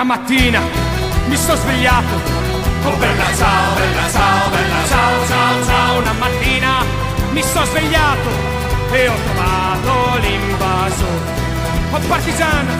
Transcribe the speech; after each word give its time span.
Una 0.00 0.16
mattina 0.16 0.62
mi 1.26 1.36
sono 1.36 1.56
svegliato. 1.56 2.14
Oh 2.84 2.96
bella 2.96 3.36
ciao, 3.36 3.74
bella 3.74 4.10
ciao, 4.10 4.48
bella 4.48 4.86
ciao, 4.88 5.26
ciao, 5.26 5.64
ciao. 5.66 5.98
Una 5.98 6.12
mattina 6.14 6.82
mi 7.32 7.42
sono 7.42 7.66
svegliato 7.66 8.30
e 8.92 9.08
ho 9.08 9.14
trovato 9.14 10.18
l'invasore. 10.20 11.32
Oh 11.90 11.98
partigiano, 12.08 12.72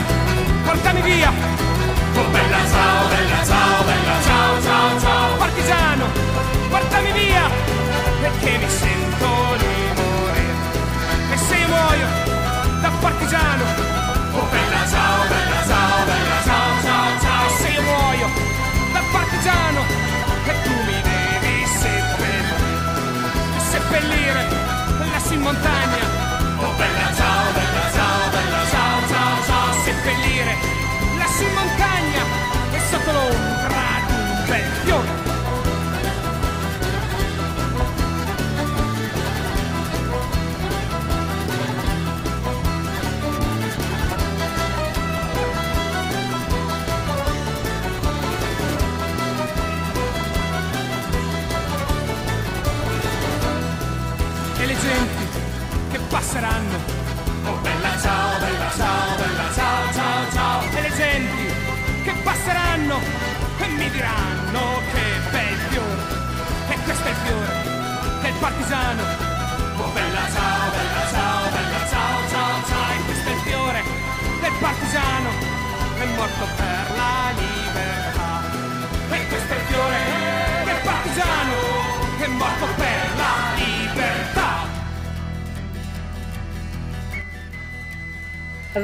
portami 0.64 1.02
via. 1.02 1.30
Oh 2.14 2.28
bella 2.30 2.58
ciao, 2.70 3.08
bella 3.08 3.44
ciao, 3.44 3.84
bella 3.84 4.22
ciao, 4.24 4.62
ciao, 4.62 5.00
ciao. 5.00 5.36
Partigiano, 5.36 6.04
portami 6.70 7.12
via. 7.12 7.50
Perché 8.22 8.56
mi 8.56 8.68
sento 8.70 9.56
di 9.58 9.66
morire. 9.94 11.34
E 11.34 11.36
se 11.36 11.54
io 11.54 11.68
muoio 11.68 12.06
da 12.80 12.88
partigiano. 12.98 13.64
Oh 14.32 14.46
bella 14.50 14.88
ciao, 14.88 15.26
bella 15.28 15.49
ciao, 15.66 16.04
bella 16.04 16.42
ciao, 16.44 16.82
ciao, 16.82 17.20
ciao. 17.20 17.46
E 17.46 17.50
se 17.60 17.68
io 17.68 17.82
muoio 17.82 18.28
da 18.92 19.02
partigiano. 19.12 19.80
E 20.46 20.62
tu 20.62 20.70
mi 20.70 21.00
devi 21.02 21.66
seppellire. 21.66 22.56
Seppellire 23.70 24.48
lassù 25.12 25.32
in 25.34 25.40
montagna. 25.40 26.04
Oh 26.58 26.72
bella 26.76 27.14
ciao, 27.14 27.19
partigiano. 68.40 69.02
Oh 69.82 69.90
bella 69.92 70.24
ciao, 70.34 70.70
bella 70.76 71.04
ciao, 71.12 71.42
bella 71.54 71.80
ciao, 71.92 72.16
ciao, 72.32 72.54
ciao. 72.68 72.88
E 72.96 73.04
questo 73.04 73.28
è 73.28 73.32
il 73.32 73.40
fiore 73.48 73.82
del 74.42 74.56
partigiano. 74.60 75.30
È 76.04 76.06
morto 76.18 76.44
per 76.60 76.84
la 77.00 77.16
libertà. 77.40 78.30
E 79.16 79.26
questo 79.28 79.52
è 79.52 79.58
il 79.60 79.64
fiore 79.70 80.00
del 80.68 80.80
partigiano. 80.90 81.56
È 82.24 82.26
morto 82.42 82.66
per 82.80 83.02
la 83.20 83.34
libertà. 83.60 84.48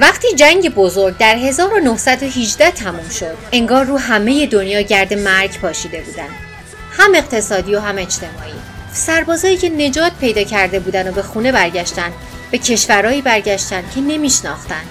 وقتی 0.00 0.34
جنگ 0.36 0.74
بزرگ 0.74 1.16
در 1.16 1.36
1918 1.36 2.70
تموم 2.70 3.08
شد 3.08 3.36
انگار 3.52 3.84
رو 3.84 3.98
همه 3.98 4.46
دنیا 4.46 4.80
گرد 4.80 5.14
مرگ 5.14 5.60
پاشیده 5.60 6.00
بودن 6.00 6.28
هم 6.98 7.14
اقتصادی 7.14 7.74
و 7.74 7.80
هم 7.80 7.98
اجتماعی 7.98 8.75
سربازایی 8.96 9.56
که 9.56 9.68
نجات 9.68 10.12
پیدا 10.20 10.42
کرده 10.42 10.80
بودن 10.80 11.08
و 11.08 11.12
به 11.12 11.22
خونه 11.22 11.52
برگشتن 11.52 12.12
به 12.50 12.58
کشورهایی 12.58 13.22
برگشتن 13.22 13.84
که 13.94 14.00
نمیشناختن 14.00 14.82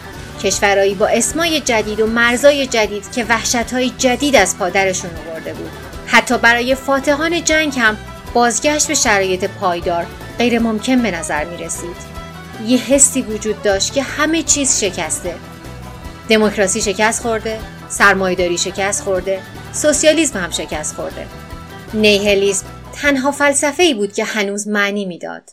کشورهایی 0.44 0.96
با 0.96 1.08
اسمای 1.08 1.60
جدید 1.60 2.00
و 2.00 2.08
مرزای 2.08 2.68
جدید 2.68 3.12
که 3.12 3.24
وحشتهای 3.24 3.92
جدید 3.98 4.36
از 4.36 4.58
پادرشون 4.58 5.10
آورده 5.28 5.54
بود 5.54 5.70
حتی 6.08 6.38
برای 6.38 6.76
فاتحان 6.76 7.44
جنگ 7.44 7.80
هم 7.80 7.98
بازگشت 8.34 8.88
به 8.88 8.94
شرایط 8.94 9.46
پایدار 9.46 10.06
غیر 10.38 10.60
ممکن 10.60 11.02
به 11.02 11.12
نظر 11.12 11.44
می 11.44 11.58
رسید. 11.58 12.16
یه 12.66 12.78
حسی 12.78 13.22
وجود 13.22 13.64
داشت 13.64 13.94
که 13.94 14.04
همه 14.04 14.44
چیز 14.44 14.80
شکسته. 14.80 15.36
دموکراسی 16.30 16.82
شکست 16.82 17.22
خورده، 17.22 17.60
سرمایهداری 17.90 18.58
شکست 18.58 19.04
خورده، 19.04 19.40
سوسیالیسم 19.74 20.40
هم 20.40 20.52
شکست 20.52 20.96
خورده. 20.96 21.28
نیهلیسم 21.94 22.66
تنها 23.01 23.31
فلسفه 23.31 23.83
ای 23.83 23.94
بود 23.94 24.13
که 24.13 24.23
هنوز 24.23 24.67
معنی 24.67 25.06
می‌داد. 25.06 25.44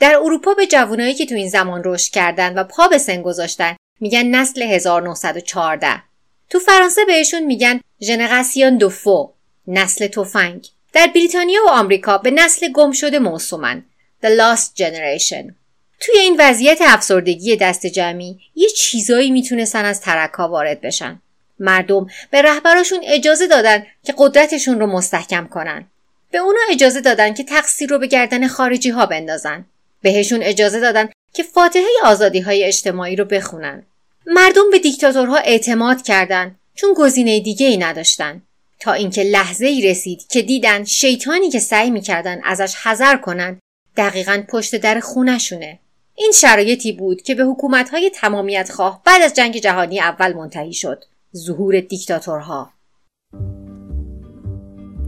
در 0.00 0.16
اروپا 0.16 0.54
به 0.54 0.66
جوانایی 0.66 1.14
که 1.14 1.26
تو 1.26 1.34
این 1.34 1.48
زمان 1.48 1.82
رشد 1.84 2.12
کردن 2.12 2.58
و 2.58 2.64
پا 2.64 2.88
به 2.88 2.98
سن 2.98 3.22
گذاشتن 3.22 3.76
میگن 4.00 4.26
نسل 4.26 4.62
1914. 4.62 6.02
تو 6.50 6.58
فرانسه 6.58 7.04
بهشون 7.04 7.40
میگن 7.44 7.80
ژنراسیون 8.00 8.78
دو 8.78 8.88
فو، 8.88 9.30
نسل 9.66 10.06
تفنگ. 10.06 10.68
در 10.92 11.06
بریتانیا 11.06 11.60
و 11.66 11.70
آمریکا 11.70 12.18
به 12.18 12.30
نسل 12.30 12.72
گم 12.72 12.92
شده 12.92 13.18
موسومن 13.18 13.82
The 14.22 14.26
Lost 14.26 14.78
Generation 14.78 15.52
توی 16.00 16.18
این 16.18 16.36
وضعیت 16.38 16.78
افسردگی 16.80 17.56
دست 17.56 17.86
جمعی 17.86 18.40
یه 18.54 18.68
چیزایی 18.68 19.30
می‌تونستن 19.30 19.84
از 19.84 20.00
ترکا 20.00 20.48
وارد 20.48 20.80
بشن 20.80 21.22
مردم 21.58 22.06
به 22.30 22.42
رهبراشون 22.42 23.00
اجازه 23.04 23.46
دادن 23.46 23.86
که 24.04 24.14
قدرتشون 24.18 24.80
رو 24.80 24.86
مستحکم 24.86 25.46
کنن 25.46 25.84
به 26.30 26.38
اونا 26.38 26.60
اجازه 26.70 27.00
دادن 27.00 27.34
که 27.34 27.44
تقصیر 27.44 27.90
رو 27.90 27.98
به 27.98 28.06
گردن 28.06 28.48
خارجی 28.48 28.90
ها 28.90 29.06
بندازن. 29.06 29.64
بهشون 30.02 30.42
اجازه 30.42 30.80
دادن 30.80 31.08
که 31.34 31.42
فاتحه 31.42 31.84
آزادی 32.04 32.40
های 32.40 32.64
اجتماعی 32.64 33.16
رو 33.16 33.24
بخونن. 33.24 33.82
مردم 34.26 34.70
به 34.70 34.78
دیکتاتورها 34.78 35.36
اعتماد 35.36 36.02
کردند 36.02 36.58
چون 36.74 36.94
گزینه 36.96 37.40
دیگه 37.40 37.66
ای 37.66 37.76
نداشتن. 37.76 38.42
تا 38.80 38.92
اینکه 38.92 39.22
لحظه 39.22 39.66
ای 39.66 39.90
رسید 39.90 40.26
که 40.26 40.42
دیدن 40.42 40.84
شیطانی 40.84 41.50
که 41.50 41.58
سعی 41.58 41.90
می‌کردن 41.90 42.40
ازش 42.44 42.74
حذر 42.74 43.16
کنن 43.16 43.60
دقیقا 43.96 44.42
پشت 44.48 44.76
در 44.76 45.00
خونشونه 45.00 45.78
این 46.14 46.32
شرایطی 46.32 46.92
بود 46.92 47.22
که 47.22 47.34
به 47.34 47.44
حکومت‌های 47.44 48.10
تمامیت 48.10 48.72
خواه 48.72 49.02
بعد 49.04 49.22
از 49.22 49.34
جنگ 49.34 49.56
جهانی 49.56 50.00
اول 50.00 50.32
منتهی 50.32 50.72
شد. 50.72 51.04
ظهور 51.36 51.80
دیکتاتورها. 51.80 52.70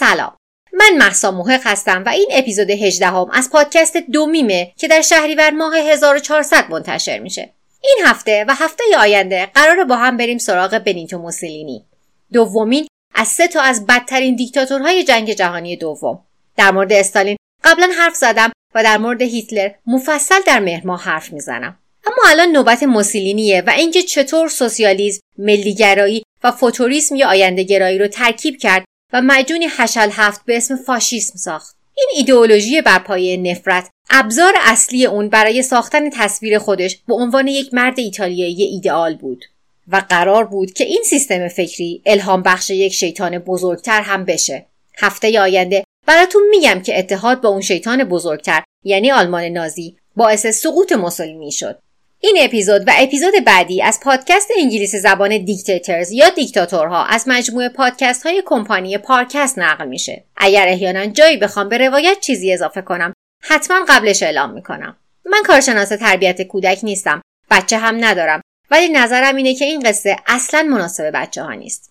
سلام. 0.00 0.36
من 0.72 0.96
محسا 0.96 1.30
محق 1.30 1.60
هستم 1.64 2.02
و 2.06 2.08
این 2.08 2.28
اپیزود 2.30 2.70
18 2.70 3.06
هم 3.06 3.30
از 3.32 3.50
پادکست 3.50 3.96
دومیمه 3.96 4.72
که 4.76 4.88
در 4.88 5.00
شهریور 5.00 5.50
ماه 5.50 5.76
1400 5.76 6.70
منتشر 6.70 7.18
میشه. 7.18 7.52
این 7.82 7.98
هفته 8.04 8.44
و 8.48 8.54
هفته 8.54 8.84
آینده 8.98 9.46
قراره 9.54 9.84
با 9.84 9.96
هم 9.96 10.16
بریم 10.16 10.38
سراغ 10.38 10.78
بنیتو 10.78 11.18
موسولینی. 11.18 11.84
دومین 12.32 12.86
از 13.14 13.28
سه 13.28 13.48
تا 13.48 13.60
از 13.60 13.86
بدترین 13.86 14.36
دیکتاتورهای 14.36 15.04
جنگ 15.04 15.32
جهانی 15.32 15.76
دوم. 15.76 16.24
در 16.56 16.70
مورد 16.70 16.92
استالین 16.92 17.36
قبلا 17.64 17.90
حرف 17.98 18.14
زدم 18.14 18.52
و 18.74 18.82
در 18.82 18.98
مورد 18.98 19.22
هیتلر 19.22 19.70
مفصل 19.86 20.40
در 20.46 20.58
مهر 20.58 20.96
حرف 20.96 21.32
می‌زنم. 21.32 21.78
اما 22.06 22.22
الان 22.26 22.48
نوبت 22.48 22.82
موسولینیه 22.82 23.62
و 23.66 23.70
اینکه 23.70 24.02
چطور 24.02 24.48
سوسیالیسم 24.48 25.20
ملیگرایی 25.38 26.22
و 26.44 26.50
فوتوریسم 26.50 27.14
یا 27.14 27.28
آیندهگرایی 27.28 27.98
رو 27.98 28.06
ترکیب 28.08 28.56
کرد 28.58 28.84
و 29.12 29.22
مجونی 29.24 29.66
حشل 29.78 30.08
هفت 30.12 30.44
به 30.44 30.56
اسم 30.56 30.76
فاشیسم 30.76 31.36
ساخت. 31.36 31.76
این 31.96 32.08
ایدئولوژی 32.16 32.82
بر 32.82 32.98
پایه 32.98 33.36
نفرت 33.36 33.88
ابزار 34.10 34.54
اصلی 34.60 35.06
اون 35.06 35.28
برای 35.28 35.62
ساختن 35.62 36.10
تصویر 36.10 36.58
خودش 36.58 36.98
به 37.08 37.14
عنوان 37.14 37.46
یک 37.46 37.74
مرد 37.74 37.98
ایتالیایی 37.98 38.62
ایدئال 38.62 39.14
بود 39.14 39.44
و 39.88 40.02
قرار 40.08 40.44
بود 40.44 40.72
که 40.72 40.84
این 40.84 41.02
سیستم 41.04 41.48
فکری 41.48 42.02
الهام 42.06 42.42
بخش 42.42 42.70
یک 42.70 42.92
شیطان 42.92 43.38
بزرگتر 43.38 44.02
هم 44.02 44.24
بشه. 44.24 44.66
هفته 44.98 45.40
آینده 45.40 45.84
براتون 46.06 46.42
میگم 46.50 46.82
که 46.82 46.98
اتحاد 46.98 47.40
با 47.40 47.48
اون 47.48 47.60
شیطان 47.60 48.04
بزرگتر 48.04 48.62
یعنی 48.84 49.10
آلمان 49.10 49.44
نازی 49.44 49.96
باعث 50.16 50.46
سقوط 50.46 50.92
موسولینی 50.92 51.52
شد. 51.52 51.78
این 52.22 52.36
اپیزود 52.40 52.82
و 52.86 52.92
اپیزود 52.98 53.34
بعدی 53.46 53.82
از 53.82 54.00
پادکست 54.02 54.48
انگلیسی 54.58 54.98
زبان 54.98 55.44
دیکتاتورز 55.44 56.12
یا 56.12 56.28
دیکتاتورها 56.28 57.04
از 57.04 57.24
مجموعه 57.28 57.68
پادکست 57.68 58.26
های 58.26 58.42
کمپانی 58.46 58.98
پارکست 58.98 59.58
نقل 59.58 59.88
میشه. 59.88 60.24
اگر 60.36 60.68
احیانا 60.68 61.06
جایی 61.06 61.36
بخوام 61.36 61.68
به 61.68 61.78
روایت 61.78 62.20
چیزی 62.20 62.52
اضافه 62.52 62.82
کنم 62.82 63.12
حتما 63.42 63.84
قبلش 63.88 64.22
اعلام 64.22 64.50
می‌کنم. 64.50 64.96
من 65.24 65.42
کارشناس 65.46 65.88
تربیت 65.88 66.42
کودک 66.42 66.80
نیستم 66.82 67.20
بچه 67.50 67.78
هم 67.78 68.04
ندارم 68.04 68.40
ولی 68.70 68.88
نظرم 68.88 69.36
اینه 69.36 69.54
که 69.54 69.64
این 69.64 69.80
قصه 69.80 70.16
اصلا 70.26 70.62
مناسب 70.62 71.10
بچه 71.14 71.42
ها 71.42 71.52
نیست. 71.52 71.90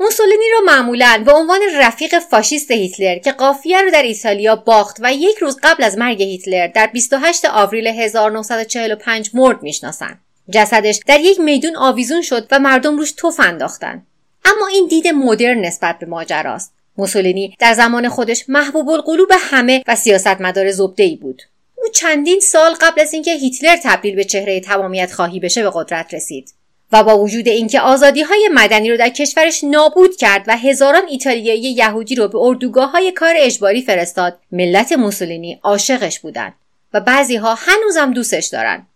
موسولینی 0.00 0.44
رو 0.52 0.64
معمولا 0.64 1.22
به 1.26 1.32
عنوان 1.32 1.60
رفیق 1.80 2.18
فاشیست 2.18 2.70
هیتلر 2.70 3.18
که 3.18 3.32
قافیه 3.32 3.82
رو 3.82 3.90
در 3.90 4.02
ایتالیا 4.02 4.56
باخت 4.56 4.96
و 5.00 5.12
یک 5.12 5.38
روز 5.38 5.58
قبل 5.62 5.84
از 5.84 5.98
مرگ 5.98 6.22
هیتلر 6.22 6.66
در 6.66 6.86
28 6.86 7.44
آوریل 7.44 7.86
1945 7.86 9.30
مرد 9.34 9.62
می‌شناسن. 9.62 10.20
جسدش 10.50 11.00
در 11.06 11.20
یک 11.20 11.40
میدون 11.40 11.76
آویزون 11.76 12.22
شد 12.22 12.48
و 12.50 12.58
مردم 12.58 12.98
روش 12.98 13.12
توف 13.12 13.40
انداختن. 13.40 14.06
اما 14.44 14.66
این 14.66 14.86
دید 14.86 15.08
مدرن 15.08 15.58
نسبت 15.58 15.98
به 15.98 16.06
ماجراست. 16.06 16.72
موسولینی 16.96 17.56
در 17.58 17.74
زمان 17.74 18.08
خودش 18.08 18.44
محبوب 18.48 18.88
القلوب 18.88 19.28
همه 19.38 19.82
و 19.86 19.96
سیاستمدار 19.96 20.70
ای 20.98 21.16
بود. 21.16 21.42
چندین 21.92 22.40
سال 22.40 22.74
قبل 22.80 23.00
از 23.00 23.12
اینکه 23.12 23.34
هیتلر 23.34 23.76
تبدیل 23.84 24.16
به 24.16 24.24
چهره 24.24 24.60
تمامیت 24.60 25.12
خواهی 25.12 25.40
بشه 25.40 25.62
به 25.62 25.70
قدرت 25.74 26.14
رسید. 26.14 26.54
و 26.92 27.02
با 27.02 27.18
وجود 27.18 27.48
اینکه 27.48 27.80
آزادی 27.80 28.22
های 28.22 28.50
مدنی 28.54 28.90
رو 28.90 28.96
در 28.96 29.08
کشورش 29.08 29.64
نابود 29.64 30.16
کرد 30.16 30.44
و 30.46 30.56
هزاران 30.56 31.02
ایتالیایی 31.08 31.72
یهودی 31.72 32.14
رو 32.14 32.28
به 32.28 32.38
اردوگاه 32.38 32.90
های 32.90 33.12
کار 33.12 33.34
اجباری 33.36 33.82
فرستاد 33.82 34.38
ملت 34.52 34.92
موسولینی 34.92 35.60
عاشقش 35.62 36.20
بودند 36.20 36.54
و 36.92 37.00
بعضی 37.00 37.36
ها 37.36 37.54
هنوزم 37.54 38.12
دوستش 38.12 38.46
دارن 38.46 38.86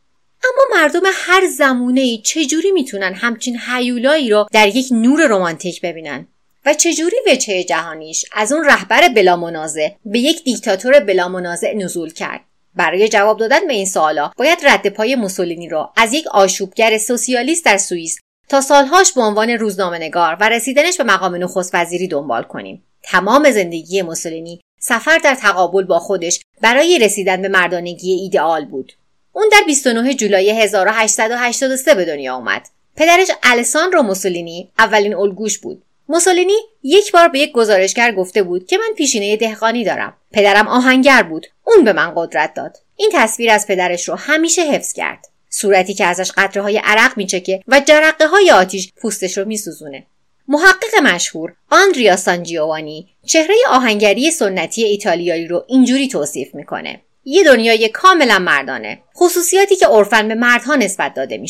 اما 0.45 0.81
مردم 0.83 1.03
هر 1.15 1.47
زمونه 1.47 2.01
ای 2.01 2.19
چجوری 2.19 2.71
می‌تونن 2.73 3.15
همچین 3.15 3.59
حیولایی 3.59 4.31
رو 4.31 4.47
در 4.53 4.69
یک 4.69 4.87
نور 4.91 5.27
رمانتیک 5.27 5.81
ببینن 5.81 6.27
و 6.67 6.75
چجوری 6.75 7.17
وجهه 7.27 7.65
جهانیش 7.65 8.25
از 8.33 8.53
اون 8.53 8.65
رهبر 8.65 9.09
بلا 9.09 9.37
منازع 9.37 9.89
به 10.05 10.19
یک 10.19 10.45
دیکتاتور 10.45 11.01
بلا 11.01 11.29
منازع 11.29 11.75
نزول 11.75 12.13
کرد 12.13 12.41
برای 12.77 13.09
جواب 13.09 13.39
دادن 13.39 13.67
به 13.67 13.75
این 13.75 13.87
سوالا 13.87 14.31
باید 14.37 14.59
رد 14.63 14.89
پای 14.89 15.17
موسولینی 15.17 15.69
را 15.69 15.93
از 15.97 16.15
یک 16.15 16.27
آشوبگر 16.27 16.99
سوسیالیست 16.99 17.65
در 17.65 17.79
سوئیس 17.79 18.19
تا 18.49 18.61
سالهاش 18.61 19.13
به 19.13 19.21
عنوان 19.21 19.51
روزنامهنگار 19.51 20.37
و 20.41 20.49
رسیدنش 20.49 20.97
به 20.97 21.05
مقام 21.05 21.35
نخست 21.35 21.75
وزیری 21.75 22.09
دنبال 22.09 22.43
کنیم. 22.43 22.85
تمام 23.03 23.51
زندگی 23.51 24.03
موسولینی 24.03 24.61
سفر 24.81 25.19
در 25.19 25.35
تقابل 25.35 25.85
با 25.85 25.99
خودش 25.99 26.41
برای 26.61 26.99
رسیدن 26.99 27.43
به 27.43 27.49
مردانگی 27.49 28.13
ایدئال 28.13 28.65
بود. 28.65 28.93
اون 29.33 29.49
در 29.53 29.63
29 29.67 30.15
جولای 30.15 30.51
1883 30.63 31.95
به 31.95 32.05
دنیا 32.05 32.37
اومد. 32.37 32.69
پدرش 32.97 33.29
الساندرو 33.43 34.03
موسولینی 34.03 34.71
اولین 34.79 35.15
الگوش 35.15 35.59
بود. 35.59 35.83
موسولینی 36.09 36.57
یک 36.83 37.13
بار 37.13 37.29
به 37.29 37.39
یک 37.39 37.53
گزارشگر 37.53 38.13
گفته 38.13 38.43
بود 38.43 38.67
که 38.67 38.79
من 38.79 38.95
پیشینه 38.97 39.37
دهقانی 39.37 39.85
دارم. 39.85 40.17
پدرم 40.33 40.69
آهنگر 40.69 41.23
بود. 41.23 41.47
اون 41.65 41.85
به 41.85 41.93
من 41.93 42.13
قدرت 42.17 42.55
داد. 42.55 42.77
این 42.97 43.11
تصویر 43.15 43.51
از 43.51 43.67
پدرش 43.67 44.09
رو 44.09 44.15
همیشه 44.15 44.63
حفظ 44.63 44.93
کرد. 44.93 45.27
صورتی 45.51 45.95
که 45.95 46.05
ازش 46.05 46.33
قطره 46.37 46.63
های 46.63 46.81
عرق 46.85 47.17
میچکه 47.17 47.61
و 47.69 47.81
جرقه 47.81 48.27
های 48.27 48.51
آتیش 48.51 48.93
پوستش 48.97 49.39
رو 49.39 49.45
میسوزونه. 49.45 50.07
محقق 50.49 50.95
مشهور 51.03 51.55
آندریا 51.71 52.17
سانجیوانی 52.17 53.09
چهره 53.27 53.55
آهنگری 53.69 54.31
سنتی 54.31 54.85
ایتالیایی 54.85 55.47
رو 55.47 55.65
اینجوری 55.69 56.09
توصیف 56.09 56.55
می‌کنه. 56.55 57.01
یه 57.25 57.45
دنیای 57.45 57.89
کاملا 57.89 58.39
مردانه. 58.39 59.03
خصوصیاتی 59.17 59.77
که 59.77 59.87
عرفن 59.87 60.29
به 60.29 60.35
مردها 60.35 60.75
نسبت 60.75 61.15
داده 61.15 61.39
می 61.39 61.49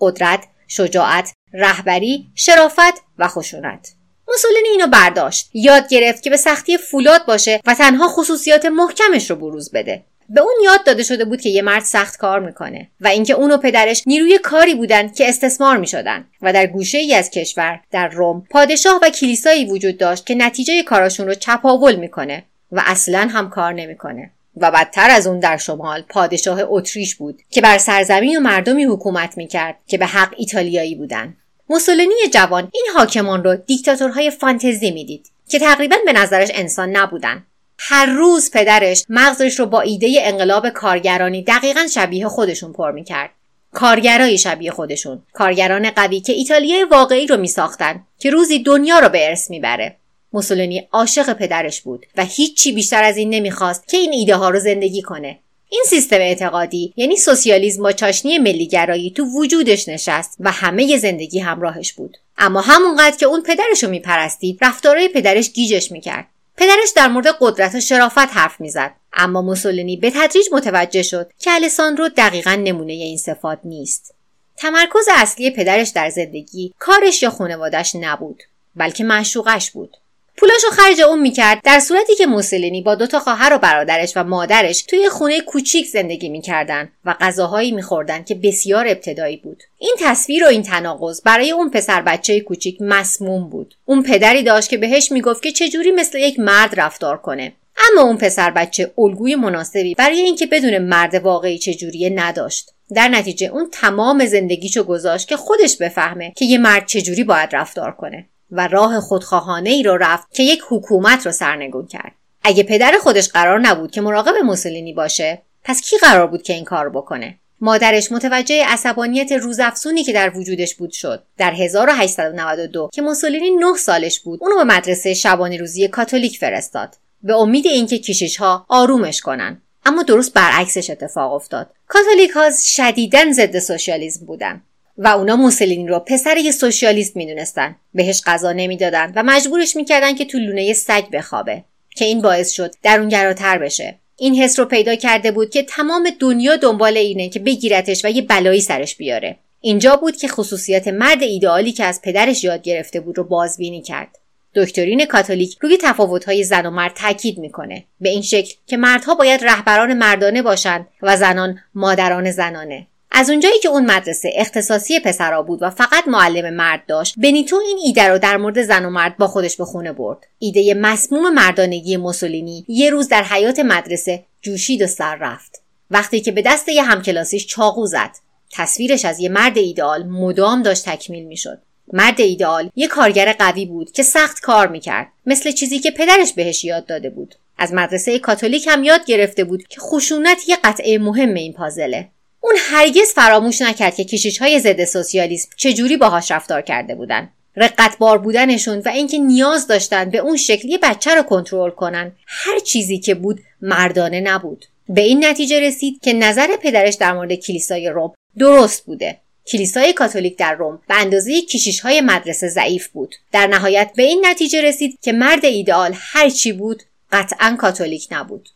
قدرت 0.00 0.44
شجاعت 0.68 1.32
رهبری 1.52 2.26
شرافت 2.34 3.02
و 3.18 3.28
خشونت. 3.28 3.92
موسولینی 4.28 4.68
اینو 4.68 4.86
برداشت. 4.86 5.50
یاد 5.54 5.88
گرفت 5.88 6.22
که 6.22 6.30
به 6.30 6.36
سختی 6.36 6.78
فولاد 6.78 7.26
باشه 7.26 7.60
و 7.66 7.74
تنها 7.74 8.08
خصوصیات 8.08 8.66
محکمش 8.66 9.30
رو 9.30 9.36
بروز 9.36 9.70
بده. 9.70 10.04
به 10.28 10.40
اون 10.40 10.54
یاد 10.64 10.84
داده 10.84 11.02
شده 11.02 11.24
بود 11.24 11.40
که 11.40 11.48
یه 11.48 11.62
مرد 11.62 11.84
سخت 11.84 12.16
کار 12.16 12.40
می‌کنه 12.40 12.88
و 13.00 13.08
اینکه 13.08 13.32
اون 13.32 13.50
و 13.50 13.56
پدرش 13.56 14.02
نیروی 14.06 14.38
کاری 14.38 14.74
بودن 14.74 15.08
که 15.08 15.28
استثمار 15.28 15.76
می‌شدن 15.76 16.24
و 16.42 16.52
در 16.52 16.66
گوشه 16.66 16.98
ای 16.98 17.14
از 17.14 17.30
کشور 17.30 17.80
در 17.90 18.08
روم 18.08 18.46
پادشاه 18.50 19.00
و 19.02 19.10
کلیسایی 19.10 19.64
وجود 19.64 19.98
داشت 19.98 20.26
که 20.26 20.34
نتیجه 20.34 20.82
کاراشون 20.82 21.26
رو 21.26 21.34
چپاول 21.34 21.96
می‌کنه 21.96 22.44
و 22.72 22.82
اصلا 22.86 23.28
هم 23.32 23.50
کار 23.50 23.72
نمی‌کنه. 23.72 24.30
و 24.56 24.70
بدتر 24.70 25.10
از 25.10 25.26
اون 25.26 25.40
در 25.40 25.56
شمال 25.56 26.02
پادشاه 26.02 26.60
اتریش 26.62 27.14
بود 27.14 27.42
که 27.50 27.60
بر 27.60 27.78
سرزمین 27.78 28.36
و 28.36 28.40
مردمی 28.40 28.84
حکومت 28.84 29.36
می‌کرد 29.36 29.76
که 29.86 29.98
به 29.98 30.06
حق 30.06 30.34
ایتالیایی 30.36 30.94
بودند 30.94 31.36
موسولینی 31.70 32.14
جوان 32.32 32.68
این 32.72 32.84
حاکمان 32.96 33.44
رو 33.44 33.56
دیکتاتورهای 33.56 34.30
فانتزی 34.30 34.90
می‌دید 34.90 35.30
که 35.48 35.58
تقریبا 35.58 35.96
به 36.06 36.12
نظرش 36.12 36.48
انسان 36.54 36.96
نبودن. 36.96 37.46
هر 37.78 38.06
روز 38.06 38.50
پدرش 38.50 39.04
مغزش 39.08 39.58
رو 39.58 39.66
با 39.66 39.80
ایده 39.80 40.18
انقلاب 40.20 40.68
کارگرانی 40.68 41.42
دقیقا 41.42 41.86
شبیه 41.94 42.28
خودشون 42.28 42.72
پر 42.72 42.90
می‌کرد. 42.90 43.30
کارگرای 43.72 44.38
شبیه 44.38 44.70
خودشون 44.70 45.22
کارگران 45.32 45.90
قوی 45.90 46.20
که 46.20 46.32
ایتالیای 46.32 46.84
واقعی 46.84 47.26
رو 47.26 47.36
میساختن 47.36 48.04
که 48.18 48.30
روزی 48.30 48.58
دنیا 48.58 48.98
رو 48.98 49.08
به 49.08 49.28
ارث 49.28 49.50
می‌بره. 49.50 49.96
موسولینی 50.32 50.88
عاشق 50.92 51.32
پدرش 51.32 51.80
بود 51.80 52.06
و 52.16 52.24
هیچی 52.24 52.72
بیشتر 52.72 53.04
از 53.04 53.16
این 53.16 53.30
نمی‌خواست 53.30 53.88
که 53.88 53.96
این 53.96 54.12
ایده 54.12 54.36
ها 54.36 54.50
رو 54.50 54.60
زندگی 54.60 55.02
کنه. 55.02 55.38
این 55.70 55.82
سیستم 55.86 56.16
اعتقادی 56.16 56.92
یعنی 56.96 57.16
سوسیالیسم 57.16 57.82
با 57.82 57.92
چاشنی 57.92 58.38
ملیگرایی 58.38 59.10
تو 59.10 59.24
وجودش 59.24 59.88
نشست 59.88 60.36
و 60.40 60.50
همه 60.50 60.96
زندگی 60.96 61.38
همراهش 61.38 61.92
بود. 61.92 62.16
اما 62.38 62.60
همونقدر 62.60 63.16
که 63.16 63.26
اون 63.26 63.42
پدرش 63.42 63.84
رو 63.84 63.90
میپرستید 63.90 64.58
رفتارهای 64.60 65.08
پدرش 65.08 65.50
گیجش 65.52 65.92
می‌کرد. 65.92 66.26
پدرش 66.56 66.88
در 66.96 67.08
مورد 67.08 67.26
قدرت 67.40 67.74
و 67.74 67.80
شرافت 67.80 68.18
حرف 68.18 68.60
می‌زد. 68.60 68.94
اما 69.12 69.42
موسولینی 69.42 69.96
به 69.96 70.10
تدریج 70.10 70.46
متوجه 70.52 71.02
شد 71.02 71.30
که 71.38 71.50
الساندرو 71.50 72.08
دقیقا 72.08 72.54
نمونه 72.54 72.92
این 72.92 73.18
صفات 73.18 73.58
نیست. 73.64 74.14
تمرکز 74.56 75.08
اصلی 75.10 75.50
پدرش 75.50 75.88
در 75.88 76.10
زندگی 76.10 76.74
کارش 76.78 77.22
یا 77.22 77.30
خانوادش 77.30 77.94
نبود 77.94 78.42
بلکه 78.76 79.04
معشوقش 79.04 79.70
بود. 79.70 79.96
پولاش 80.38 80.64
رو 80.64 80.70
خرج 80.70 81.00
اون 81.00 81.20
می‌کرد 81.20 81.60
در 81.64 81.80
صورتی 81.80 82.14
که 82.14 82.26
موسولینی 82.26 82.82
با 82.82 82.94
دوتا 82.94 83.20
خواهر 83.20 83.52
و 83.54 83.58
برادرش 83.58 84.12
و 84.16 84.24
مادرش 84.24 84.82
توی 84.82 85.08
خونه 85.08 85.40
کوچیک 85.40 85.86
زندگی 85.86 86.28
می‌کردن 86.28 86.88
و 87.04 87.14
غذاهایی 87.20 87.72
میخوردن 87.72 88.24
که 88.24 88.34
بسیار 88.34 88.88
ابتدایی 88.88 89.36
بود. 89.36 89.62
این 89.78 89.94
تصویر 89.98 90.44
و 90.44 90.46
این 90.46 90.62
تناقض 90.62 91.22
برای 91.24 91.50
اون 91.50 91.70
پسر 91.70 92.02
بچه 92.02 92.40
کوچیک 92.40 92.76
مسموم 92.80 93.48
بود. 93.48 93.74
اون 93.84 94.02
پدری 94.02 94.42
داشت 94.42 94.70
که 94.70 94.76
بهش 94.76 95.12
می‌گفت 95.12 95.42
که 95.42 95.52
چجوری 95.52 95.90
مثل 95.90 96.18
یک 96.18 96.40
مرد 96.40 96.80
رفتار 96.80 97.16
کنه. 97.16 97.52
اما 97.90 98.02
اون 98.02 98.16
پسر 98.16 98.50
بچه 98.50 98.92
الگوی 98.98 99.34
مناسبی 99.34 99.94
برای 99.94 100.20
اینکه 100.20 100.46
بدون 100.46 100.78
مرد 100.78 101.14
واقعی 101.14 101.58
چجوریه 101.58 102.10
نداشت. 102.10 102.70
در 102.94 103.08
نتیجه 103.08 103.46
اون 103.46 103.68
تمام 103.72 104.26
زندگیشو 104.26 104.82
گذاشت 104.84 105.28
که 105.28 105.36
خودش 105.36 105.76
بفهمه 105.76 106.32
که 106.36 106.44
یه 106.44 106.58
مرد 106.58 106.86
چجوری 106.86 107.24
باید 107.24 107.56
رفتار 107.56 107.92
کنه. 107.92 108.28
و 108.52 108.68
راه 108.68 109.00
خودخواهانه 109.00 109.70
ای 109.70 109.82
رو 109.82 109.96
رفت 109.96 110.34
که 110.34 110.42
یک 110.42 110.62
حکومت 110.68 111.26
رو 111.26 111.32
سرنگون 111.32 111.86
کرد. 111.86 112.12
اگه 112.42 112.62
پدر 112.62 112.92
خودش 113.02 113.28
قرار 113.28 113.60
نبود 113.60 113.90
که 113.90 114.00
مراقب 114.00 114.34
موسولینی 114.44 114.92
باشه 114.92 115.42
پس 115.64 115.80
کی 115.80 115.98
قرار 115.98 116.26
بود 116.26 116.42
که 116.42 116.52
این 116.52 116.64
کار 116.64 116.88
بکنه؟ 116.88 117.38
مادرش 117.60 118.12
متوجه 118.12 118.64
عصبانیت 118.66 119.32
روزافزونی 119.32 120.04
که 120.04 120.12
در 120.12 120.36
وجودش 120.36 120.74
بود 120.74 120.92
شد. 120.92 121.22
در 121.38 121.52
1892 121.52 122.90
که 122.92 123.02
موسولینی 123.02 123.50
9 123.50 123.76
سالش 123.76 124.20
بود 124.20 124.38
اونو 124.42 124.56
به 124.56 124.64
مدرسه 124.64 125.14
شبانه 125.14 125.56
روزی 125.56 125.88
کاتولیک 125.88 126.38
فرستاد. 126.38 126.96
به 127.22 127.34
امید 127.34 127.66
اینکه 127.66 127.98
کشیش 127.98 128.36
ها 128.36 128.66
آرومش 128.68 129.20
کنن. 129.20 129.62
اما 129.86 130.02
درست 130.02 130.34
برعکسش 130.34 130.90
اتفاق 130.90 131.32
افتاد. 131.32 131.70
کاتولیک 131.88 132.30
ها 132.30 132.50
شدیدن 132.64 133.32
ضد 133.32 133.58
سوسیالیسم 133.58 134.26
بودن. 134.26 134.62
و 134.98 135.08
اونا 135.08 135.36
موسولینی 135.36 135.88
رو 135.88 135.98
پسر 135.98 136.36
یه 136.36 136.50
سوسیالیست 136.50 137.16
می‌دونستن. 137.16 137.76
بهش 137.94 138.22
غذا 138.26 138.52
نمی‌دادن 138.52 139.12
و 139.16 139.22
مجبورش 139.22 139.76
می‌کردن 139.76 140.14
که 140.14 140.24
تو 140.24 140.38
لونه 140.38 140.72
سگ 140.72 141.10
بخوابه 141.12 141.64
که 141.96 142.04
این 142.04 142.22
باعث 142.22 142.50
شد 142.50 142.74
درونگراتر 142.82 143.58
بشه. 143.58 143.94
این 144.16 144.34
حس 144.34 144.58
رو 144.58 144.64
پیدا 144.64 144.94
کرده 144.94 145.30
بود 145.30 145.50
که 145.50 145.62
تمام 145.62 146.08
دنیا 146.20 146.56
دنبال 146.56 146.96
اینه 146.96 147.28
که 147.28 147.38
بگیرتش 147.38 148.04
و 148.04 148.08
یه 148.08 148.22
بلایی 148.22 148.60
سرش 148.60 148.96
بیاره. 148.96 149.36
اینجا 149.60 149.96
بود 149.96 150.16
که 150.16 150.28
خصوصیات 150.28 150.88
مرد 150.88 151.22
ایدئالی 151.22 151.72
که 151.72 151.84
از 151.84 152.02
پدرش 152.02 152.44
یاد 152.44 152.62
گرفته 152.62 153.00
بود 153.00 153.18
رو 153.18 153.24
بازبینی 153.24 153.82
کرد. 153.82 154.18
دکترین 154.54 155.04
کاتولیک 155.04 155.56
روی 155.60 155.78
تفاوت‌های 155.82 156.44
زن 156.44 156.66
و 156.66 156.70
مرد 156.70 156.94
تاکید 156.94 157.38
می‌کنه. 157.38 157.84
به 158.00 158.08
این 158.08 158.22
شکل 158.22 158.54
که 158.66 158.76
مردها 158.76 159.14
باید 159.14 159.44
رهبران 159.44 159.94
مردانه 159.94 160.42
باشند 160.42 160.86
و 161.02 161.16
زنان 161.16 161.58
مادران 161.74 162.30
زنانه. 162.30 162.86
از 163.10 163.30
اونجایی 163.30 163.58
که 163.58 163.68
اون 163.68 163.90
مدرسه 163.90 164.30
اختصاصی 164.34 165.00
پسرا 165.00 165.42
بود 165.42 165.62
و 165.62 165.70
فقط 165.70 166.08
معلم 166.08 166.54
مرد 166.54 166.86
داشت 166.86 167.14
بنیتو 167.16 167.56
این 167.56 167.78
ایده 167.84 168.08
رو 168.08 168.18
در 168.18 168.36
مورد 168.36 168.62
زن 168.62 168.84
و 168.84 168.90
مرد 168.90 169.16
با 169.16 169.26
خودش 169.26 169.56
به 169.56 169.64
خونه 169.64 169.92
برد. 169.92 170.26
ایده 170.38 170.74
مسموم 170.74 171.34
مردانگی 171.34 171.96
موسولینی 171.96 172.64
یه 172.68 172.90
روز 172.90 173.08
در 173.08 173.22
حیات 173.22 173.58
مدرسه 173.58 174.24
جوشید 174.42 174.82
و 174.82 174.86
سر 174.86 175.16
رفت. 175.16 175.62
وقتی 175.90 176.20
که 176.20 176.32
به 176.32 176.42
دست 176.42 176.68
یه 176.68 176.82
همکلاسیش 176.82 177.46
چاقو 177.46 177.86
زد. 177.86 178.10
تصویرش 178.52 179.04
از 179.04 179.20
یه 179.20 179.28
مرد 179.28 179.58
ایدئال 179.58 180.06
مدام 180.06 180.62
داشت 180.62 180.84
تکمیل 180.84 181.24
می‌شد. 181.24 181.62
مرد 181.92 182.20
ایدئال 182.20 182.70
یه 182.76 182.86
کارگر 182.86 183.32
قوی 183.32 183.66
بود 183.66 183.92
که 183.92 184.02
سخت 184.02 184.40
کار 184.40 184.68
می‌کرد. 184.68 185.06
مثل 185.26 185.50
چیزی 185.50 185.78
که 185.78 185.90
پدرش 185.90 186.32
بهش 186.32 186.64
یاد 186.64 186.86
داده 186.86 187.10
بود. 187.10 187.34
از 187.58 187.72
مدرسه 187.72 188.18
کاتولیک 188.18 188.68
هم 188.70 188.84
یاد 188.84 189.04
گرفته 189.04 189.44
بود 189.44 189.62
که 189.68 189.80
خشونت 189.80 190.48
یه 190.48 190.56
قطعه 190.64 190.98
مهم 190.98 191.34
این 191.34 191.52
پازله. 191.52 192.08
اون 192.40 192.54
هرگز 192.58 193.12
فراموش 193.14 193.62
نکرد 193.62 193.94
که 193.94 194.04
کشیش 194.04 194.38
های 194.38 194.60
ضد 194.60 194.84
سوسیالیسم 194.84 195.48
چجوری 195.56 195.96
باهاش 195.96 196.30
رفتار 196.30 196.62
کرده 196.62 196.94
بودن. 196.94 197.28
رقتبار 197.56 198.18
بودنشون 198.18 198.78
و 198.78 198.88
اینکه 198.88 199.18
نیاز 199.18 199.66
داشتن 199.66 200.10
به 200.10 200.18
اون 200.18 200.36
شکلی 200.36 200.78
بچه 200.78 201.14
رو 201.14 201.22
کنترل 201.22 201.70
کنن 201.70 202.12
هر 202.26 202.58
چیزی 202.58 202.98
که 202.98 203.14
بود 203.14 203.40
مردانه 203.62 204.20
نبود. 204.20 204.64
به 204.88 205.00
این 205.00 205.24
نتیجه 205.24 205.60
رسید 205.60 206.00
که 206.02 206.12
نظر 206.12 206.56
پدرش 206.56 206.94
در 206.94 207.12
مورد 207.12 207.34
کلیسای 207.34 207.88
روم 207.88 208.14
درست 208.38 208.84
بوده. 208.84 209.16
کلیسای 209.46 209.92
کاتولیک 209.92 210.38
در 210.38 210.54
روم 210.54 210.82
به 210.88 210.94
اندازه 210.94 211.42
کشیش 211.42 211.80
های 211.80 212.00
مدرسه 212.00 212.48
ضعیف 212.48 212.88
بود. 212.88 213.14
در 213.32 213.46
نهایت 213.46 213.90
به 213.96 214.02
این 214.02 214.26
نتیجه 214.26 214.62
رسید 214.62 214.98
که 215.02 215.12
مرد 215.12 215.44
ایدئال 215.44 215.94
هر 215.96 216.28
چی 216.30 216.52
بود 216.52 216.82
قطعا 217.12 217.56
کاتولیک 217.58 218.08
نبود. 218.10 218.48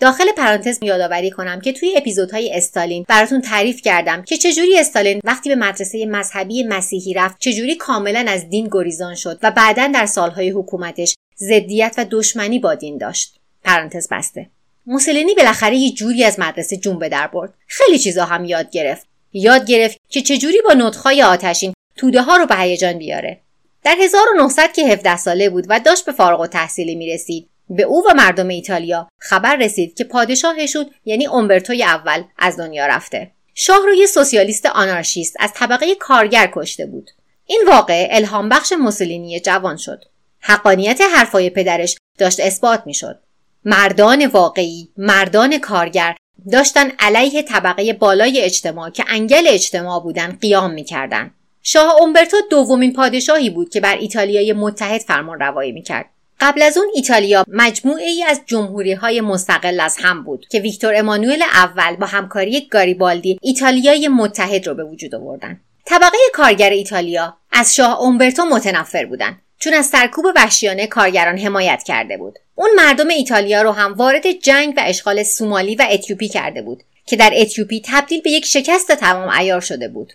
داخل 0.00 0.32
پرانتز 0.36 0.78
یادآوری 0.82 1.30
کنم 1.30 1.60
که 1.60 1.72
توی 1.72 1.94
اپیزودهای 1.96 2.56
استالین 2.56 3.04
براتون 3.08 3.40
تعریف 3.40 3.82
کردم 3.82 4.22
که 4.22 4.36
چجوری 4.36 4.78
استالین 4.78 5.20
وقتی 5.24 5.48
به 5.48 5.56
مدرسه 5.56 6.06
مذهبی 6.06 6.62
مسیحی 6.62 7.14
رفت 7.14 7.36
چجوری 7.38 7.74
کاملا 7.74 8.24
از 8.28 8.48
دین 8.48 8.68
گریزان 8.72 9.14
شد 9.14 9.38
و 9.42 9.50
بعدا 9.50 9.86
در 9.86 10.06
سالهای 10.06 10.50
حکومتش 10.50 11.14
ضدیت 11.38 11.94
و 11.98 12.06
دشمنی 12.10 12.58
با 12.58 12.74
دین 12.74 12.98
داشت. 12.98 13.34
پرانتز 13.64 14.08
بسته. 14.10 14.46
موسولینی 14.86 15.34
بالاخره 15.34 15.76
یه 15.76 15.92
جوری 15.92 16.24
از 16.24 16.40
مدرسه 16.40 16.76
جون 16.76 16.98
به 16.98 17.08
در 17.08 17.26
برد. 17.26 17.54
خیلی 17.66 17.98
چیزا 17.98 18.24
هم 18.24 18.44
یاد 18.44 18.70
گرفت. 18.70 19.06
یاد 19.32 19.66
گرفت 19.66 19.96
که 20.08 20.20
چجوری 20.22 20.62
با 20.64 20.74
نطخهای 20.74 21.22
آتشین 21.22 21.74
توده 21.96 22.22
ها 22.22 22.36
رو 22.36 22.46
به 22.46 22.56
هیجان 22.56 22.98
بیاره. 22.98 23.40
در 23.84 23.96
1900 24.00 24.72
که 24.72 24.86
17 24.86 25.16
ساله 25.16 25.50
بود 25.50 25.66
و 25.68 25.80
داشت 25.80 26.06
به 26.06 26.12
فارغ 26.12 26.40
و 26.40 26.46
تحصیلی 26.46 26.94
می 26.94 27.12
رسید 27.12 27.48
به 27.70 27.82
او 27.82 28.04
و 28.10 28.14
مردم 28.14 28.48
ایتالیا 28.48 29.08
خبر 29.18 29.56
رسید 29.56 29.94
که 29.96 30.04
پادشاهشون 30.04 30.86
یعنی 31.04 31.26
اومبرتوی 31.26 31.82
اول 31.82 32.22
از 32.38 32.56
دنیا 32.56 32.86
رفته. 32.86 33.30
شاه 33.54 33.86
رو 33.86 33.94
یه 33.94 34.06
سوسیالیست 34.06 34.66
آنارشیست 34.66 35.36
از 35.40 35.52
طبقه 35.54 35.94
کارگر 35.94 36.50
کشته 36.54 36.86
بود. 36.86 37.10
این 37.46 37.62
واقعه 37.66 38.08
الهام 38.10 38.48
بخش 38.48 38.72
موسولینی 38.72 39.40
جوان 39.40 39.76
شد. 39.76 40.04
حقانیت 40.40 41.00
حرفای 41.14 41.50
پدرش 41.50 41.96
داشت 42.18 42.40
اثبات 42.40 42.82
می‌شد. 42.86 43.22
مردان 43.64 44.26
واقعی 44.26 44.88
مردان 44.96 45.58
کارگر 45.58 46.16
داشتن 46.52 46.92
علیه 46.98 47.42
طبقه 47.42 47.92
بالای 47.92 48.40
اجتماع 48.40 48.90
که 48.90 49.04
انگل 49.08 49.44
اجتماع 49.46 50.02
بودن 50.02 50.38
قیام 50.40 50.70
می‌کردن. 50.70 51.34
شاه 51.62 51.94
اومبرتو 52.00 52.36
دومین 52.50 52.92
پادشاهی 52.92 53.50
بود 53.50 53.70
که 53.70 53.80
بر 53.80 53.96
ایتالیای 53.96 54.52
متحد 54.52 55.00
فرمان 55.00 55.40
روایی 55.40 55.72
می‌کرد. 55.72 56.10
قبل 56.40 56.62
از 56.62 56.78
اون 56.78 56.86
ایتالیا 56.94 57.44
مجموعه 57.48 58.06
ای 58.06 58.24
از 58.24 58.40
جمهوری 58.46 58.92
های 58.92 59.20
مستقل 59.20 59.80
از 59.80 59.96
هم 60.00 60.24
بود 60.24 60.46
که 60.50 60.60
ویکتور 60.60 60.96
امانوئل 60.96 61.42
اول 61.42 61.96
با 61.96 62.06
همکاری 62.06 62.68
گاریبالدی 62.70 63.38
ایتالیای 63.42 64.08
متحد 64.08 64.66
رو 64.66 64.74
به 64.74 64.84
وجود 64.84 65.14
آوردن. 65.14 65.60
طبقه 65.84 66.16
کارگر 66.32 66.70
ایتالیا 66.70 67.36
از 67.52 67.76
شاه 67.76 68.00
اومبرتو 68.00 68.44
متنفر 68.44 69.04
بودند 69.04 69.42
چون 69.58 69.74
از 69.74 69.86
سرکوب 69.86 70.24
وحشیانه 70.36 70.86
کارگران 70.86 71.38
حمایت 71.38 71.82
کرده 71.82 72.16
بود. 72.16 72.38
اون 72.54 72.70
مردم 72.76 73.08
ایتالیا 73.08 73.62
رو 73.62 73.72
هم 73.72 73.92
وارد 73.92 74.32
جنگ 74.32 74.74
و 74.76 74.80
اشغال 74.84 75.22
سومالی 75.22 75.74
و 75.74 75.86
اتیوپی 75.90 76.28
کرده 76.28 76.62
بود 76.62 76.82
که 77.06 77.16
در 77.16 77.32
اتیوپی 77.36 77.82
تبدیل 77.84 78.20
به 78.20 78.30
یک 78.30 78.46
شکست 78.46 78.92
تمام 78.92 79.28
عیار 79.28 79.60
شده 79.60 79.88
بود. 79.88 80.12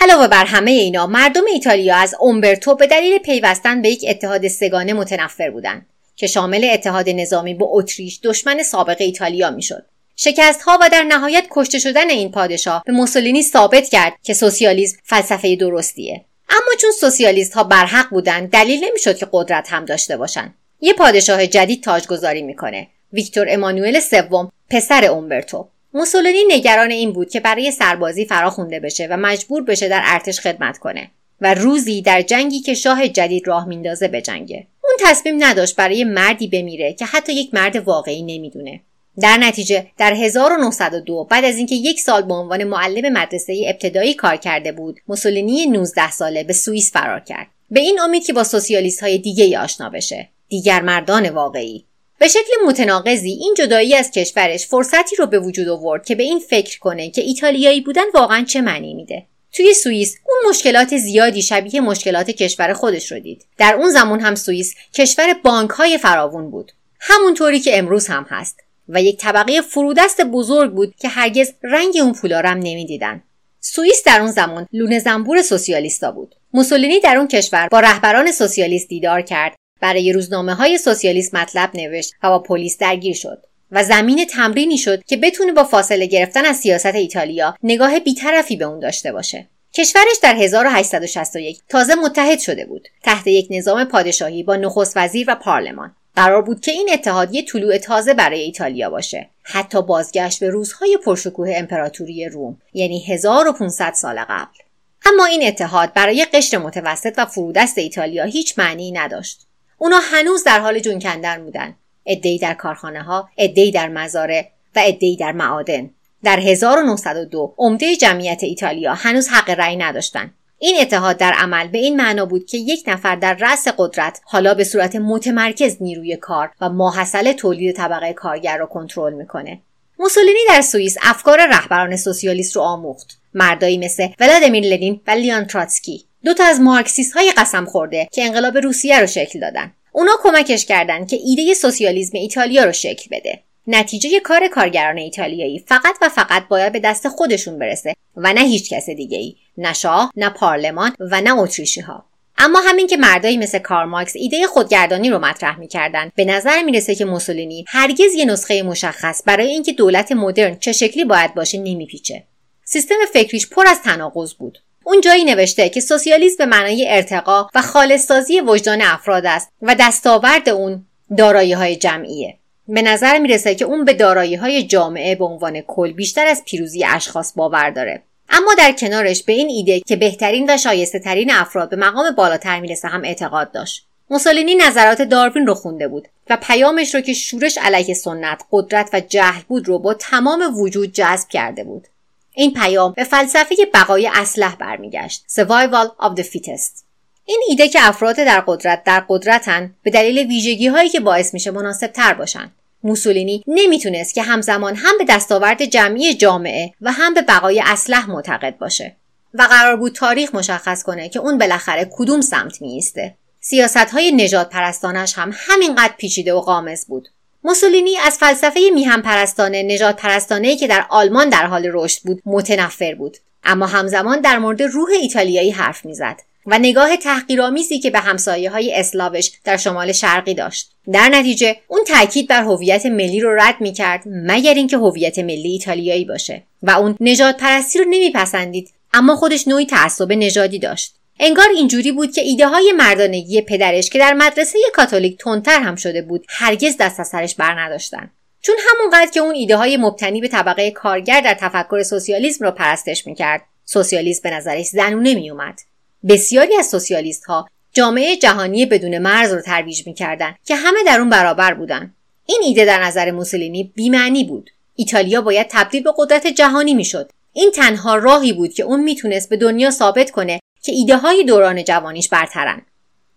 علاوه 0.00 0.28
بر 0.28 0.44
همه 0.44 0.70
اینا 0.70 1.06
مردم 1.06 1.44
ایتالیا 1.52 1.96
از 1.96 2.14
اومبرتو 2.20 2.74
به 2.74 2.86
دلیل 2.86 3.18
پیوستن 3.18 3.82
به 3.82 3.88
یک 3.88 4.04
اتحاد 4.08 4.48
سگانه 4.48 4.92
متنفر 4.92 5.50
بودند 5.50 5.86
که 6.16 6.26
شامل 6.26 6.68
اتحاد 6.72 7.08
نظامی 7.08 7.54
با 7.54 7.66
اتریش 7.70 8.20
دشمن 8.22 8.62
سابق 8.62 8.96
ایتالیا 9.00 9.50
می‌شد. 9.50 9.86
شکست 10.16 10.62
ها 10.62 10.78
و 10.80 10.88
در 10.92 11.02
نهایت 11.02 11.46
کشته 11.50 11.78
شدن 11.78 12.10
این 12.10 12.30
پادشاه 12.30 12.82
به 12.86 12.92
موسولینی 12.92 13.42
ثابت 13.42 13.88
کرد 13.88 14.12
که 14.22 14.34
سوسیالیسم 14.34 14.98
فلسفه 15.04 15.56
درستیه. 15.56 16.24
اما 16.50 16.74
چون 16.80 16.90
سوسیالیست 17.00 17.54
ها 17.54 17.64
برحق 17.64 18.08
بودند 18.10 18.50
دلیل 18.50 18.84
نمی‌شد 18.84 19.16
که 19.16 19.28
قدرت 19.32 19.72
هم 19.72 19.84
داشته 19.84 20.16
باشند. 20.16 20.54
یه 20.80 20.92
پادشاه 20.92 21.46
جدید 21.46 21.82
تاجگذاری 21.82 22.42
می‌کنه 22.42 22.86
ویکتور 23.12 23.46
امانوئل 23.50 24.00
سوم 24.00 24.52
پسر 24.70 25.04
اومبرتو. 25.04 25.68
موسولینی 25.94 26.44
نگران 26.48 26.90
این 26.90 27.12
بود 27.12 27.30
که 27.30 27.40
برای 27.40 27.70
سربازی 27.70 28.24
فراخونده 28.24 28.80
بشه 28.80 29.06
و 29.10 29.16
مجبور 29.16 29.62
بشه 29.62 29.88
در 29.88 30.02
ارتش 30.04 30.40
خدمت 30.40 30.78
کنه 30.78 31.10
و 31.40 31.54
روزی 31.54 32.02
در 32.02 32.22
جنگی 32.22 32.60
که 32.60 32.74
شاه 32.74 33.08
جدید 33.08 33.48
راه 33.48 33.68
میندازه 33.68 34.08
بجنگه. 34.08 34.66
اون 34.84 35.10
تصمیم 35.10 35.44
نداشت 35.44 35.76
برای 35.76 36.04
مردی 36.04 36.48
بمیره 36.48 36.92
که 36.92 37.04
حتی 37.04 37.32
یک 37.32 37.54
مرد 37.54 37.76
واقعی 37.76 38.22
نمی‌دونه. 38.22 38.80
در 39.20 39.36
نتیجه 39.36 39.86
در 39.98 40.14
1902 40.14 41.24
بعد 41.24 41.44
از 41.44 41.56
اینکه 41.56 41.74
یک 41.74 42.00
سال 42.00 42.22
به 42.22 42.34
عنوان 42.34 42.64
معلم 42.64 43.12
مدرسه 43.12 43.62
ابتدایی 43.66 44.14
کار 44.14 44.36
کرده 44.36 44.72
بود 44.72 45.00
موسولینی 45.08 45.66
19 45.66 46.10
ساله 46.10 46.44
به 46.44 46.52
سوئیس 46.52 46.92
فرار 46.92 47.20
کرد. 47.20 47.46
به 47.70 47.80
این 47.80 48.00
امید 48.00 48.26
که 48.26 48.32
با 48.32 48.44
سوسیالیست 48.44 49.02
های 49.02 49.18
دیگه 49.18 49.58
آشنا 49.58 49.88
بشه. 49.88 50.28
دیگر 50.48 50.80
مردان 50.80 51.30
واقعی. 51.30 51.84
به 52.18 52.28
شکل 52.28 52.52
متناقضی 52.66 53.30
این 53.30 53.54
جدایی 53.58 53.94
از 53.94 54.10
کشورش 54.10 54.66
فرصتی 54.66 55.16
رو 55.16 55.26
به 55.26 55.38
وجود 55.38 55.68
آورد 55.68 56.06
که 56.06 56.14
به 56.14 56.22
این 56.22 56.38
فکر 56.38 56.78
کنه 56.78 57.10
که 57.10 57.22
ایتالیایی 57.22 57.80
بودن 57.80 58.10
واقعا 58.14 58.44
چه 58.44 58.60
معنی 58.60 58.94
میده. 58.94 59.26
توی 59.52 59.74
سوئیس 59.74 60.16
اون 60.26 60.50
مشکلات 60.50 60.96
زیادی 60.96 61.42
شبیه 61.42 61.80
مشکلات 61.80 62.30
کشور 62.30 62.72
خودش 62.72 63.12
رو 63.12 63.18
دید. 63.18 63.44
در 63.58 63.74
اون 63.74 63.90
زمان 63.90 64.20
هم 64.20 64.34
سوئیس 64.34 64.74
کشور 64.94 65.34
بانک 65.34 65.70
های 65.70 65.98
فراوون 65.98 66.50
بود. 66.50 66.72
همونطوری 67.00 67.60
که 67.60 67.78
امروز 67.78 68.06
هم 68.06 68.26
هست. 68.28 68.60
و 68.88 69.02
یک 69.02 69.16
طبقه 69.16 69.60
فرودست 69.60 70.20
بزرگ 70.20 70.72
بود 70.72 70.94
که 71.00 71.08
هرگز 71.08 71.52
رنگ 71.62 71.94
اون 72.00 72.12
پولارم 72.12 72.58
نمی‌دیدن. 72.58 73.22
سوئیس 73.60 74.02
در 74.06 74.20
اون 74.20 74.30
زمان 74.30 74.66
لونه 74.72 74.98
زنبور 74.98 75.42
سوسیالیستا 75.42 76.12
بود. 76.12 76.34
موسولینی 76.52 77.00
در 77.00 77.16
اون 77.16 77.28
کشور 77.28 77.68
با 77.68 77.80
رهبران 77.80 78.32
سوسیالیست 78.32 78.88
دیدار 78.88 79.22
کرد 79.22 79.56
برای 79.80 80.12
روزنامه 80.12 80.54
های 80.54 80.78
سوسیالیست 80.78 81.34
مطلب 81.34 81.70
نوشت 81.74 82.12
و 82.22 82.28
با 82.28 82.38
پلیس 82.38 82.78
درگیر 82.78 83.14
شد 83.14 83.46
و 83.70 83.84
زمین 83.84 84.24
تمرینی 84.24 84.78
شد 84.78 85.04
که 85.04 85.16
بتونه 85.16 85.52
با 85.52 85.64
فاصله 85.64 86.06
گرفتن 86.06 86.44
از 86.44 86.56
سیاست 86.56 86.94
ایتالیا 86.94 87.56
نگاه 87.62 87.98
بیطرفی 87.98 88.56
به 88.56 88.64
اون 88.64 88.80
داشته 88.80 89.12
باشه. 89.12 89.46
کشورش 89.74 90.16
در 90.22 90.34
1861 90.34 91.60
تازه 91.68 91.94
متحد 91.94 92.38
شده 92.38 92.64
بود 92.64 92.88
تحت 93.02 93.26
یک 93.26 93.46
نظام 93.50 93.84
پادشاهی 93.84 94.42
با 94.42 94.56
نخست 94.56 94.96
وزیر 94.96 95.30
و 95.30 95.34
پارلمان. 95.34 95.94
قرار 96.16 96.42
بود 96.42 96.60
که 96.60 96.70
این 96.72 96.88
اتحادیه 96.92 97.42
طلوع 97.42 97.78
تازه 97.78 98.14
برای 98.14 98.40
ایتالیا 98.40 98.90
باشه. 98.90 99.30
حتی 99.42 99.82
بازگشت 99.82 100.40
به 100.40 100.50
روزهای 100.50 100.98
پرشکوه 101.04 101.52
امپراتوری 101.56 102.28
روم 102.28 102.58
یعنی 102.74 103.04
1500 103.04 103.92
سال 103.92 104.18
قبل. 104.18 104.58
اما 105.06 105.24
این 105.24 105.46
اتحاد 105.46 105.92
برای 105.92 106.24
قشر 106.24 106.58
متوسط 106.58 107.14
و 107.16 107.26
فرودست 107.26 107.78
ایتالیا 107.78 108.24
هیچ 108.24 108.58
معنی 108.58 108.92
نداشت. 108.92 109.46
اونا 109.78 109.98
هنوز 110.02 110.44
در 110.44 110.60
حال 110.60 110.78
جون 110.78 110.98
کندن 110.98 111.44
بودن. 111.44 111.74
عدهای 112.06 112.38
در 112.38 112.54
کارخانه 112.54 113.02
ها 113.02 113.28
عدهای 113.38 113.70
در 113.70 113.88
مزارع 113.88 114.44
و 114.76 114.78
عدهای 114.78 115.16
در 115.16 115.32
معادن. 115.32 115.90
در 116.24 116.40
1902 116.40 117.54
عمده 117.58 117.96
جمعیت 117.96 118.42
ایتالیا 118.42 118.94
هنوز 118.94 119.28
حق 119.28 119.50
رأی 119.50 119.76
نداشتند 119.76 120.34
این 120.58 120.80
اتحاد 120.80 121.16
در 121.16 121.32
عمل 121.32 121.68
به 121.68 121.78
این 121.78 121.96
معنا 121.96 122.26
بود 122.26 122.46
که 122.46 122.58
یک 122.58 122.84
نفر 122.86 123.16
در 123.16 123.34
رأس 123.34 123.68
قدرت 123.78 124.20
حالا 124.24 124.54
به 124.54 124.64
صورت 124.64 124.96
متمرکز 124.96 125.76
نیروی 125.80 126.16
کار 126.16 126.50
و 126.60 126.68
ماحصل 126.68 127.32
تولید 127.32 127.76
طبقه 127.76 128.12
کارگر 128.12 128.58
را 128.58 128.66
کنترل 128.66 129.12
می‌کنه. 129.12 129.60
موسولینی 129.98 130.38
در 130.48 130.60
سوئیس 130.60 130.96
افکار 131.02 131.46
رهبران 131.46 131.96
سوسیالیست 131.96 132.56
رو 132.56 132.62
آموخت. 132.62 133.18
مردایی 133.34 133.78
مثل 133.78 134.08
ولادیمیر 134.20 134.64
لنین 134.64 135.00
و 135.06 135.10
لیان 135.10 135.46
تراتسکی. 135.46 136.04
دو 136.24 136.34
تا 136.34 136.44
از 136.44 136.60
مارکسیست 136.60 137.12
های 137.12 137.32
قسم 137.36 137.64
خورده 137.64 138.08
که 138.12 138.24
انقلاب 138.24 138.58
روسیه 138.58 139.00
رو 139.00 139.06
شکل 139.06 139.40
دادن. 139.40 139.72
اونا 139.92 140.12
کمکش 140.22 140.66
کردند 140.66 141.08
که 141.08 141.16
ایده 141.24 141.54
سوسیالیسم 141.54 142.18
ایتالیا 142.18 142.64
رو 142.64 142.72
شکل 142.72 143.08
بده. 143.10 143.40
نتیجه 143.66 144.20
کار 144.20 144.48
کارگران 144.48 144.98
ایتالیایی 144.98 145.58
فقط 145.58 145.96
و 146.02 146.08
فقط 146.08 146.48
باید 146.48 146.72
به 146.72 146.80
دست 146.80 147.08
خودشون 147.08 147.58
برسه 147.58 147.94
و 148.16 148.32
نه 148.32 148.40
هیچ 148.40 148.72
کس 148.72 148.90
دیگه 148.90 149.18
ای 149.18 149.36
نه 149.58 149.72
شاه 149.72 150.10
نه 150.16 150.30
پارلمان 150.30 150.92
و 151.00 151.20
نه 151.20 151.38
اتریشی 151.38 151.80
ها 151.80 152.04
اما 152.38 152.60
همین 152.60 152.86
که 152.86 152.96
مردایی 152.96 153.36
مثل 153.36 153.58
کارماکس 153.58 154.12
ایده 154.16 154.46
خودگردانی 154.46 155.10
رو 155.10 155.18
مطرح 155.18 155.58
می‌کردند 155.58 156.12
به 156.16 156.24
نظر 156.24 156.62
می‌رسه 156.62 156.94
که 156.94 157.04
موسولینی 157.04 157.64
هرگز 157.68 158.14
یه 158.16 158.24
نسخه 158.24 158.62
مشخص 158.62 159.22
برای 159.26 159.46
اینکه 159.46 159.72
دولت 159.72 160.12
مدرن 160.12 160.56
چه 160.56 160.72
شکلی 160.72 161.04
باید 161.04 161.34
باشه 161.34 161.58
نمیپیچه. 161.58 162.24
سیستم 162.64 162.94
فکریش 163.12 163.48
پر 163.48 163.66
از 163.66 163.82
تناقض 163.82 164.34
بود. 164.34 164.58
اون 164.84 165.00
جایی 165.00 165.24
نوشته 165.24 165.68
که 165.68 165.80
سوسیالیسم 165.80 166.36
به 166.38 166.46
معنای 166.46 166.86
ارتقا 166.88 167.48
و 167.54 167.62
خالصسازی 167.62 168.40
وجدان 168.40 168.82
افراد 168.82 169.26
است 169.26 169.50
و 169.62 169.76
دستاورد 169.80 170.48
اون 170.48 170.84
دارایی 171.16 171.52
های 171.52 171.76
جمعیه. 171.76 172.34
به 172.68 172.82
نظر 172.82 173.18
می‌رسه 173.18 173.54
که 173.54 173.64
اون 173.64 173.84
به 173.84 173.92
دارایی 173.92 174.34
های 174.34 174.62
جامعه 174.62 175.14
به 175.14 175.24
عنوان 175.24 175.60
کل 175.60 175.92
بیشتر 175.92 176.26
از 176.26 176.42
پیروزی 176.44 176.84
اشخاص 176.84 177.32
باور 177.36 177.70
داره. 177.70 178.02
اما 178.28 178.54
در 178.58 178.72
کنارش 178.72 179.22
به 179.22 179.32
این 179.32 179.48
ایده 179.48 179.80
که 179.80 179.96
بهترین 179.96 180.50
و 180.50 180.56
شایسته 180.56 180.98
ترین 180.98 181.30
افراد 181.30 181.70
به 181.70 181.76
مقام 181.76 182.10
بالاتر 182.10 182.60
می‌رسه 182.60 182.88
هم 182.88 183.04
اعتقاد 183.04 183.52
داشت. 183.52 183.86
موسولینی 184.10 184.54
نظرات 184.54 185.02
داروین 185.02 185.46
رو 185.46 185.54
خونده 185.54 185.88
بود 185.88 186.08
و 186.30 186.38
پیامش 186.42 186.94
رو 186.94 187.00
که 187.00 187.12
شورش 187.12 187.58
علیه 187.58 187.94
سنت 187.94 188.42
قدرت 188.50 188.90
و 188.92 189.00
جهل 189.00 189.42
بود 189.48 189.68
رو 189.68 189.78
با 189.78 189.94
تمام 189.94 190.60
وجود 190.60 190.92
جذب 190.92 191.28
کرده 191.28 191.64
بود. 191.64 191.88
این 192.34 192.52
پیام 192.52 192.92
به 192.92 193.04
فلسفه 193.04 193.54
بقای 193.74 194.10
اسلح 194.14 194.56
برمیگشت. 194.56 195.24
Survival 195.28 196.04
of 196.04 196.16
the 196.16 196.22
fittest. 196.22 196.84
این 197.24 197.40
ایده 197.48 197.68
که 197.68 197.88
افراد 197.88 198.16
در 198.16 198.40
قدرت 198.46 198.84
در 198.84 199.04
قدرتن 199.08 199.74
به 199.82 199.90
دلیل 199.90 200.18
ویژگی 200.18 200.66
هایی 200.66 200.88
که 200.88 201.00
باعث 201.00 201.34
میشه 201.34 201.50
مناسب 201.50 201.86
تر 201.86 202.14
باشن. 202.14 202.52
موسولینی 202.82 203.44
نمی‌تونست 203.46 204.14
که 204.14 204.22
همزمان 204.22 204.76
هم 204.76 204.98
به 204.98 205.04
دستاورد 205.08 205.64
جمعی 205.64 206.14
جامعه 206.14 206.72
و 206.80 206.92
هم 206.92 207.14
به 207.14 207.22
بقای 207.22 207.62
اسلح 207.66 208.10
معتقد 208.10 208.58
باشه 208.58 208.96
و 209.34 209.42
قرار 209.42 209.76
بود 209.76 209.92
تاریخ 209.92 210.34
مشخص 210.34 210.82
کنه 210.82 211.08
که 211.08 211.18
اون 211.18 211.38
بالاخره 211.38 211.90
کدوم 211.92 212.20
سمت 212.20 212.62
میایسته. 212.62 213.14
سیاست 213.40 213.76
های 213.76 214.12
نجات 214.12 214.48
پرستانش 214.48 215.14
هم 215.18 215.30
همینقدر 215.34 215.94
پیچیده 215.98 216.34
و 216.34 216.40
قامز 216.40 216.86
بود. 216.86 217.08
موسولینی 217.44 217.96
از 217.96 218.18
فلسفه 218.18 218.60
میهم 218.74 219.02
پرستانه 219.02 219.62
نجات 219.62 219.96
پرستانه 219.96 220.56
که 220.56 220.66
در 220.66 220.86
آلمان 220.88 221.28
در 221.28 221.46
حال 221.46 221.70
رشد 221.72 222.02
بود 222.02 222.22
متنفر 222.26 222.94
بود. 222.94 223.16
اما 223.42 223.66
همزمان 223.66 224.20
در 224.20 224.38
مورد 224.38 224.62
روح 224.62 224.88
ایتالیایی 225.00 225.50
حرف 225.50 225.84
می‌زد 225.84 226.20
و 226.46 226.58
نگاه 226.58 226.96
تحقیرآمیزی 226.96 227.78
که 227.78 227.90
به 227.90 227.98
همسایه 227.98 228.50
های 228.50 228.74
اسلاوش 228.74 229.30
در 229.44 229.56
شمال 229.56 229.92
شرقی 229.92 230.34
داشت. 230.34 230.70
در 230.92 231.08
نتیجه 231.08 231.56
اون 231.68 231.84
تاکید 231.84 232.28
بر 232.28 232.42
هویت 232.42 232.86
ملی 232.86 233.20
رو 233.20 233.34
رد 233.40 233.60
می‌کرد 233.60 234.02
مگر 234.06 234.54
اینکه 234.54 234.76
هویت 234.76 235.18
ملی 235.18 235.50
ایتالیایی 235.50 236.04
باشه. 236.04 236.42
و 236.62 236.70
اون 236.70 236.96
نجات 237.00 237.36
پرستی 237.36 237.78
رو 237.78 237.84
نمیپسندید 237.84 238.70
اما 238.92 239.16
خودش 239.16 239.48
نوعی 239.48 239.66
تعصب 239.66 240.12
نژادی 240.12 240.58
داشت. 240.58 240.94
انگار 241.20 241.48
اینجوری 241.56 241.92
بود 241.92 242.12
که 242.12 242.20
ایده 242.20 242.48
های 242.48 242.72
مردانگی 242.76 243.42
پدرش 243.42 243.90
که 243.90 243.98
در 243.98 244.12
مدرسه 244.12 244.58
کاتولیک 244.72 245.18
تندتر 245.18 245.60
هم 245.60 245.76
شده 245.76 246.02
بود 246.02 246.26
هرگز 246.28 246.76
دست 246.76 247.00
از 247.00 247.08
سرش 247.08 247.34
بر 247.34 247.60
نداشتن. 247.60 248.10
چون 248.42 248.56
همونقدر 248.68 249.10
که 249.10 249.20
اون 249.20 249.34
ایده 249.34 249.56
های 249.56 249.76
مبتنی 249.76 250.20
به 250.20 250.28
طبقه 250.28 250.70
کارگر 250.70 251.20
در 251.20 251.34
تفکر 251.34 251.82
سوسیالیسم 251.82 252.44
رو 252.44 252.50
پرستش 252.50 253.06
می‌کرد 253.06 253.42
سوسیالیسم 253.64 254.20
به 254.22 254.30
نظرش 254.30 254.66
زنونه 254.66 255.14
میومد 255.14 255.60
بسیاری 256.08 256.56
از 256.56 256.66
سوسیالیست 256.66 257.24
ها 257.24 257.48
جامعه 257.72 258.16
جهانی 258.16 258.66
بدون 258.66 258.98
مرز 258.98 259.32
رو 259.32 259.40
ترویج 259.40 259.86
می‌کردند 259.86 260.34
که 260.44 260.56
همه 260.56 260.78
در 260.86 261.00
اون 261.00 261.10
برابر 261.10 261.54
بودن. 261.54 261.94
این 262.26 262.40
ایده 262.44 262.64
در 262.64 262.84
نظر 262.84 263.10
موسولینی 263.10 263.72
بیمعنی 263.74 264.24
بود. 264.24 264.50
ایتالیا 264.74 265.20
باید 265.20 265.46
تبدیل 265.50 265.82
به 265.82 265.92
قدرت 265.98 266.26
جهانی 266.26 266.74
می‌شد. 266.74 267.10
این 267.32 267.50
تنها 267.50 267.96
راهی 267.96 268.32
بود 268.32 268.54
که 268.54 268.62
اون 268.62 268.80
می‌تونست 268.80 269.28
به 269.28 269.36
دنیا 269.36 269.70
ثابت 269.70 270.10
کنه 270.10 270.40
که 270.64 270.72
ایده 270.72 270.96
های 270.96 271.24
دوران 271.24 271.64
جوانیش 271.64 272.08
برترن. 272.08 272.62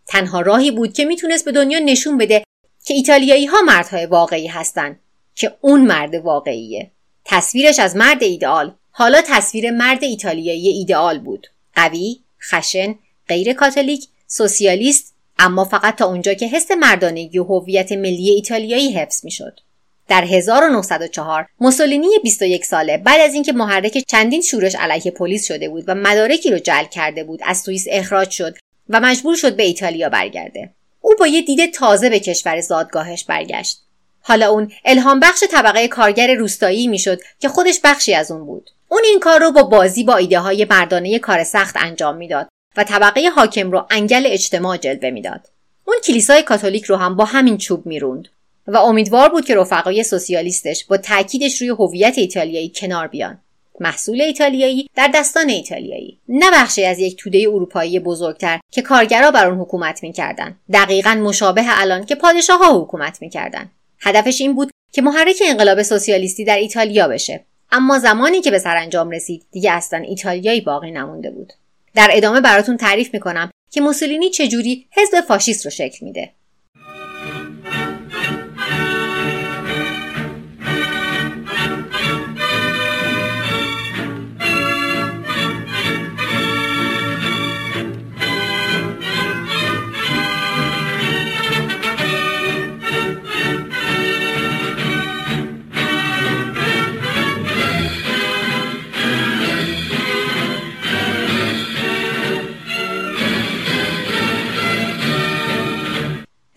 تنها 0.07 0.41
راهی 0.41 0.71
بود 0.71 0.93
که 0.93 1.05
می‌تونست 1.05 1.45
به 1.45 1.51
دنیا 1.51 1.79
نشون 1.79 2.17
بده 2.17 2.43
که 2.85 2.93
ایتالیایی 2.93 3.45
ها 3.45 3.57
مردهای 3.61 4.05
واقعی 4.05 4.47
هستند 4.47 4.99
که 5.35 5.57
اون 5.61 5.81
مرد 5.81 6.15
واقعیه. 6.15 6.91
تصویرش 7.25 7.79
از 7.79 7.95
مرد 7.95 8.23
ایدئال 8.23 8.73
حالا 8.91 9.21
تصویر 9.27 9.71
مرد 9.71 10.03
ایتالیایی 10.03 10.67
ایدئال 10.67 11.19
بود. 11.19 11.47
قوی 11.75 12.19
خشن 12.51 12.95
غیر 13.27 13.53
کاتولیک 13.53 14.07
سوسیالیست 14.27 15.15
اما 15.39 15.65
فقط 15.65 15.95
تا 15.95 16.05
اونجا 16.05 16.33
که 16.33 16.47
حس 16.47 16.71
مردانگی 16.71 17.39
و 17.39 17.43
هویت 17.43 17.91
ملی 17.91 18.29
ایتالیایی 18.29 18.93
حفظ 18.93 19.25
می‌شد. 19.25 19.59
در 20.07 20.23
1904 20.23 21.47
موسولینی 21.59 22.07
21 22.23 22.65
ساله 22.65 22.97
بعد 22.97 23.21
از 23.21 23.33
اینکه 23.33 23.53
محرک 23.53 23.97
چندین 24.07 24.41
شورش 24.41 24.75
علیه 24.75 25.11
پلیس 25.11 25.47
شده 25.47 25.69
بود 25.69 25.83
و 25.87 25.95
مدارکی 25.95 26.51
رو 26.51 26.59
جلب 26.59 26.89
کرده 26.89 27.23
بود 27.23 27.39
از 27.43 27.57
سوئیس 27.57 27.85
اخراج 27.89 28.29
شد 28.29 28.57
و 28.89 28.99
مجبور 28.99 29.35
شد 29.35 29.55
به 29.55 29.63
ایتالیا 29.63 30.09
برگرده. 30.09 30.69
او 31.01 31.15
با 31.19 31.27
یه 31.27 31.41
دید 31.41 31.73
تازه 31.73 32.09
به 32.09 32.19
کشور 32.19 32.61
زادگاهش 32.61 33.23
برگشت. 33.23 33.81
حالا 34.21 34.49
اون 34.49 34.71
الهام 34.85 35.19
بخش 35.19 35.43
طبقه 35.51 35.87
کارگر 35.87 36.33
روستایی 36.33 36.87
می‌شد 36.87 37.19
که 37.39 37.49
خودش 37.49 37.79
بخشی 37.83 38.13
از 38.13 38.31
اون 38.31 38.45
بود. 38.45 38.69
اون 38.89 39.01
این 39.03 39.19
کار 39.19 39.39
رو 39.39 39.51
با 39.51 39.63
بازی 39.63 40.03
با 40.03 40.15
ایده 40.15 40.39
های 40.39 40.67
مردانه 40.69 41.19
کار 41.19 41.43
سخت 41.43 41.75
انجام 41.79 42.15
می‌داد 42.15 42.47
و 42.77 42.83
طبقه 42.83 43.29
حاکم 43.35 43.71
رو 43.71 43.85
انگل 43.89 44.23
اجتماع 44.25 44.77
جلوه 44.77 45.09
می‌داد. 45.09 45.47
اون 45.85 45.97
کلیسای 46.03 46.43
کاتولیک 46.43 46.85
رو 46.85 46.95
هم 46.95 47.15
با 47.15 47.25
همین 47.25 47.57
چوب 47.57 47.85
می‌روند. 47.85 48.27
و 48.67 48.77
امیدوار 48.77 49.29
بود 49.29 49.45
که 49.45 49.55
رفقای 49.55 50.03
سوسیالیستش 50.03 50.85
با 50.85 50.97
تاکیدش 50.97 51.61
روی 51.61 51.69
هویت 51.69 52.17
ایتالیایی 52.17 52.71
کنار 52.75 53.07
بیان. 53.07 53.39
محصول 53.79 54.21
ایتالیایی 54.21 54.89
در 54.95 55.11
دستان 55.13 55.49
ایتالیایی. 55.49 56.19
نه 56.29 56.51
بخشی 56.51 56.85
از 56.85 56.99
یک 56.99 57.17
توده 57.17 57.45
اروپایی 57.47 57.99
بزرگتر 57.99 58.59
که 58.71 58.81
کارگرا 58.81 59.31
بر 59.31 59.47
اون 59.47 59.59
حکومت 59.59 60.03
می‌کردند 60.03 60.59
دقیقا 60.73 61.13
مشابه 61.13 61.63
الان 61.65 62.05
که 62.05 62.15
پادشاه 62.15 62.59
ها 62.59 62.81
حکومت 62.81 63.21
می‌کردند 63.21 63.71
هدفش 63.99 64.41
این 64.41 64.55
بود 64.55 64.71
که 64.91 65.01
محرک 65.01 65.43
انقلاب 65.45 65.83
سوسیالیستی 65.83 66.45
در 66.45 66.57
ایتالیا 66.57 67.07
بشه. 67.07 67.45
اما 67.71 67.99
زمانی 67.99 68.41
که 68.41 68.51
به 68.51 68.59
سرانجام 68.59 69.09
رسید 69.09 69.43
دیگه 69.51 69.71
اصلا 69.71 69.99
ایتالیایی 69.99 70.61
باقی 70.61 70.91
نمونده 70.91 71.31
بود. 71.31 71.53
در 71.95 72.09
ادامه 72.11 72.41
براتون 72.41 72.77
تعریف 72.77 73.13
می‌کنم 73.13 73.51
که 73.71 73.81
موسولینی 73.81 74.29
چجوری 74.29 74.85
حزب 74.91 75.21
فاشیست 75.21 75.65
رو 75.65 75.71
شکل 75.71 76.05
میده. 76.05 76.31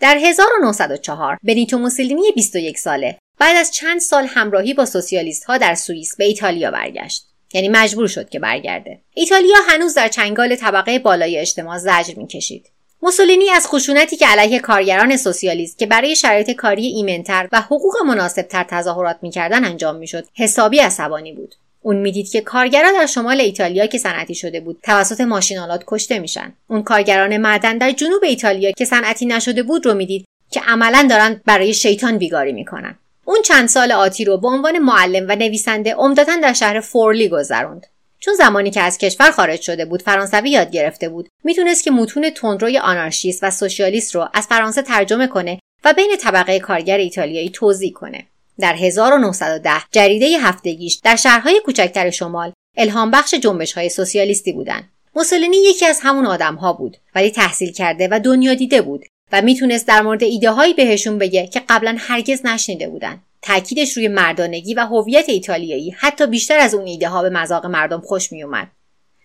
در 0.01 0.17
1904 0.17 1.37
بنیتو 1.43 1.77
موسولینی 1.77 2.31
21 2.35 2.77
ساله. 2.77 3.17
بعد 3.39 3.55
از 3.55 3.71
چند 3.71 3.99
سال 3.99 4.25
همراهی 4.25 4.73
با 4.73 4.85
سوسیالیست 4.85 5.43
ها 5.43 5.57
در 5.57 5.75
سوئیس 5.75 6.15
به 6.15 6.25
ایتالیا 6.25 6.71
برگشت. 6.71 7.25
یعنی 7.53 7.69
مجبور 7.69 8.07
شد 8.07 8.29
که 8.29 8.39
برگرده. 8.39 9.01
ایتالیا 9.13 9.55
هنوز 9.67 9.93
در 9.93 10.07
چنگال 10.07 10.55
طبقه 10.55 10.99
بالای 10.99 11.37
اجتماع 11.37 11.77
زجر 11.77 12.13
می‌کشید. 12.17 12.69
موسولینی 13.01 13.49
از 13.49 13.67
خشونتی 13.67 14.17
که 14.17 14.27
علیه 14.27 14.59
کارگران 14.59 15.17
سوسیالیست 15.17 15.79
که 15.79 15.85
برای 15.85 16.15
شرایط 16.15 16.51
کاری 16.51 16.85
ایمنتر 16.85 17.47
و 17.51 17.61
حقوق 17.61 17.93
مناسبتر 18.05 18.65
تظاهرات 18.69 19.17
می‌کردن 19.21 19.65
انجام 19.65 19.95
می‌شد. 19.95 20.25
حسابی 20.35 20.79
عصبانی 20.79 21.33
بود. 21.33 21.55
اون 21.83 21.95
می‌دید 21.95 22.29
که 22.29 22.41
کارگران 22.41 22.93
در 22.93 23.05
شمال 23.05 23.41
ایتالیا 23.41 23.85
که 23.85 23.97
صنعتی 23.97 24.35
شده 24.35 24.59
بود 24.59 24.79
توسط 24.83 25.21
ماشینالات 25.21 25.83
کشته 25.87 26.19
میشن. 26.19 26.53
اون 26.67 26.83
کارگران 26.83 27.37
معدن 27.37 27.77
در 27.77 27.91
جنوب 27.91 28.23
ایتالیا 28.23 28.71
که 28.71 28.85
صنعتی 28.85 29.25
نشده 29.25 29.63
بود 29.63 29.85
رو 29.85 29.93
می‌دید 29.93 30.25
که 30.51 30.61
عملا 30.67 31.07
دارن 31.09 31.41
برای 31.45 31.73
شیطان 31.73 32.17
بیگاری 32.17 32.51
می‌کنن. 32.51 32.97
اون 33.25 33.41
چند 33.41 33.67
سال 33.67 33.91
آتی 33.91 34.25
رو 34.25 34.37
به 34.37 34.47
عنوان 34.47 34.79
معلم 34.79 35.25
و 35.29 35.35
نویسنده 35.35 35.93
عمدتا 35.93 36.35
در 36.43 36.53
شهر 36.53 36.79
فورلی 36.79 37.29
گذروند. 37.29 37.87
چون 38.19 38.33
زمانی 38.33 38.71
که 38.71 38.81
از 38.81 38.97
کشور 38.97 39.31
خارج 39.31 39.61
شده 39.61 39.85
بود 39.85 40.01
فرانسوی 40.01 40.49
یاد 40.49 40.71
گرفته 40.71 41.09
بود 41.09 41.29
می‌تونست 41.43 41.83
که 41.83 41.91
متون 41.91 42.29
تندروی 42.29 42.77
آنارشیست 42.77 43.43
و 43.43 43.51
سوسیالیست 43.51 44.15
رو 44.15 44.29
از 44.33 44.47
فرانسه 44.47 44.81
ترجمه 44.81 45.27
کنه 45.27 45.59
و 45.83 45.93
بین 45.93 46.15
طبقه 46.21 46.59
کارگر 46.59 46.97
ایتالیایی 46.97 47.49
توضیح 47.49 47.93
کنه. 47.93 48.27
در 48.61 48.75
1910 48.75 49.71
جریده 49.91 50.37
هفتگیش 50.39 50.99
در 51.03 51.15
شهرهای 51.15 51.61
کوچکتر 51.65 52.09
شمال 52.09 52.53
الهام 52.77 53.11
بخش 53.11 53.33
جنبش 53.33 53.73
های 53.73 53.89
سوسیالیستی 53.89 54.51
بودند. 54.51 54.89
موسولینی 55.15 55.57
یکی 55.57 55.85
از 55.85 55.99
همون 56.03 56.25
آدم 56.25 56.55
ها 56.55 56.73
بود 56.73 56.97
ولی 57.15 57.31
تحصیل 57.31 57.71
کرده 57.71 58.07
و 58.11 58.19
دنیا 58.19 58.53
دیده 58.53 58.81
بود 58.81 59.05
و 59.31 59.41
می‌تونست 59.41 59.87
در 59.87 60.01
مورد 60.01 60.23
ایده 60.23 60.51
هایی 60.51 60.73
بهشون 60.73 61.17
بگه 61.17 61.47
که 61.47 61.61
قبلا 61.69 61.95
هرگز 61.99 62.45
نشنیده 62.45 62.89
بودن. 62.89 63.21
تاکیدش 63.41 63.97
روی 63.97 64.07
مردانگی 64.07 64.73
و 64.73 64.79
هویت 64.79 65.29
ایتالیایی 65.29 65.95
حتی 65.97 66.27
بیشتر 66.27 66.57
از 66.57 66.73
اون 66.73 66.87
ایده 66.87 67.09
ها 67.09 67.21
به 67.21 67.29
مذاق 67.29 67.65
مردم 67.65 68.01
خوش 68.01 68.31
میومد. 68.31 68.67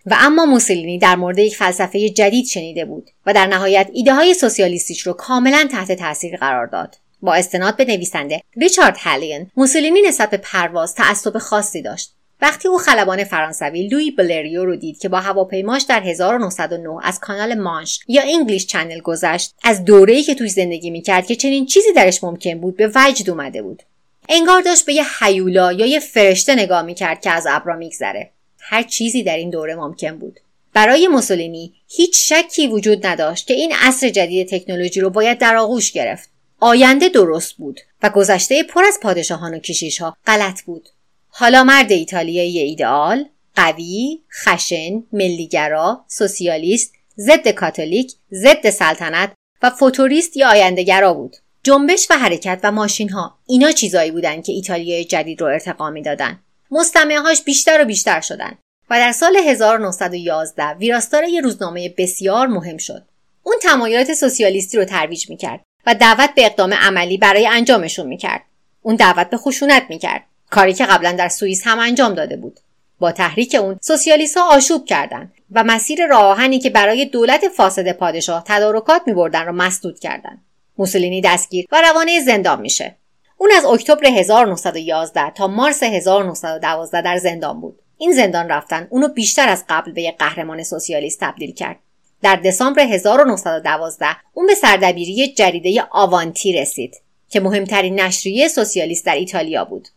و 0.05 0.15
اما 0.19 0.45
موسولینی 0.45 0.99
در 0.99 1.15
مورد 1.15 1.39
یک 1.39 1.55
فلسفه 1.55 2.09
جدید 2.09 2.45
شنیده 2.45 2.85
بود 2.85 3.09
و 3.25 3.33
در 3.33 3.47
نهایت 3.47 3.89
ایده 3.93 4.13
های 4.13 4.33
سوسیالیستیش 4.33 5.01
رو 5.01 5.13
کاملا 5.13 5.67
تحت 5.71 5.91
تاثیر 5.91 6.37
قرار 6.37 6.67
داد. 6.67 6.95
با 7.21 7.33
استناد 7.33 7.75
به 7.75 7.85
نویسنده 7.85 8.41
ریچارد 8.55 8.97
هلیون 8.99 9.51
موسولینی 9.57 10.01
نسبت 10.01 10.29
به 10.29 10.37
پرواز 10.37 10.95
تعصب 10.95 11.37
خاصی 11.37 11.81
داشت. 11.81 12.13
وقتی 12.41 12.67
او 12.67 12.77
خلبان 12.77 13.23
فرانسوی 13.23 13.87
لوی 13.87 14.11
بلریو 14.11 14.65
رو 14.65 14.75
دید 14.75 14.99
که 14.99 15.09
با 15.09 15.19
هواپیماش 15.19 15.81
در 15.81 16.03
1909 16.03 16.99
از 17.03 17.19
کانال 17.19 17.53
مانش 17.53 17.99
یا 18.07 18.21
انگلیش 18.21 18.65
چنل 18.65 18.99
گذشت 18.99 19.55
از 19.63 19.85
دوره‌ای 19.85 20.23
که 20.23 20.35
توی 20.35 20.49
زندگی 20.49 20.89
می‌کرد 20.89 21.25
که 21.25 21.35
چنین 21.35 21.65
چیزی 21.65 21.93
درش 21.93 22.23
ممکن 22.23 22.59
بود 22.59 22.77
به 22.77 22.91
وجد 22.95 23.29
اومده 23.29 23.61
بود. 23.61 23.83
انگار 24.29 24.61
داشت 24.61 24.85
به 24.85 24.93
یه 24.93 25.03
حیولا 25.19 25.73
یا 25.73 25.85
یه 25.85 25.99
فرشته 25.99 26.55
نگاه 26.55 26.81
می‌کرد 26.81 27.21
که 27.21 27.29
از 27.31 27.47
ابرا 27.49 27.75
میگذره. 27.75 28.29
هر 28.59 28.83
چیزی 28.83 29.23
در 29.23 29.37
این 29.37 29.49
دوره 29.49 29.75
ممکن 29.75 30.17
بود. 30.17 30.39
برای 30.73 31.07
موسولینی 31.07 31.73
هیچ 31.87 32.33
شکی 32.33 32.67
وجود 32.67 33.07
نداشت 33.07 33.47
که 33.47 33.53
این 33.53 33.73
عصر 33.81 34.09
جدید 34.09 34.47
تکنولوژی 34.47 35.01
رو 35.01 35.09
باید 35.09 35.37
در 35.37 35.55
آغوش 35.55 35.91
گرفت. 35.91 36.29
آینده 36.59 37.09
درست 37.09 37.53
بود 37.53 37.79
و 38.03 38.09
گذشته 38.09 38.63
پر 38.63 38.85
از 38.85 38.99
پادشاهان 39.01 39.53
و 39.53 39.59
کشیشها 39.59 40.17
غلط 40.25 40.61
بود. 40.61 40.89
حالا 41.29 41.63
مرد 41.63 41.91
ایتالیایی 41.91 42.59
ایدئال 42.59 43.25
قوی 43.55 44.19
خشن 44.43 45.03
ملیگرا 45.13 46.05
سوسیالیست 46.07 46.93
ضد 47.17 47.47
کاتولیک 47.47 48.13
ضد 48.31 48.69
سلطنت 48.69 49.31
و 49.63 49.69
فوتوریست 49.69 50.37
یا 50.37 50.49
آیندهگرا 50.49 51.13
بود. 51.13 51.35
جنبش 51.63 52.07
و 52.09 52.13
حرکت 52.13 52.59
و 52.63 52.71
ماشین 52.71 53.09
ها 53.09 53.37
اینا 53.47 53.71
چیزایی 53.71 54.11
بودند 54.11 54.43
که 54.43 54.51
ایتالیای 54.51 55.05
جدید 55.05 55.41
رو 55.41 55.47
ارتقا 55.47 55.89
می‌دادند 55.89 56.39
مستمعهاش 56.71 57.41
بیشتر 57.41 57.81
و 57.81 57.85
بیشتر 57.85 58.21
شدند 58.21 58.57
و 58.89 58.99
در 58.99 59.11
سال 59.11 59.37
1911 59.37 60.65
ویراستار 60.65 61.23
یه 61.23 61.41
روزنامه 61.41 61.93
بسیار 61.97 62.47
مهم 62.47 62.77
شد. 62.77 63.03
اون 63.43 63.55
تمایلات 63.61 64.13
سوسیالیستی 64.13 64.77
رو 64.77 64.85
ترویج 64.85 65.29
می‌کرد. 65.29 65.63
و 65.87 65.95
دعوت 65.95 66.29
به 66.35 66.45
اقدام 66.45 66.73
عملی 66.73 67.17
برای 67.17 67.47
انجامشون 67.47 68.07
می‌کرد. 68.07 68.41
اون 68.81 68.95
دعوت 68.95 69.29
به 69.29 69.37
خشونت 69.37 69.83
می‌کرد. 69.89 70.23
کاری 70.49 70.73
که 70.73 70.85
قبلا 70.85 71.11
در 71.11 71.29
سوئیس 71.29 71.61
هم 71.65 71.79
انجام 71.79 72.13
داده 72.13 72.37
بود. 72.37 72.59
با 72.99 73.11
تحریک 73.11 73.55
اون 73.55 73.79
سوسیالیست 73.81 74.37
ها 74.37 74.55
آشوب 74.55 74.85
کردند 74.85 75.33
و 75.51 75.63
مسیر 75.63 76.07
راهنی 76.07 76.59
که 76.59 76.69
برای 76.69 77.05
دولت 77.05 77.47
فاسد 77.47 77.91
پادشاه 77.91 78.43
تدارکات 78.47 79.01
میبردن 79.05 79.45
را 79.45 79.51
مسدود 79.51 79.99
کردند 79.99 80.45
موسولینی 80.77 81.21
دستگیر 81.21 81.65
و 81.71 81.81
روانه 81.81 82.19
زندان 82.19 82.61
میشه. 82.61 82.95
اون 83.37 83.51
از 83.57 83.65
اکتبر 83.65 84.05
1911 84.05 85.29
تا 85.29 85.47
مارس 85.47 85.83
1912 85.83 87.01
در 87.01 87.17
زندان 87.17 87.61
بود. 87.61 87.79
این 87.97 88.11
زندان 88.11 88.49
رفتن 88.49 88.87
اونو 88.89 89.07
بیشتر 89.07 89.49
از 89.49 89.65
قبل 89.69 89.91
به 89.91 90.01
یک 90.01 90.17
قهرمان 90.17 90.63
سوسیالیست 90.63 91.19
تبدیل 91.21 91.53
کرد. 91.53 91.79
در 92.21 92.35
دسامبر 92.35 92.81
1912 92.81 94.05
اون 94.33 94.47
به 94.47 94.55
سردبیری 94.55 95.33
جریده 95.33 95.83
آوانتی 95.91 96.53
رسید 96.53 96.95
که 97.29 97.39
مهمترین 97.39 97.99
نشریه 97.99 98.47
سوسیالیست 98.47 99.05
در 99.05 99.15
ایتالیا 99.15 99.65
بود. 99.65 99.87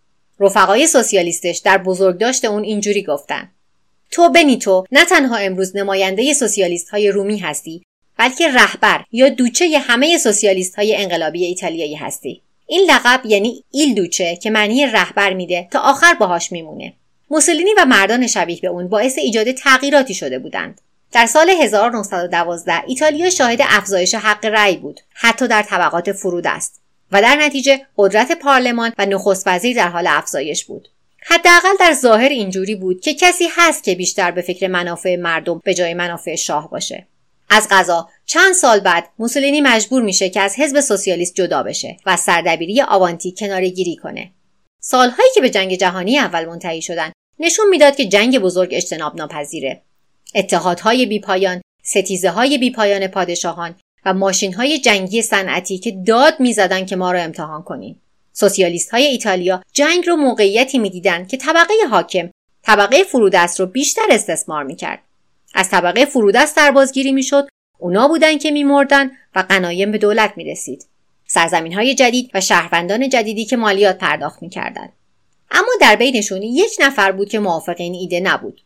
رفقای 0.40 0.86
سوسیالیستش 0.86 1.58
در 1.58 1.78
بزرگداشت 1.78 2.44
اون 2.44 2.62
اینجوری 2.62 3.02
گفتن. 3.02 3.50
تو 4.10 4.28
بنیتو 4.28 4.84
نه 4.92 5.04
تنها 5.04 5.36
امروز 5.36 5.76
نماینده 5.76 6.34
سوسیالیست 6.34 6.90
های 6.90 7.08
رومی 7.08 7.38
هستی 7.38 7.82
بلکه 8.16 8.48
رهبر 8.48 9.04
یا 9.12 9.28
دوچه 9.28 9.78
همه 9.78 10.18
سوسیالیست 10.18 10.74
های 10.74 10.96
انقلابی 10.96 11.44
ایتالیایی 11.44 11.94
هستی. 11.94 12.42
این 12.66 12.90
لقب 12.90 13.20
یعنی 13.24 13.64
ایل 13.70 13.94
دوچه 13.94 14.36
که 14.36 14.50
معنی 14.50 14.86
رهبر 14.86 15.32
میده 15.32 15.68
تا 15.70 15.80
آخر 15.80 16.14
باهاش 16.14 16.52
میمونه. 16.52 16.92
موسولینی 17.30 17.70
و 17.78 17.84
مردان 17.84 18.26
شبیه 18.26 18.60
به 18.60 18.68
اون 18.68 18.88
باعث 18.88 19.18
ایجاد 19.18 19.52
تغییراتی 19.52 20.14
شده 20.14 20.38
بودند. 20.38 20.80
در 21.12 21.26
سال 21.26 21.50
1912 21.50 22.82
ایتالیا 22.86 23.30
شاهد 23.30 23.58
افزایش 23.62 24.14
حق 24.14 24.44
رأی 24.44 24.76
بود 24.76 25.00
حتی 25.12 25.48
در 25.48 25.62
طبقات 25.62 26.12
فرود 26.12 26.46
است 26.46 26.80
و 27.12 27.22
در 27.22 27.36
نتیجه 27.36 27.86
قدرت 27.96 28.32
پارلمان 28.32 28.92
و 28.98 29.06
نخست 29.06 29.42
وزیر 29.46 29.76
در 29.76 29.88
حال 29.88 30.06
افزایش 30.06 30.64
بود. 30.64 30.88
حداقل 31.22 31.76
در 31.80 31.92
ظاهر 31.92 32.28
اینجوری 32.28 32.74
بود 32.74 33.00
که 33.00 33.14
کسی 33.14 33.48
هست 33.56 33.84
که 33.84 33.94
بیشتر 33.94 34.30
به 34.30 34.42
فکر 34.42 34.68
منافع 34.68 35.16
مردم 35.16 35.60
به 35.64 35.74
جای 35.74 35.94
منافع 35.94 36.34
شاه 36.34 36.70
باشه. 36.70 37.06
از 37.50 37.68
غذا 37.70 38.08
چند 38.26 38.52
سال 38.54 38.80
بعد 38.80 39.08
موسولینی 39.18 39.60
مجبور 39.60 40.02
میشه 40.02 40.28
که 40.28 40.40
از 40.40 40.56
حزب 40.58 40.80
سوسیالیست 40.80 41.34
جدا 41.34 41.62
بشه 41.62 41.96
و 42.06 42.16
سردبیری 42.16 42.82
آوانتی 42.82 43.34
کناره 43.38 43.68
گیری 43.68 43.96
کنه. 43.96 44.30
سالهایی 44.80 45.30
که 45.34 45.40
به 45.40 45.50
جنگ 45.50 45.74
جهانی 45.74 46.18
اول 46.18 46.44
منتهی 46.44 46.82
شدن 46.82 47.12
نشون 47.38 47.68
می‌داد 47.68 47.96
که 47.96 48.04
جنگ 48.04 48.38
بزرگ 48.38 48.68
اجتناب 48.72 49.16
ناپذیره 49.16 49.82
اتحادهای 50.34 51.06
بیپایان 51.06 51.60
ستیزه 51.82 52.30
های 52.30 52.58
بیپایان 52.58 53.06
پادشاهان 53.06 53.74
و 54.04 54.14
ماشین 54.14 54.54
های 54.54 54.78
جنگی 54.78 55.22
صنعتی 55.22 55.78
که 55.78 55.90
داد 56.06 56.40
می‌زدند 56.40 56.86
که 56.86 56.96
ما 56.96 57.12
را 57.12 57.20
امتحان 57.20 57.62
کنیم 57.62 58.00
سوسیالیست 58.32 58.90
های 58.90 59.04
ایتالیا 59.04 59.62
جنگ 59.72 60.06
رو 60.06 60.16
موقعیتی 60.16 60.78
می‌دیدند 60.78 61.28
که 61.28 61.36
طبقه 61.36 61.74
حاکم 61.90 62.30
طبقه 62.62 63.04
فرودست 63.04 63.60
رو 63.60 63.66
بیشتر 63.66 64.06
استثمار 64.10 64.64
می‌کرد. 64.64 65.02
از 65.54 65.70
طبقه 65.70 66.04
فرودست 66.04 66.54
سربازگیری 66.54 67.12
می‌شد 67.12 67.48
اونا 67.78 68.08
بودن 68.08 68.38
که 68.38 68.50
میمردن 68.50 69.10
و 69.34 69.44
قنایم 69.48 69.92
به 69.92 69.98
دولت 69.98 70.32
می‌رسید. 70.36 70.86
سرزمین 71.26 71.72
های 71.72 71.94
جدید 71.94 72.30
و 72.34 72.40
شهروندان 72.40 73.08
جدیدی 73.08 73.44
که 73.44 73.56
مالیات 73.56 73.98
پرداخت 73.98 74.42
می‌کردند 74.42 74.92
اما 75.50 75.72
در 75.80 75.96
بینشون 75.96 76.42
یک 76.42 76.76
نفر 76.80 77.12
بود 77.12 77.28
که 77.28 77.38
موافق 77.38 77.76
این 77.78 77.94
ایده 77.94 78.20
نبود. 78.20 78.60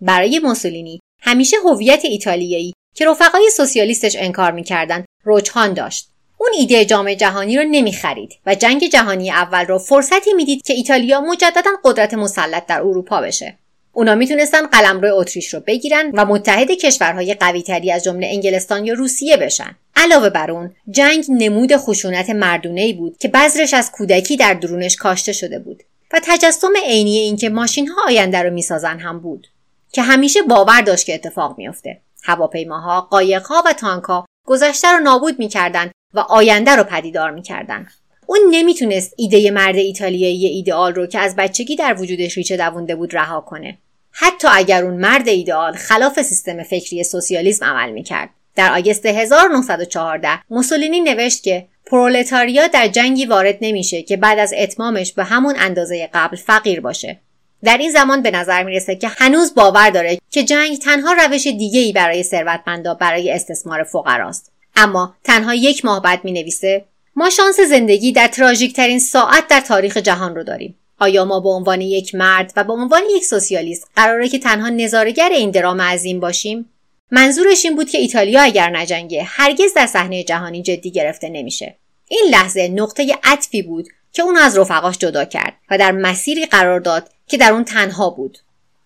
برای 0.00 0.38
موسولینی 0.38 1.00
همیشه 1.20 1.56
هویت 1.64 2.04
ایتالیایی 2.04 2.72
که 2.94 3.06
رفقای 3.06 3.50
سوسیالیستش 3.56 4.16
انکار 4.18 4.52
می‌کردند 4.52 5.04
رجحان 5.26 5.74
داشت. 5.74 6.08
اون 6.38 6.50
ایده 6.58 6.84
جامعه 6.84 7.16
جهانی 7.16 7.56
رو 7.56 7.64
نمی‌خرید 7.64 8.32
و 8.46 8.54
جنگ 8.54 8.88
جهانی 8.88 9.30
اول 9.30 9.66
رو 9.66 9.78
فرصتی 9.78 10.32
می‌دید 10.32 10.62
که 10.62 10.72
ایتالیا 10.72 11.20
مجددا 11.20 11.70
قدرت 11.84 12.14
مسلط 12.14 12.66
در 12.66 12.80
اروپا 12.80 13.20
بشه. 13.20 13.58
اونا 13.92 14.14
می‌تونستن 14.14 14.66
قلمرو 14.66 15.16
اتریش 15.16 15.54
رو 15.54 15.60
بگیرن 15.60 16.10
و 16.14 16.24
متحد 16.24 16.70
کشورهای 16.70 17.34
قویتری 17.34 17.92
از 17.92 18.04
جمله 18.04 18.26
انگلستان 18.26 18.86
یا 18.86 18.94
روسیه 18.94 19.36
بشن. 19.36 19.76
علاوه 19.96 20.30
بر 20.30 20.50
اون 20.50 20.74
جنگ 20.90 21.24
نمود 21.28 21.76
خشونت 21.76 22.30
مردونه 22.30 22.92
بود 22.92 23.16
که 23.18 23.28
بذرش 23.28 23.74
از 23.74 23.90
کودکی 23.92 24.36
در 24.36 24.54
درونش 24.54 24.96
کاشته 24.96 25.32
شده 25.32 25.58
بود 25.58 25.82
و 26.12 26.20
تجسم 26.24 26.72
عینی 26.84 27.18
اینکه 27.18 27.48
ماشین 27.48 27.88
ها 27.88 28.02
آینده 28.06 28.42
رو 28.42 28.50
می‌سازن 28.50 28.98
هم 28.98 29.20
بود. 29.20 29.46
که 29.92 30.02
همیشه 30.02 30.42
باور 30.42 30.80
داشت 30.80 31.06
که 31.06 31.14
اتفاق 31.14 31.58
میافته. 31.58 32.00
هواپیماها 32.22 33.00
قایقها 33.00 33.62
و 33.66 33.72
تانکها 33.72 34.26
گذشته 34.46 34.88
رو 34.88 34.98
نابود 34.98 35.38
می‌کردند 35.38 35.90
و 36.14 36.20
آینده 36.20 36.76
رو 36.76 36.84
پدیدار 36.84 37.30
می‌کردن. 37.30 37.86
اون 38.26 38.38
نمی‌تونست 38.50 39.14
ایده 39.16 39.50
مرد 39.50 39.76
ایتالیایی 39.76 40.46
ایدئال 40.46 40.94
رو 40.94 41.06
که 41.06 41.18
از 41.18 41.36
بچگی 41.36 41.76
در 41.76 42.00
وجودش 42.00 42.36
ریچه 42.36 42.56
دوونده 42.56 42.96
بود 42.96 43.14
رها 43.14 43.40
کنه. 43.40 43.78
حتی 44.10 44.48
اگر 44.52 44.84
اون 44.84 44.94
مرد 44.94 45.28
ایدئال 45.28 45.72
خلاف 45.72 46.22
سیستم 46.22 46.62
فکری 46.62 47.04
سوسیالیسم 47.04 47.64
عمل 47.64 47.90
می‌کرد. 47.90 48.30
در 48.56 48.78
آگست 48.78 49.06
1914 49.06 50.28
موسولینی 50.50 51.00
نوشت 51.00 51.42
که 51.42 51.68
پرولتاریا 51.86 52.66
در 52.66 52.88
جنگی 52.88 53.26
وارد 53.26 53.58
نمیشه 53.60 54.02
که 54.02 54.16
بعد 54.16 54.38
از 54.38 54.54
اتمامش 54.56 55.12
به 55.12 55.24
همون 55.24 55.54
اندازه 55.58 56.10
قبل 56.14 56.36
فقیر 56.36 56.80
باشه. 56.80 57.20
در 57.64 57.76
این 57.76 57.92
زمان 57.92 58.22
به 58.22 58.30
نظر 58.30 58.62
می‌رسه 58.62 58.96
که 58.96 59.08
هنوز 59.08 59.54
باور 59.54 59.90
داره 59.90 60.18
که 60.30 60.44
جنگ 60.44 60.78
تنها 60.78 61.12
روش 61.12 61.46
دیگه 61.46 61.80
ای 61.80 61.92
برای 61.92 62.22
ثروتمندا 62.22 62.94
برای 62.94 63.32
استثمار 63.32 63.82
فقراست 63.82 64.52
اما 64.76 65.14
تنها 65.24 65.54
یک 65.54 65.84
ماه 65.84 66.02
بعد 66.02 66.24
می 66.24 66.32
نویسه 66.32 66.84
ما 67.16 67.30
شانس 67.30 67.60
زندگی 67.60 68.12
در 68.12 68.28
تراژیک 68.28 68.72
ترین 68.72 68.98
ساعت 68.98 69.48
در 69.48 69.60
تاریخ 69.60 69.96
جهان 69.96 70.34
رو 70.34 70.42
داریم. 70.42 70.74
آیا 70.98 71.24
ما 71.24 71.40
به 71.40 71.48
عنوان 71.48 71.80
یک 71.80 72.14
مرد 72.14 72.52
و 72.56 72.64
به 72.64 72.72
عنوان 72.72 73.02
یک 73.16 73.24
سوسیالیست 73.24 73.90
قراره 73.96 74.28
که 74.28 74.38
تنها 74.38 74.68
نظارگر 74.68 75.28
این 75.28 75.50
درام 75.50 75.80
عظیم 75.80 76.20
باشیم؟ 76.20 76.70
منظورش 77.10 77.64
این 77.64 77.76
بود 77.76 77.90
که 77.90 77.98
ایتالیا 77.98 78.42
اگر 78.42 78.70
نجنگه 78.70 79.22
هرگز 79.22 79.74
در 79.76 79.86
صحنه 79.86 80.24
جهانی 80.24 80.62
جدی 80.62 80.90
گرفته 80.90 81.28
نمیشه. 81.28 81.76
این 82.08 82.24
لحظه 82.30 82.68
نقطه 82.68 83.18
عطفی 83.24 83.62
بود 83.62 83.88
که 84.12 84.22
اون 84.22 84.36
از 84.36 84.58
رفقاش 84.58 84.98
جدا 84.98 85.24
کرد 85.24 85.52
و 85.70 85.78
در 85.78 85.92
مسیری 85.92 86.46
قرار 86.46 86.80
داد 86.80 87.10
که 87.30 87.36
در 87.36 87.52
اون 87.52 87.64
تنها 87.64 88.10
بود. 88.10 88.38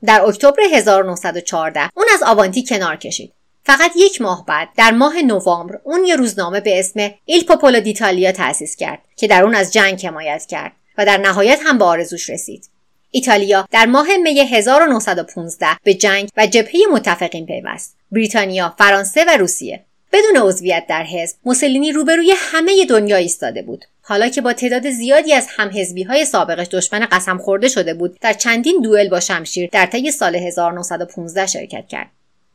در 0.04 0.22
اکتبر 0.22 0.62
1914 0.72 1.90
اون 1.94 2.06
از 2.14 2.22
آوانتی 2.22 2.64
کنار 2.64 2.96
کشید. 2.96 3.32
فقط 3.64 3.90
یک 3.96 4.20
ماه 4.20 4.46
بعد 4.46 4.68
در 4.76 4.90
ماه 4.90 5.22
نوامبر 5.22 5.80
اون 5.84 6.04
یه 6.04 6.16
روزنامه 6.16 6.60
به 6.60 6.78
اسم 6.78 7.10
ایل 7.24 7.44
پوپولو 7.44 7.80
دیتالیا 7.80 8.32
تأسیس 8.32 8.76
کرد 8.76 8.98
که 9.16 9.26
در 9.26 9.42
اون 9.42 9.54
از 9.54 9.72
جنگ 9.72 10.06
حمایت 10.06 10.46
کرد 10.46 10.72
و 10.98 11.06
در 11.06 11.16
نهایت 11.16 11.60
هم 11.64 11.78
به 11.78 11.84
آرزوش 11.84 12.30
رسید. 12.30 12.68
ایتالیا 13.10 13.68
در 13.70 13.86
ماه 13.86 14.06
می 14.22 14.40
1915 14.40 15.66
به 15.84 15.94
جنگ 15.94 16.28
و 16.36 16.46
جبهه 16.46 16.80
متفقین 16.92 17.46
پیوست. 17.46 17.96
بریتانیا 18.12 18.74
فرانسه 18.78 19.24
و 19.24 19.36
روسیه. 19.36 19.84
بدون 20.12 20.36
عضویت 20.36 20.86
در 20.88 21.02
حزب 21.04 21.36
موسولینی 21.44 21.92
روبروی 21.92 22.32
همه 22.36 22.86
دنیا 22.86 23.16
ایستاده 23.16 23.62
بود. 23.62 23.84
حالا 24.06 24.28
که 24.28 24.40
با 24.40 24.52
تعداد 24.52 24.90
زیادی 24.90 25.32
از 25.32 25.46
همحزبی 25.56 26.02
های 26.02 26.24
سابقش 26.24 26.66
دشمن 26.70 27.06
قسم 27.12 27.38
خورده 27.38 27.68
شده 27.68 27.94
بود 27.94 28.18
در 28.20 28.32
چندین 28.32 28.80
دوئل 28.82 29.08
با 29.08 29.20
شمشیر 29.20 29.68
در 29.72 29.86
طی 29.86 30.10
سال 30.10 30.36
1915 30.36 31.46
شرکت 31.46 31.88
کرد. 31.88 32.10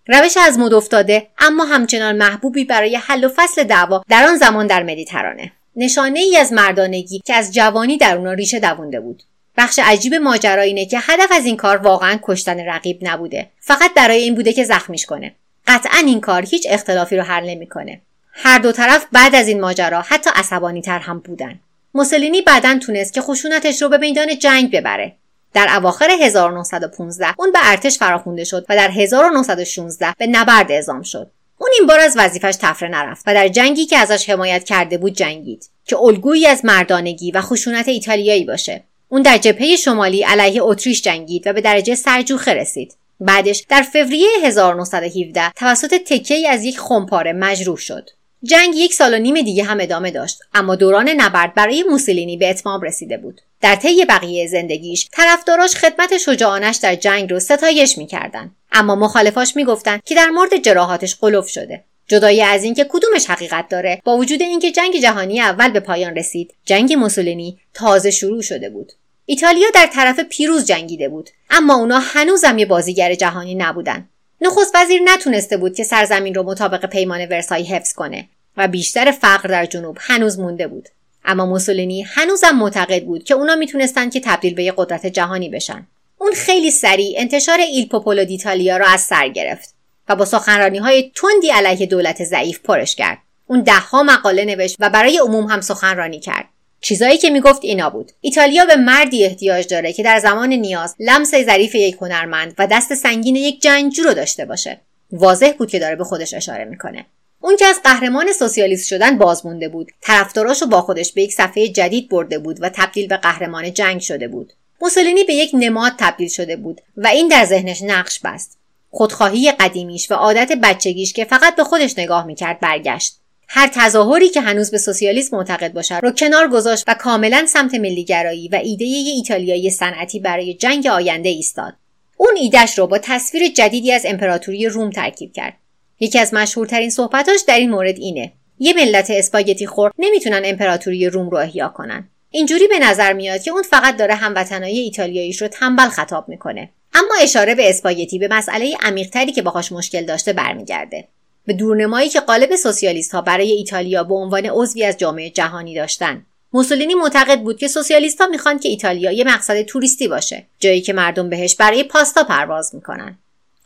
روش 0.07 0.37
از 0.37 0.59
مد 0.59 0.73
افتاده 0.73 1.27
اما 1.39 1.65
همچنان 1.65 2.17
محبوبی 2.17 2.65
برای 2.65 2.95
حل 2.95 3.23
و 3.23 3.29
فصل 3.35 3.63
دعوا 3.63 4.03
در 4.09 4.25
آن 4.27 4.37
زمان 4.37 4.67
در 4.67 4.83
مدیترانه. 4.83 5.51
نشانه 5.75 6.19
ای 6.19 6.37
از 6.37 6.53
مردانگی 6.53 7.21
که 7.25 7.33
از 7.33 7.53
جوانی 7.53 7.97
در 7.97 8.17
اونا 8.17 8.33
ریشه 8.33 8.59
دوونده 8.59 8.99
بود. 8.99 9.23
بخش 9.57 9.79
عجیب 9.83 10.15
ماجرا 10.15 10.61
اینه 10.61 10.85
که 10.85 10.99
هدف 11.01 11.31
از 11.31 11.45
این 11.45 11.57
کار 11.57 11.77
واقعا 11.77 12.19
کشتن 12.21 12.59
رقیب 12.59 12.99
نبوده. 13.01 13.49
فقط 13.59 13.93
برای 13.93 14.21
این 14.21 14.35
بوده 14.35 14.53
که 14.53 14.63
زخمیش 14.63 15.05
کنه. 15.05 15.35
قطعا 15.67 15.99
این 16.05 16.21
کار 16.21 16.45
هیچ 16.45 16.67
اختلافی 16.69 17.17
رو 17.17 17.23
حل 17.23 17.49
نمی‌کنه. 17.49 18.01
هر 18.31 18.59
دو 18.59 18.71
طرف 18.71 19.05
بعد 19.11 19.35
از 19.35 19.47
این 19.47 19.61
ماجرا 19.61 20.01
حتی 20.01 20.29
عصبانی 20.35 20.81
تر 20.81 20.99
هم 20.99 21.19
بودن. 21.19 21.59
موسولینی 21.93 22.41
بعدا 22.41 22.79
تونست 22.81 23.13
که 23.13 23.21
خشونتش 23.21 23.81
رو 23.81 23.89
به 23.89 23.97
میدان 23.97 24.39
جنگ 24.39 24.75
ببره. 24.75 25.15
در 25.53 25.67
اواخر 25.77 26.09
1915 26.21 27.35
اون 27.37 27.51
به 27.51 27.59
ارتش 27.63 27.97
فراخونده 27.97 28.43
شد 28.43 28.65
و 28.69 28.75
در 28.75 28.91
1916 28.91 30.13
به 30.17 30.27
نبرد 30.27 30.71
اعزام 30.71 31.03
شد. 31.03 31.31
اون 31.57 31.69
این 31.79 31.87
بار 31.87 31.99
از 31.99 32.13
وظیفش 32.17 32.55
تفره 32.61 32.89
نرفت 32.89 33.23
و 33.27 33.33
در 33.33 33.47
جنگی 33.47 33.85
که 33.85 33.97
ازش 33.97 34.29
حمایت 34.29 34.63
کرده 34.63 34.97
بود 34.97 35.13
جنگید 35.13 35.69
که 35.85 35.97
الگویی 35.97 36.47
از 36.47 36.65
مردانگی 36.65 37.31
و 37.31 37.41
خشونت 37.41 37.87
ایتالیایی 37.87 38.45
باشه. 38.45 38.83
اون 39.09 39.21
در 39.21 39.37
جبهه 39.37 39.75
شمالی 39.75 40.23
علیه 40.23 40.63
اتریش 40.63 41.01
جنگید 41.01 41.47
و 41.47 41.53
به 41.53 41.61
درجه 41.61 41.95
سرجوخه 41.95 42.53
رسید. 42.53 42.95
بعدش 43.19 43.65
در 43.69 43.81
فوریه 43.81 44.27
1917 44.43 45.51
توسط 45.55 45.93
تکه 45.93 46.49
از 46.49 46.63
یک 46.63 46.79
خمپاره 46.79 47.33
مجروح 47.33 47.77
شد. 47.77 48.09
جنگ 48.43 48.75
یک 48.75 48.93
سال 48.93 49.13
و 49.13 49.17
نیم 49.17 49.41
دیگه 49.41 49.63
هم 49.63 49.79
ادامه 49.81 50.11
داشت 50.11 50.39
اما 50.53 50.75
دوران 50.75 51.09
نبرد 51.09 51.53
برای 51.53 51.83
موسولینی 51.83 52.37
به 52.37 52.49
اتمام 52.49 52.81
رسیده 52.81 53.17
بود. 53.17 53.41
در 53.61 53.75
طی 53.75 54.05
بقیه 54.05 54.47
زندگیش 54.47 55.09
طرفداراش 55.11 55.75
خدمت 55.75 56.17
شجاعانش 56.17 56.75
در 56.75 56.95
جنگ 56.95 57.31
رو 57.31 57.39
ستایش 57.39 57.97
می‌کردند 57.97 58.55
اما 58.71 58.95
مخالفاش 58.95 59.55
می‌گفتند 59.55 60.01
که 60.05 60.15
در 60.15 60.29
مورد 60.29 60.57
جراحاتش 60.57 61.15
قلوف 61.15 61.49
شده. 61.49 61.83
جدای 62.07 62.41
از 62.41 62.63
اینکه 62.63 62.85
کدومش 62.89 63.25
حقیقت 63.25 63.69
داره 63.69 64.01
با 64.03 64.17
وجود 64.17 64.41
اینکه 64.41 64.71
جنگ 64.71 65.01
جهانی 65.01 65.41
اول 65.41 65.69
به 65.71 65.79
پایان 65.79 66.15
رسید 66.15 66.53
جنگ 66.65 66.93
موسولینی 66.93 67.57
تازه 67.73 68.11
شروع 68.11 68.41
شده 68.41 68.69
بود. 68.69 68.91
ایتالیا 69.25 69.67
در 69.75 69.87
طرف 69.93 70.19
پیروز 70.19 70.65
جنگیده 70.65 71.09
بود 71.09 71.29
اما 71.49 71.75
اونا 71.75 71.99
هنوزم 71.99 72.57
یه 72.57 72.65
بازیگر 72.65 73.15
جهانی 73.15 73.55
نبودن. 73.55 74.09
نخست 74.41 74.75
وزیر 74.75 75.01
نتونسته 75.03 75.57
بود 75.57 75.75
که 75.75 75.83
سرزمین 75.83 76.35
رو 76.35 76.43
مطابق 76.43 76.85
پیمان 76.85 77.25
ورسای 77.25 77.63
حفظ 77.63 77.93
کنه 77.93 78.27
و 78.57 78.67
بیشتر 78.67 79.11
فقر 79.11 79.49
در 79.49 79.65
جنوب 79.65 79.97
هنوز 79.99 80.39
مونده 80.39 80.67
بود. 80.67 80.89
اما 81.25 81.45
موسولینی 81.45 82.01
هنوزم 82.01 82.55
معتقد 82.55 83.03
بود 83.03 83.23
که 83.23 83.33
اونا 83.33 83.55
می‌تونستن 83.55 84.09
که 84.09 84.19
تبدیل 84.19 84.55
به 84.55 84.63
یه 84.63 84.73
قدرت 84.77 85.05
جهانی 85.05 85.49
بشن. 85.49 85.87
اون 86.17 86.31
خیلی 86.33 86.71
سریع 86.71 87.15
انتشار 87.19 87.59
ایل 87.59 87.87
پوپولو 87.87 88.25
دیتالیا 88.25 88.77
را 88.77 88.87
از 88.87 89.01
سر 89.01 89.27
گرفت 89.27 89.73
و 90.09 90.15
با 90.15 90.25
سخنرانی 90.25 90.77
های 90.77 91.11
تندی 91.15 91.49
علیه 91.49 91.85
دولت 91.85 92.23
ضعیف 92.23 92.59
پرش 92.59 92.95
کرد. 92.95 93.17
اون 93.47 93.61
دهها 93.61 94.03
مقاله 94.03 94.45
نوشت 94.45 94.75
و 94.79 94.89
برای 94.89 95.17
عموم 95.17 95.45
هم 95.45 95.61
سخنرانی 95.61 96.19
کرد. 96.19 96.45
چیزایی 96.81 97.17
که 97.17 97.29
می‌گفت 97.29 97.59
اینا 97.63 97.89
بود. 97.89 98.11
ایتالیا 98.21 98.65
به 98.65 98.75
مردی 98.75 99.25
احتیاج 99.25 99.67
داره 99.67 99.93
که 99.93 100.03
در 100.03 100.19
زمان 100.19 100.53
نیاز 100.53 100.95
لمس 100.99 101.35
ظریف 101.35 101.75
یک 101.75 101.97
هنرمند 102.01 102.53
و 102.57 102.67
دست 102.67 102.93
سنگین 102.93 103.35
یک 103.35 103.61
جنگجو 103.61 104.03
رو 104.03 104.13
داشته 104.13 104.45
باشه. 104.45 104.79
واضح 105.11 105.51
بود 105.51 105.71
که 105.71 105.79
داره 105.79 105.95
به 105.95 106.03
خودش 106.03 106.33
اشاره 106.33 106.65
می‌کنه. 106.65 107.05
اون 107.41 107.57
که 107.57 107.65
از 107.65 107.79
قهرمان 107.83 108.33
سوسیالیست 108.33 108.87
شدن 108.87 109.17
بازمونده 109.17 109.69
بود. 109.69 109.91
طرفداراشو 110.01 110.65
با 110.65 110.81
خودش 110.81 111.11
به 111.13 111.21
یک 111.21 111.33
صفحه 111.33 111.67
جدید 111.67 112.09
برده 112.09 112.39
بود 112.39 112.57
و 112.61 112.69
تبدیل 112.69 113.07
به 113.07 113.17
قهرمان 113.17 113.73
جنگ 113.73 114.01
شده 114.01 114.27
بود. 114.27 114.53
موسولینی 114.81 115.23
به 115.23 115.33
یک 115.33 115.51
نماد 115.53 115.93
تبدیل 115.97 116.29
شده 116.29 116.55
بود 116.55 116.81
و 116.97 117.07
این 117.07 117.27
در 117.27 117.45
ذهنش 117.45 117.81
نقش 117.81 118.19
بست. 118.19 118.57
خودخواهی 118.91 119.51
قدیمیش 119.51 120.11
و 120.11 120.13
عادت 120.13 120.51
بچگیش 120.51 121.13
که 121.13 121.25
فقط 121.25 121.55
به 121.55 121.63
خودش 121.63 121.97
نگاه 121.97 122.25
می‌کرد 122.25 122.59
برگشت. 122.59 123.18
هر 123.51 123.69
تظاهری 123.73 124.29
که 124.29 124.41
هنوز 124.41 124.71
به 124.71 124.77
سوسیالیسم 124.77 125.37
معتقد 125.37 125.73
باشد 125.73 125.99
رو 126.03 126.11
کنار 126.11 126.47
گذاشت 126.47 126.83
و 126.87 126.93
کاملا 126.93 127.45
سمت 127.45 127.73
ملیگرایی 127.73 128.47
و 128.47 128.55
ایده 128.55 128.85
ایتالیایی 128.85 129.69
صنعتی 129.69 130.19
برای 130.19 130.53
جنگ 130.53 130.87
آینده 130.87 131.29
ایستاد. 131.29 131.73
اون 132.17 132.35
ایدهش 132.35 132.79
رو 132.79 132.87
با 132.87 132.97
تصویر 132.97 133.47
جدیدی 133.47 133.91
از 133.91 134.05
امپراتوری 134.05 134.67
روم 134.67 134.89
ترکیب 134.89 135.33
کرد. 135.33 135.53
یکی 135.99 136.19
از 136.19 136.33
مشهورترین 136.33 136.89
صحبتاش 136.89 137.39
در 137.47 137.57
این 137.57 137.69
مورد 137.69 137.97
اینه. 137.97 138.31
یه 138.59 138.73
ملت 138.73 139.09
اسپاگتی 139.09 139.67
خور 139.67 139.91
نمی‌تونن 139.99 140.41
امپراتوری 140.45 141.09
روم 141.09 141.29
رو 141.29 141.37
احیا 141.37 141.67
کنن. 141.67 142.09
اینجوری 142.31 142.67
به 142.67 142.79
نظر 142.79 143.13
میاد 143.13 143.41
که 143.41 143.51
اون 143.51 143.63
فقط 143.63 143.97
داره 143.97 144.15
هموطنای 144.15 144.79
ایتالیاییش 144.79 145.41
رو 145.41 145.47
تنبل 145.47 145.89
خطاب 145.89 146.29
می‌کنه. 146.29 146.69
اما 146.93 147.15
اشاره 147.21 147.55
به 147.55 147.69
اسپاگتی 147.69 148.19
به 148.19 148.27
مسئله 148.27 148.77
عمیقتری 148.81 149.31
که 149.31 149.41
باهاش 149.41 149.71
مشکل 149.71 150.05
داشته 150.05 150.33
برمیگرده. 150.33 151.07
به 151.49 151.55
دورنمایی 151.55 152.09
که 152.09 152.19
قالب 152.19 152.55
سوسیالیست 152.55 153.11
ها 153.11 153.21
برای 153.21 153.51
ایتالیا 153.51 154.03
به 154.03 154.13
عنوان 154.13 154.45
عضوی 154.45 154.83
از 154.83 154.97
جامعه 154.97 155.29
جهانی 155.29 155.75
داشتن. 155.75 156.25
موسولینی 156.53 156.93
معتقد 156.93 157.41
بود 157.41 157.57
که 157.57 157.67
سوسیالیست 157.67 158.21
ها 158.21 158.27
می‌خوان 158.27 158.59
که 158.59 158.69
ایتالیا 158.69 159.11
یه 159.11 159.23
مقصد 159.23 159.61
توریستی 159.61 160.07
باشه 160.07 160.45
جایی 160.59 160.81
که 160.81 160.93
مردم 160.93 161.29
بهش 161.29 161.55
برای 161.55 161.83
پاستا 161.83 162.23
پرواز 162.23 162.75
می‌کنن. 162.75 163.17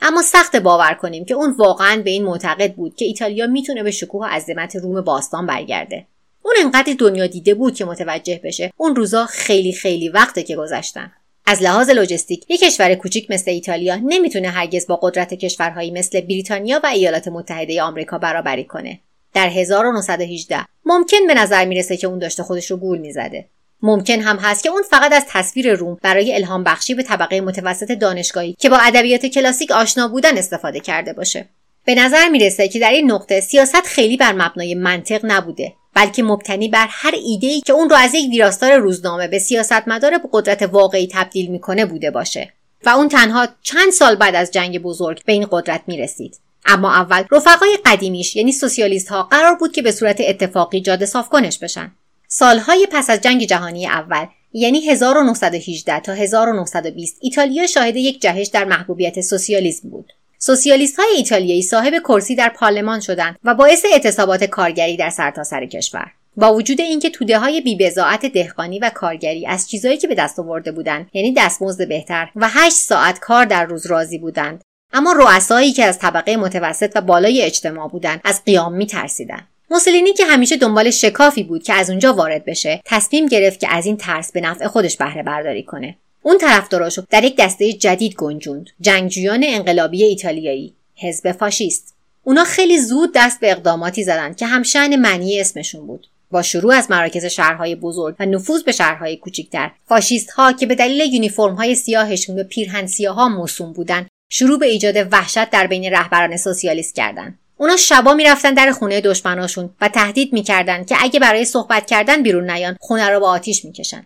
اما 0.01 0.21
سخت 0.21 0.55
باور 0.55 0.93
کنیم 0.93 1.25
که 1.25 1.33
اون 1.33 1.51
واقعا 1.51 2.01
به 2.01 2.09
این 2.09 2.23
معتقد 2.23 2.73
بود 2.73 2.95
که 2.95 3.05
ایتالیا 3.05 3.47
می‌تونه 3.47 3.83
به 3.83 3.91
شکوه 3.91 4.27
عظمت 4.27 4.75
روم 4.75 5.01
باستان 5.01 5.45
برگرده. 5.45 6.05
اون 6.41 6.55
انقدر 6.59 6.93
دنیا 6.99 7.27
دیده 7.27 7.53
بود 7.53 7.75
که 7.75 7.85
متوجه 7.85 8.41
بشه 8.43 8.73
اون 8.77 8.95
روزا 8.95 9.25
خیلی 9.25 9.73
خیلی 9.73 10.09
وقته 10.09 10.43
که 10.43 10.55
گذشتن. 10.55 11.11
از 11.45 11.61
لحاظ 11.61 11.89
لوجستیک 11.89 12.45
یک 12.49 12.59
کشور 12.59 12.95
کوچیک 12.95 13.31
مثل 13.31 13.51
ایتالیا 13.51 13.95
نمی‌تونه 13.95 14.49
هرگز 14.49 14.87
با 14.87 14.95
قدرت 14.95 15.33
کشورهایی 15.33 15.91
مثل 15.91 16.21
بریتانیا 16.21 16.79
و 16.83 16.87
ایالات 16.87 17.27
متحده 17.27 17.81
آمریکا 17.81 18.17
برابری 18.17 18.63
کنه. 18.63 18.99
در 19.33 19.49
1918 19.49 20.65
ممکن 20.85 21.27
به 21.27 21.33
نظر 21.33 21.65
می‌رسه 21.65 21.97
که 21.97 22.07
اون 22.07 22.19
داشته 22.19 22.43
خودش 22.43 22.71
رو 22.71 22.77
گول 22.77 22.97
می‌زده. 22.97 23.45
ممکن 23.81 24.21
هم 24.21 24.37
هست 24.37 24.63
که 24.63 24.69
اون 24.69 24.81
فقط 24.89 25.13
از 25.13 25.25
تصویر 25.29 25.73
روم 25.73 25.97
برای 26.01 26.35
الهام 26.35 26.63
بخشی 26.63 26.93
به 26.93 27.03
طبقه 27.03 27.41
متوسط 27.41 27.91
دانشگاهی 27.91 28.55
که 28.59 28.69
با 28.69 28.77
ادبیات 28.77 29.25
کلاسیک 29.25 29.71
آشنا 29.71 30.07
بودن 30.07 30.37
استفاده 30.37 30.79
کرده 30.79 31.13
باشه. 31.13 31.49
به 31.85 31.95
نظر 31.95 32.29
می‌رسه 32.29 32.67
که 32.67 32.79
در 32.79 32.91
این 32.91 33.11
نقطه 33.11 33.41
سیاست 33.41 33.85
خیلی 33.85 34.17
بر 34.17 34.33
مبنای 34.33 34.75
منطق 34.75 35.21
نبوده. 35.23 35.73
بلکه 35.93 36.23
مبتنی 36.23 36.67
بر 36.67 36.87
هر 36.89 37.13
ایده 37.25 37.61
که 37.61 37.73
اون 37.73 37.89
رو 37.89 37.95
از 37.95 38.13
یک 38.13 38.29
ویراستار 38.29 38.77
روزنامه 38.77 39.27
به 39.27 39.39
سیاستمدار 39.39 40.17
به 40.17 40.29
قدرت 40.31 40.61
واقعی 40.61 41.07
تبدیل 41.11 41.51
می‌کنه 41.51 41.85
بوده 41.85 42.11
باشه. 42.11 42.53
و 42.85 42.89
اون 42.89 43.09
تنها 43.09 43.47
چند 43.61 43.91
سال 43.91 44.15
بعد 44.15 44.35
از 44.35 44.51
جنگ 44.51 44.81
بزرگ 44.81 45.23
به 45.25 45.33
این 45.33 45.47
قدرت 45.51 45.81
می‌رسید. 45.87 46.39
اما 46.65 46.93
اول 46.93 47.23
رفقای 47.31 47.77
قدیمیش 47.85 48.35
یعنی 48.35 48.51
سوسیالیست 48.51 49.09
ها 49.09 49.23
قرار 49.23 49.55
بود 49.55 49.71
که 49.71 49.81
به 49.81 49.91
صورت 49.91 50.21
اتفاقی 50.21 50.81
جاده 50.81 51.05
صاف 51.05 51.29
کنش 51.29 51.59
بشن. 51.59 51.91
سالهای 52.27 52.87
پس 52.91 53.09
از 53.09 53.21
جنگ 53.21 53.45
جهانی 53.45 53.87
اول 53.87 54.25
یعنی 54.53 54.89
1918 54.89 55.99
تا 55.99 56.13
1920 56.13 57.17
ایتالیا 57.21 57.67
شاهد 57.67 57.95
یک 57.95 58.21
جهش 58.21 58.47
در 58.47 58.65
محبوبیت 58.65 59.21
سوسیالیسم 59.21 59.89
بود. 59.89 60.13
سوسیالیست 60.45 60.99
های 60.99 61.09
ایتالیایی 61.15 61.61
صاحب 61.61 61.93
کرسی 61.93 62.35
در 62.35 62.49
پارلمان 62.49 62.99
شدند 62.99 63.35
و 63.43 63.55
باعث 63.55 63.85
اعتصابات 63.93 64.43
کارگری 64.43 64.97
در 64.97 65.09
سرتاسر 65.09 65.59
سر 65.59 65.65
کشور. 65.65 66.11
با 66.37 66.53
وجود 66.53 66.81
اینکه 66.81 67.09
توده 67.09 67.39
های 67.39 67.61
بیبزاعت 67.61 68.25
دهقانی 68.25 68.79
و 68.79 68.91
کارگری 68.95 69.47
از 69.47 69.69
چیزهایی 69.69 69.97
که 69.97 70.07
به 70.07 70.15
دست 70.15 70.39
آورده 70.39 70.71
بودند 70.71 71.09
یعنی 71.13 71.33
دستمزد 71.33 71.87
بهتر 71.87 72.29
و 72.35 72.47
8 72.49 72.75
ساعت 72.75 73.19
کار 73.19 73.45
در 73.45 73.65
روز 73.65 73.85
راضی 73.85 74.17
بودند 74.17 74.63
اما 74.93 75.11
رؤسایی 75.11 75.71
که 75.71 75.85
از 75.85 75.99
طبقه 75.99 76.37
متوسط 76.37 76.91
و 76.95 77.01
بالای 77.01 77.41
اجتماع 77.41 77.89
بودند 77.89 78.21
از 78.23 78.43
قیام 78.45 78.73
میترسیدند. 78.73 79.47
موسولینی 79.71 80.13
که 80.13 80.25
همیشه 80.25 80.57
دنبال 80.57 80.91
شکافی 80.91 81.43
بود 81.43 81.63
که 81.63 81.73
از 81.73 81.89
اونجا 81.89 82.13
وارد 82.13 82.45
بشه 82.45 82.81
تصمیم 82.85 83.27
گرفت 83.27 83.59
که 83.59 83.67
از 83.69 83.85
این 83.85 83.97
ترس 83.97 84.31
به 84.31 84.41
نفع 84.41 84.67
خودش 84.67 84.97
بهره 84.97 85.23
برداری 85.23 85.63
کنه. 85.63 85.97
اون 86.23 86.37
طرفداراشو 86.37 87.03
در 87.09 87.23
یک 87.23 87.35
دسته 87.37 87.73
جدید 87.73 88.15
گنجوند. 88.15 88.69
جنگجویان 88.81 89.43
انقلابی 89.43 90.03
ایتالیایی. 90.03 90.73
حزب 90.95 91.31
فاشیست. 91.31 91.93
اونا 92.23 92.43
خیلی 92.43 92.77
زود 92.77 93.11
دست 93.15 93.39
به 93.39 93.51
اقداماتی 93.51 94.03
زدن 94.03 94.33
که 94.33 94.45
همشن 94.45 94.95
معنی 94.95 95.41
اسمشون 95.41 95.87
بود. 95.87 96.07
با 96.31 96.41
شروع 96.41 96.73
از 96.73 96.91
مراکز 96.91 97.25
شهرهای 97.25 97.75
بزرگ 97.75 98.15
و 98.19 98.25
نفوذ 98.25 98.63
به 98.63 98.71
شهرهای 98.71 99.17
کوچکتر 99.17 99.71
فاشیست 99.87 100.29
ها 100.29 100.53
که 100.53 100.65
به 100.65 100.75
دلیل 100.75 101.13
یونیفرم 101.13 101.55
های 101.55 101.75
سیاهشون 101.75 102.35
به 102.35 102.43
پیرهن 102.43 102.87
سیاها 102.87 103.29
موسوم 103.29 103.73
بودن 103.73 104.07
شروع 104.29 104.59
به 104.59 104.65
ایجاد 104.65 105.07
وحشت 105.11 105.49
در 105.49 105.67
بین 105.67 105.85
رهبران 105.85 106.37
سوسیالیست 106.37 106.95
کردند 106.95 107.39
اونا 107.57 107.77
شبا 107.77 108.13
می‌رفتن 108.13 108.53
در 108.53 108.71
خونه 108.71 109.01
دشمناشون 109.01 109.69
و 109.81 109.89
تهدید 109.89 110.33
می‌کردند 110.33 110.87
که 110.87 110.95
اگه 110.99 111.19
برای 111.19 111.45
صحبت 111.45 111.85
کردن 111.85 112.23
بیرون 112.23 112.51
نیان 112.51 112.77
خونه 112.79 113.09
رو 113.09 113.19
با 113.19 113.29
آتیش 113.29 113.65
می‌کشن. 113.65 114.05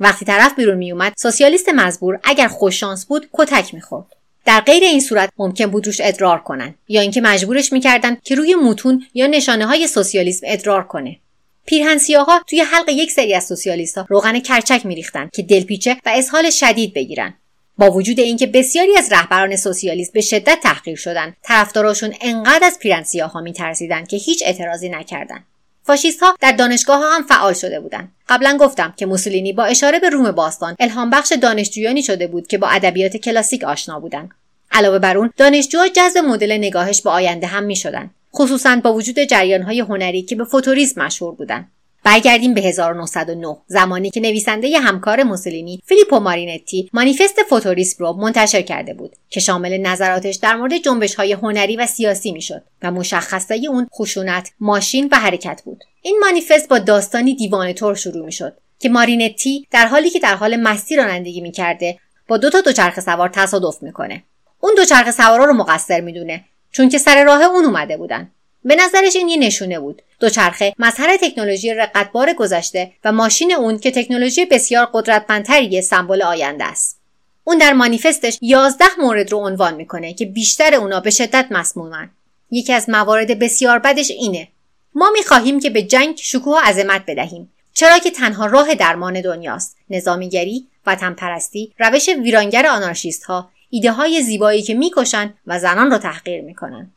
وقتی 0.00 0.24
طرف 0.24 0.54
بیرون 0.54 0.76
میومد 0.76 1.12
سوسیالیست 1.16 1.68
مزبور 1.68 2.20
اگر 2.24 2.48
خوششانس 2.48 3.06
بود 3.06 3.28
کتک 3.32 3.74
می‌خورد. 3.74 4.06
در 4.44 4.60
غیر 4.60 4.84
این 4.84 5.00
صورت 5.00 5.30
ممکن 5.38 5.66
بود 5.66 5.86
روش 5.86 6.00
ادرار 6.00 6.38
کنن 6.38 6.74
یا 6.88 7.00
اینکه 7.00 7.20
مجبورش 7.20 7.72
می‌کردن 7.72 8.16
که 8.24 8.34
روی 8.34 8.54
متون 8.54 9.06
یا 9.14 9.26
نشانه 9.26 9.66
های 9.66 9.86
سوسیالیسم 9.86 10.46
ادرار 10.50 10.86
کنه. 10.86 11.18
پیرهن 11.66 11.98
سیاها 11.98 12.42
توی 12.46 12.60
حلق 12.60 12.88
یک 12.88 13.12
سری 13.12 13.34
از 13.34 13.46
سوسیالیست 13.46 13.98
ها 13.98 14.06
روغن 14.08 14.38
کرچک 14.38 14.86
میریختن 14.86 15.30
که 15.32 15.42
دلپیچه 15.42 15.96
و 16.06 16.12
اسهال 16.14 16.50
شدید 16.50 16.94
بگیرن. 16.94 17.34
با 17.78 17.90
وجود 17.90 18.20
اینکه 18.20 18.46
بسیاری 18.46 18.96
از 18.96 19.12
رهبران 19.12 19.56
سوسیالیست 19.56 20.12
به 20.12 20.20
شدت 20.20 20.58
تحقیر 20.62 20.96
شدند 20.96 21.36
طرفداراشون 21.42 22.14
انقدر 22.20 22.66
از 22.66 22.78
پیرن 22.78 23.02
سیاها 23.02 23.40
میترسیدند 23.40 24.08
که 24.08 24.16
هیچ 24.16 24.42
اعتراضی 24.46 24.88
نکردند 24.88 25.44
فاشیست 25.88 26.22
ها 26.22 26.36
در 26.40 26.52
دانشگاه 26.52 26.98
ها 26.98 27.16
هم 27.16 27.22
فعال 27.22 27.52
شده 27.52 27.80
بودند 27.80 28.12
قبلا 28.28 28.56
گفتم 28.60 28.94
که 28.96 29.06
موسولینی 29.06 29.52
با 29.52 29.64
اشاره 29.64 29.98
به 29.98 30.10
روم 30.10 30.32
باستان 30.32 30.76
الهام 30.80 31.10
بخش 31.10 31.32
دانشجویانی 31.42 32.02
شده 32.02 32.26
بود 32.26 32.46
که 32.46 32.58
با 32.58 32.68
ادبیات 32.68 33.16
کلاسیک 33.16 33.64
آشنا 33.64 34.00
بودند 34.00 34.30
علاوه 34.72 34.98
بر 34.98 35.18
اون 35.18 35.30
دانشجوها 35.36 35.88
جذب 35.88 36.18
مدل 36.18 36.52
نگاهش 36.52 37.02
به 37.02 37.10
آینده 37.10 37.46
هم 37.46 37.64
می 37.64 37.76
شدن. 37.76 38.10
خصوصا 38.34 38.76
با 38.84 38.94
وجود 38.94 39.18
جریان 39.18 39.62
های 39.62 39.80
هنری 39.80 40.22
که 40.22 40.36
به 40.36 40.44
فوتوریسم 40.44 41.02
مشهور 41.02 41.34
بودند 41.34 41.72
برگردیم 42.04 42.54
به 42.54 42.60
1909 42.60 43.56
زمانی 43.66 44.10
که 44.10 44.20
نویسنده 44.20 44.78
همکار 44.78 45.22
موسولینی 45.22 45.82
فیلیپو 45.84 46.20
مارینتی 46.20 46.90
مانیفست 46.92 47.42
فوتوریسم 47.48 48.04
رو 48.04 48.12
منتشر 48.12 48.62
کرده 48.62 48.94
بود 48.94 49.16
که 49.30 49.40
شامل 49.40 49.76
نظراتش 49.76 50.36
در 50.36 50.56
مورد 50.56 50.76
جنبش 50.76 51.14
های 51.14 51.32
هنری 51.32 51.76
و 51.76 51.86
سیاسی 51.86 52.32
می‌شد 52.32 52.62
و 52.82 52.90
مشخصه 52.90 53.60
اون 53.68 53.88
خشونت 53.94 54.50
ماشین 54.60 55.08
و 55.12 55.16
حرکت 55.16 55.62
بود. 55.64 55.84
این 56.02 56.18
مانیفست 56.20 56.68
با 56.68 56.78
داستانی 56.78 57.34
دیوانه 57.34 57.72
طور 57.72 57.94
شروع 57.94 58.24
می‌شد 58.24 58.56
که 58.78 58.88
مارینتی 58.88 59.66
در 59.70 59.86
حالی 59.86 60.10
که 60.10 60.20
در 60.20 60.34
حال 60.34 60.56
مستی 60.56 60.96
رانندگی 60.96 61.40
می‌کرده 61.40 61.98
با 62.28 62.36
دو 62.36 62.50
تا 62.50 62.60
دوچرخه 62.60 63.00
سوار 63.00 63.28
تصادف 63.28 63.82
می‌کنه. 63.82 64.22
اون 64.60 64.74
دوچرخه 64.76 65.10
سوارا 65.10 65.44
رو 65.44 65.52
مقصر 65.52 66.00
می‌دونه 66.00 66.44
چون 66.70 66.88
که 66.88 66.98
سر 66.98 67.24
راه 67.24 67.42
اون 67.42 67.64
اومده 67.64 67.96
بودن. 67.96 68.30
به 68.68 68.76
نظرش 68.76 69.16
این 69.16 69.28
یه 69.28 69.36
نشونه 69.36 69.80
بود. 69.80 70.02
دوچرخه 70.20 70.74
مظهر 70.78 71.16
تکنولوژی 71.16 71.74
رقتبار 71.74 72.32
گذشته 72.32 72.92
و 73.04 73.12
ماشین 73.12 73.52
اون 73.52 73.78
که 73.78 73.90
تکنولوژی 73.90 74.44
بسیار 74.44 74.88
قدرتمندتری 74.92 75.82
سمبل 75.82 76.22
آینده 76.22 76.64
است. 76.64 77.00
اون 77.44 77.58
در 77.58 77.72
مانیفستش 77.72 78.38
11 78.40 78.84
مورد 78.98 79.32
رو 79.32 79.38
عنوان 79.38 79.74
می‌کنه 79.74 80.14
که 80.14 80.26
بیشتر 80.26 80.74
اونا 80.74 81.00
به 81.00 81.10
شدت 81.10 81.46
مسمومن. 81.50 82.10
یکی 82.50 82.72
از 82.72 82.90
موارد 82.90 83.38
بسیار 83.38 83.78
بدش 83.78 84.10
اینه. 84.10 84.48
ما 84.94 85.10
می‌خواهیم 85.12 85.60
که 85.60 85.70
به 85.70 85.82
جنگ 85.82 86.16
شکوه 86.16 86.54
و 86.54 86.60
عظمت 86.64 87.02
بدهیم. 87.06 87.52
چرا 87.74 87.98
که 87.98 88.10
تنها 88.10 88.46
راه 88.46 88.74
درمان 88.74 89.20
دنیاست. 89.20 89.76
نظامیگری 89.90 90.66
وطن 90.86 91.14
پرستی 91.14 91.72
روش 91.78 92.08
ویرانگر 92.08 92.66
آنارشیست 92.66 93.24
ها 93.24 93.50
ایده 93.70 94.20
زیبایی 94.20 94.62
که 94.62 94.74
می‌کشن 94.74 95.34
و 95.46 95.58
زنان 95.58 95.90
رو 95.90 95.98
تحقیر 95.98 96.40
می‌کنن. 96.40 96.92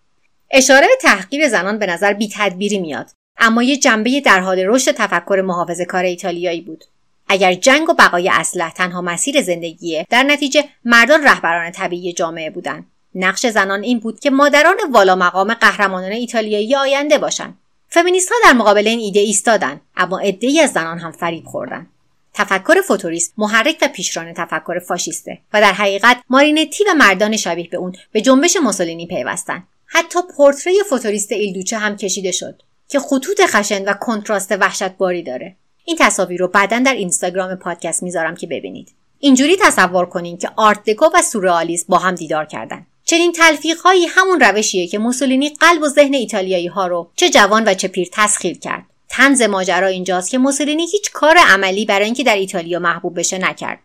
اشاره 0.53 0.87
به 0.87 0.93
تحقیر 1.01 1.49
زنان 1.49 1.79
به 1.79 1.85
نظر 1.85 2.13
بی 2.13 2.29
تدبیری 2.33 2.79
میاد. 2.79 3.09
اما 3.37 3.63
یه 3.63 3.77
جنبه 3.77 4.21
در 4.21 4.39
حال 4.39 4.59
رشد 4.59 4.91
تفکر 4.91 5.41
محافظه 5.45 5.85
کار 5.85 6.03
ایتالیایی 6.03 6.61
بود. 6.61 6.83
اگر 7.27 7.53
جنگ 7.53 7.89
و 7.89 7.93
بقای 7.93 8.29
اسلحه 8.29 8.71
تنها 8.71 9.01
مسیر 9.01 9.41
زندگیه 9.41 10.07
در 10.09 10.23
نتیجه 10.23 10.63
مردان 10.85 11.23
رهبران 11.23 11.71
طبیعی 11.71 12.13
جامعه 12.13 12.49
بودند 12.49 12.85
نقش 13.15 13.45
زنان 13.45 13.83
این 13.83 13.99
بود 13.99 14.19
که 14.19 14.29
مادران 14.29 14.75
والا 14.91 15.15
مقام 15.15 15.53
قهرمانان 15.53 16.11
ایتالیایی 16.11 16.75
آینده 16.75 17.17
باشند 17.17 17.57
فمینیست 17.89 18.29
ها 18.31 18.35
در 18.43 18.53
مقابل 18.53 18.87
این 18.87 18.99
ایده 18.99 19.19
ایستادن 19.19 19.81
اما 19.97 20.19
عدهای 20.19 20.59
از 20.59 20.71
زنان 20.71 20.99
هم 20.99 21.11
فریب 21.11 21.45
خوردن. 21.45 21.87
تفکر 22.33 22.81
فوتوریست 22.81 23.33
محرک 23.37 23.77
و 23.81 23.87
پیشران 23.87 24.33
تفکر 24.33 24.79
فاشیسته 24.79 25.37
و 25.53 25.61
در 25.61 25.71
حقیقت 25.71 26.17
مارینتی 26.29 26.83
و 26.83 26.93
مردان 26.93 27.37
شبیه 27.37 27.69
به 27.69 27.77
اون 27.77 27.93
به 28.11 28.21
جنبش 28.21 28.57
موسولینی 28.63 29.07
پیوستند 29.07 29.67
حتی 29.93 30.19
پرتره 30.35 30.83
فوتوریست 30.89 31.31
Il 31.31 31.47
Duce 31.47 31.77
هم 31.77 31.97
کشیده 31.97 32.31
شد 32.31 32.61
که 32.87 32.99
خطوط 32.99 33.41
خشن 33.47 33.85
و 33.85 33.93
کنتراست 33.93 34.51
وحشتباری 34.51 35.23
داره. 35.23 35.55
این 35.85 35.97
تصاویر 35.99 36.39
رو 36.39 36.47
بعدا 36.47 36.79
در 36.79 36.93
اینستاگرام 36.93 37.55
پادکست 37.55 38.03
می‌ذارم 38.03 38.35
که 38.35 38.47
ببینید. 38.47 38.91
اینجوری 39.19 39.57
تصور 39.61 40.05
کنین 40.05 40.37
که 40.37 40.49
آرت 40.55 40.83
دکو 40.83 41.05
و 41.13 41.21
سورئالیسم 41.21 41.85
با 41.89 41.97
هم 41.97 42.15
دیدار 42.15 42.45
کردن. 42.45 42.85
چنین 43.05 43.31
تلفیقهایی 43.31 44.05
همون 44.05 44.39
روشیه 44.39 44.87
که 44.87 44.97
موسولینی 44.97 45.49
قلب 45.49 45.83
و 45.83 45.87
ذهن 45.87 46.13
ایتالیایی 46.13 46.67
ها 46.67 46.87
رو 46.87 47.11
چه 47.15 47.29
جوان 47.29 47.63
و 47.67 47.73
چه 47.73 47.87
پیر 47.87 48.07
تسخیر 48.11 48.59
کرد. 48.59 48.85
طنز 49.09 49.41
ماجرا 49.41 49.87
اینجاست 49.87 50.29
که 50.29 50.37
موسولینی 50.37 50.85
هیچ 50.91 51.11
کار 51.11 51.37
عملی 51.37 51.85
برای 51.85 52.05
اینکه 52.05 52.23
در 52.23 52.35
ایتالیا 52.35 52.79
محبوب 52.79 53.19
بشه 53.19 53.37
نکرد. 53.37 53.79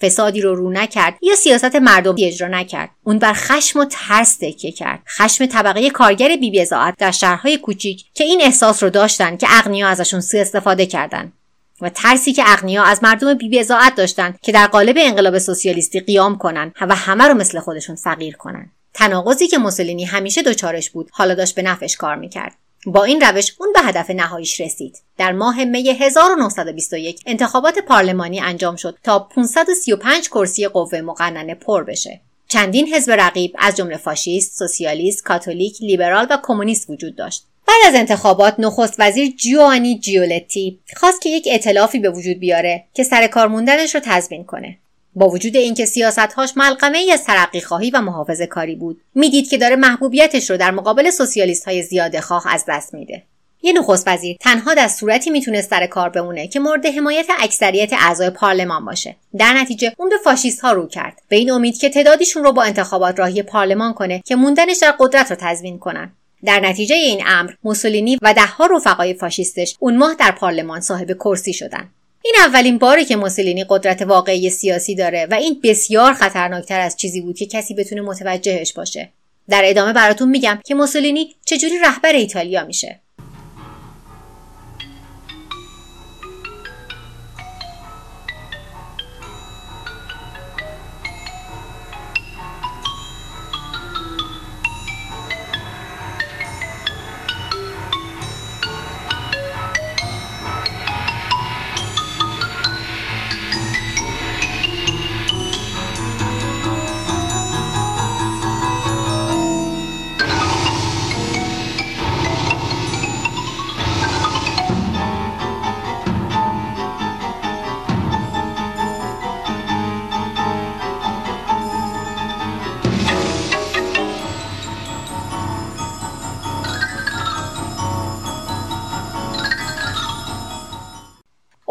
فسادی 0.00 0.40
رو 0.40 0.54
رو 0.54 0.70
نکرد 0.70 1.14
یا 1.22 1.34
سیاست 1.34 1.76
مردمی 1.76 2.24
اجرا 2.24 2.48
نکرد. 2.48 2.90
اون 3.04 3.18
بر 3.18 3.32
خشم 3.32 3.78
و 3.78 3.84
ترس 3.90 4.36
تکیه 4.36 4.72
کرد. 4.72 5.02
خشم 5.08 5.46
طبقه 5.46 5.90
کارگر 5.90 6.36
بی‌بضاعت 6.36 6.94
در 6.98 7.10
شهرهای 7.10 7.58
کوچیک 7.58 8.04
که 8.14 8.24
این 8.24 8.42
احساس 8.42 8.82
رو 8.82 8.90
داشتن 8.90 9.36
که 9.36 9.46
اغنیا 9.50 9.88
ازشون 9.88 10.20
سوء 10.20 10.40
استفاده 10.40 10.86
کردن 10.86 11.32
و 11.80 11.88
ترسی 11.88 12.32
که 12.32 12.42
اغنیا 12.46 12.82
از 12.82 13.02
مردم 13.02 13.34
بیبیزاعت 13.34 13.94
داشتن 13.94 14.34
که 14.42 14.52
در 14.52 14.66
قالب 14.66 14.96
انقلاب 14.98 15.38
سوسیالیستی 15.38 16.00
قیام 16.00 16.38
کنن 16.38 16.72
و 16.80 16.94
همه 16.94 17.24
رو 17.24 17.34
مثل 17.34 17.60
خودشون 17.60 17.96
فقیر 17.96 18.36
کنن. 18.36 18.70
تناقضی 18.94 19.48
که 19.48 19.58
موسولینی 19.58 20.04
همیشه 20.04 20.42
دچارش 20.42 20.90
بود 20.90 21.10
حالا 21.12 21.34
داشت 21.34 21.54
به 21.54 21.62
نفعش 21.62 21.96
کار 21.96 22.16
می‌کرد. 22.16 22.54
با 22.86 23.04
این 23.04 23.20
روش 23.20 23.54
اون 23.58 23.72
به 23.72 23.80
هدف 23.80 24.10
نهاییش 24.10 24.60
رسید 24.60 24.98
در 25.18 25.32
ماه 25.32 25.64
می 25.64 25.88
1921 25.88 27.20
انتخابات 27.26 27.78
پارلمانی 27.78 28.40
انجام 28.40 28.76
شد 28.76 28.98
تا 29.02 29.18
535 29.18 30.28
کرسی 30.28 30.68
قوه 30.68 31.00
مقننه 31.00 31.54
پر 31.54 31.84
بشه 31.84 32.20
چندین 32.48 32.94
حزب 32.94 33.12
رقیب 33.12 33.54
از 33.58 33.76
جمله 33.76 33.96
فاشیست، 33.96 34.58
سوسیالیست، 34.58 35.24
کاتولیک، 35.24 35.82
لیبرال 35.82 36.26
و 36.30 36.38
کمونیست 36.42 36.90
وجود 36.90 37.16
داشت. 37.16 37.44
بعد 37.68 37.78
از 37.86 37.94
انتخابات 37.94 38.54
نخست 38.58 38.94
وزیر 38.98 39.36
جیوانی 39.36 39.98
جیولتی 39.98 40.78
خواست 40.96 41.22
که 41.22 41.28
یک 41.28 41.48
اطلافی 41.50 41.98
به 41.98 42.10
وجود 42.10 42.38
بیاره 42.38 42.84
که 42.94 43.04
سر 43.04 43.26
کار 43.26 43.48
موندنش 43.48 43.94
رو 43.94 44.00
تضمین 44.04 44.44
کنه. 44.44 44.78
با 45.18 45.28
وجود 45.28 45.56
اینکه 45.56 45.84
سیاستهاش 45.86 46.52
ملقمه 46.56 46.98
ای 46.98 47.12
از 47.12 47.24
ترقی 47.24 47.60
خواهی 47.60 47.90
و 47.90 48.00
محافظه 48.00 48.46
کاری 48.46 48.74
بود. 48.74 49.00
می‌دید 49.14 49.48
که 49.48 49.58
داره 49.58 49.76
محبوبیتش 49.76 50.50
رو 50.50 50.56
در 50.56 50.70
مقابل 50.70 51.10
سوسیالیست 51.10 51.64
های 51.64 51.82
زیاده 51.82 52.20
خواه 52.20 52.44
از 52.48 52.64
دست 52.68 52.94
میده. 52.94 53.22
یه 53.62 53.72
نخست 53.72 54.08
وزیر 54.08 54.36
تنها 54.40 54.74
در 54.74 54.88
صورتی 54.88 55.30
می‌تونست 55.30 55.70
سر 55.70 55.86
کار 55.86 56.08
بمونه 56.08 56.48
که 56.48 56.60
مورد 56.60 56.86
حمایت 56.86 57.26
اکثریت 57.38 57.92
اعضای 57.92 58.30
پارلمان 58.30 58.84
باشه. 58.84 59.16
در 59.38 59.52
نتیجه 59.52 59.92
اون 59.98 60.08
به 60.08 60.16
فاشیست 60.24 60.60
ها 60.60 60.72
رو 60.72 60.86
کرد. 60.86 61.22
به 61.28 61.36
این 61.36 61.50
امید 61.50 61.78
که 61.78 61.88
تعدادیشون 61.88 62.44
رو 62.44 62.52
با 62.52 62.62
انتخابات 62.62 63.18
راهی 63.18 63.42
پارلمان 63.42 63.94
کنه 63.94 64.22
که 64.26 64.36
موندنش 64.36 64.76
در 64.76 64.94
قدرت 64.98 65.30
رو 65.30 65.36
تضمین 65.40 65.78
کنن. 65.78 66.12
در 66.44 66.60
نتیجه 66.60 66.94
این 66.94 67.22
امر 67.26 67.52
موسولینی 67.64 68.18
و 68.22 68.34
دهها 68.34 68.66
رفقای 68.66 69.14
فاشیستش 69.14 69.76
اون 69.78 69.96
ماه 69.96 70.14
در 70.14 70.30
پارلمان 70.30 70.80
صاحب 70.80 71.12
کرسی 71.12 71.52
شدن. 71.52 71.88
این 72.24 72.34
اولین 72.38 72.78
باری 72.78 73.04
که 73.04 73.16
موسولینی 73.16 73.64
قدرت 73.68 74.02
واقعی 74.02 74.50
سیاسی 74.50 74.94
داره 74.94 75.26
و 75.30 75.34
این 75.34 75.60
بسیار 75.62 76.12
خطرناکتر 76.12 76.80
از 76.80 76.96
چیزی 76.96 77.20
بود 77.20 77.38
که 77.38 77.46
کسی 77.46 77.74
بتونه 77.74 78.00
متوجهش 78.00 78.72
باشه. 78.72 79.12
در 79.48 79.62
ادامه 79.64 79.92
براتون 79.92 80.28
میگم 80.28 80.60
که 80.64 80.74
موسولینی 80.74 81.34
چجوری 81.44 81.78
رهبر 81.78 82.12
ایتالیا 82.12 82.64
میشه. 82.64 83.00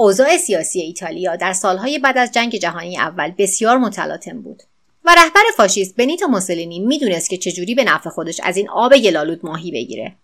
اوضاع 0.07 0.37
سیاسی 0.37 0.81
ایتالیا 0.81 1.35
در 1.35 1.53
سالهای 1.53 1.99
بعد 1.99 2.17
از 2.17 2.31
جنگ 2.31 2.55
جهانی 2.55 2.97
اول 2.97 3.31
بسیار 3.37 3.77
متلاطم 3.77 4.41
بود 4.41 4.63
و 5.05 5.15
رهبر 5.15 5.41
فاشیست 5.57 5.95
بنیتو 5.95 6.27
موسولینی 6.27 6.79
می‌دونست 6.79 7.29
که 7.29 7.37
چجوری 7.37 7.75
به 7.75 7.83
نفع 7.83 8.09
خودش 8.09 8.39
از 8.43 8.57
این 8.57 8.69
آب 8.69 8.97
گلالود 8.97 9.39
ماهی 9.43 9.71
بگیره. 9.71 10.15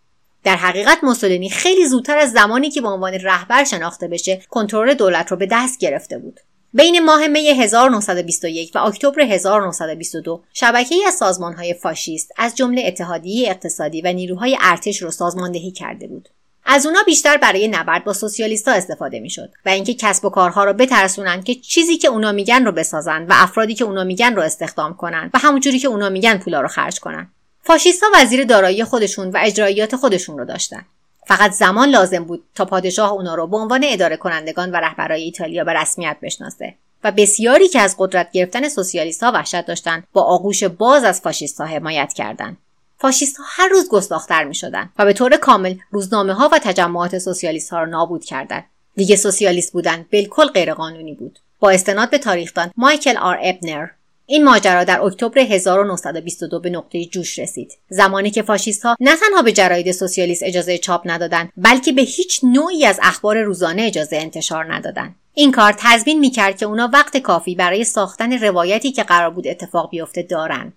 در 0.43 0.55
حقیقت 0.55 1.03
موسولینی 1.03 1.49
خیلی 1.49 1.86
زودتر 1.86 2.17
از 2.17 2.31
زمانی 2.31 2.69
که 2.69 2.81
به 2.81 2.88
عنوان 2.88 3.13
رهبر 3.13 3.63
شناخته 3.63 4.07
بشه 4.07 4.41
کنترل 4.49 4.93
دولت 4.93 5.31
رو 5.31 5.38
به 5.38 5.47
دست 5.51 5.79
گرفته 5.79 6.17
بود. 6.17 6.39
بین 6.73 7.05
ماه 7.05 7.27
می 7.27 7.47
1921 7.47 8.71
و 8.75 8.79
اکتبر 8.79 9.21
1922 9.21 10.43
شبکه 10.53 10.95
از 11.07 11.13
سازمانهای 11.13 11.73
فاشیست 11.73 12.31
از 12.38 12.55
جمله 12.55 12.84
اتحادیه 12.86 13.49
اقتصادی 13.49 14.01
و 14.01 14.13
نیروهای 14.13 14.57
ارتش 14.61 15.01
رو 15.01 15.11
سازماندهی 15.11 15.71
کرده 15.71 16.07
بود. 16.07 16.29
از 16.66 16.86
اونا 16.86 16.99
بیشتر 17.05 17.38
برای 17.38 17.68
نبرد 17.68 18.03
با 18.03 18.14
سوسیالیستها 18.14 18.74
استفاده 18.74 19.20
می‌شد 19.20 19.51
و 19.66 19.70
اینکه 19.70 19.93
کسب 19.93 20.26
و 20.26 20.30
کارها 20.30 20.64
رو 20.64 20.74
بترسونن 20.74 21.43
که 21.43 21.55
چیزی 21.55 21.97
که 21.97 22.07
اونا 22.07 22.32
میگن 22.32 22.66
رو 22.66 22.72
بسازن 22.72 23.24
و 23.24 23.34
افرادی 23.36 23.76
که 23.76 23.84
اونا 23.84 24.03
میگن 24.03 24.36
رو 24.36 24.41
استخدام 24.41 24.93
کنن 24.93 25.30
و 25.34 25.39
همونجوری 25.39 25.80
که 25.80 25.88
اونا 25.88 26.09
میگن 26.09 26.38
پولا 26.38 26.61
رو 26.61 26.68
خرج 26.68 26.99
کنن. 26.99 27.32
فاشیستها 27.64 28.09
وزیر 28.16 28.43
دارایی 28.43 28.84
خودشون 28.84 29.30
و 29.30 29.38
اجراییات 29.41 29.95
خودشون 29.95 30.38
رو 30.38 30.45
داشتن. 30.45 30.86
فقط 31.28 31.51
زمان 31.51 31.89
لازم 31.89 32.24
بود 32.24 32.43
تا 32.55 32.66
پادشاه 32.66 33.11
اونا 33.11 33.36
رو 33.36 33.47
به 33.47 33.57
عنوان 33.57 33.82
اداره 33.84 34.18
کنندگان 34.18 34.72
و 34.72 34.76
رهبرای 34.76 35.24
ایتالیا 35.24 35.64
به 35.64 35.74
رسمیت 35.74 36.18
بشناسه 36.22 36.74
و 37.03 37.11
بسیاری 37.11 37.68
که 37.68 37.80
از 37.80 37.95
قدرت 37.99 38.32
گرفتن 38.32 38.70
سوسیالیست 38.70 39.24
ها 39.24 39.32
وحشت 39.32 39.66
داشتند 39.66 40.03
با 40.14 40.22
آغوش 40.22 40.64
باز 40.64 41.03
از 41.03 41.22
فاشیست 41.22 41.61
ها 41.61 41.68
حمایت 41.68 42.14
کردند. 42.14 42.57
فاشیست 43.04 43.38
ها 43.38 43.43
هر 43.47 43.68
روز 43.68 43.89
گستاختر 43.89 44.43
می 44.43 44.56
شدن 44.56 44.89
و 44.99 45.06
به 45.06 45.14
طور 45.14 45.38
کامل 45.38 45.76
روزنامه 45.91 46.34
ها 46.34 46.49
و 46.51 46.60
تجمعات 46.60 47.18
سوسیالیست 47.18 47.70
ها 47.70 47.80
را 47.80 47.86
نابود 47.86 48.26
کردند. 48.26 48.64
دیگه 48.95 49.16
سوسیالیست 49.16 49.74
بودن 49.74 50.06
بالکل 50.12 50.45
غیرقانونی 50.45 51.14
بود. 51.14 51.39
با 51.60 51.70
استناد 51.70 52.10
به 52.10 52.18
تاریخدان 52.18 52.72
مایکل 52.78 53.18
آر 53.18 53.39
ابنر 53.41 53.88
این 54.26 54.43
ماجرا 54.43 54.84
در 54.84 55.01
اکتبر 55.01 55.39
1922 55.39 56.60
به 56.60 56.70
نقطه 56.70 57.06
جوش 57.06 57.39
رسید. 57.39 57.72
زمانی 57.89 58.32
که 58.32 58.41
فاشیست 58.41 58.84
ها 58.84 58.95
نه 58.99 59.16
تنها 59.16 59.41
به 59.41 59.51
جراید 59.51 59.91
سوسیالیست 59.91 60.43
اجازه 60.43 60.78
چاپ 60.78 61.01
ندادند 61.06 61.49
بلکه 61.58 61.91
به 61.91 62.01
هیچ 62.01 62.39
نوعی 62.43 62.86
از 62.86 62.99
اخبار 63.04 63.41
روزانه 63.41 63.82
اجازه 63.82 64.16
انتشار 64.16 64.74
ندادند. 64.74 65.16
این 65.34 65.51
کار 65.51 65.76
تضمین 65.78 66.20
می‌کرد 66.20 66.58
که 66.58 66.66
اونا 66.66 66.89
وقت 66.93 67.18
کافی 67.18 67.56
برای 67.56 67.84
ساختن 67.84 68.43
روایتی 68.43 68.91
که 68.91 69.04
قرار 69.04 69.30
بود 69.30 69.47
اتفاق 69.47 69.89
بیفته 69.89 70.22
دارن. 70.22 70.74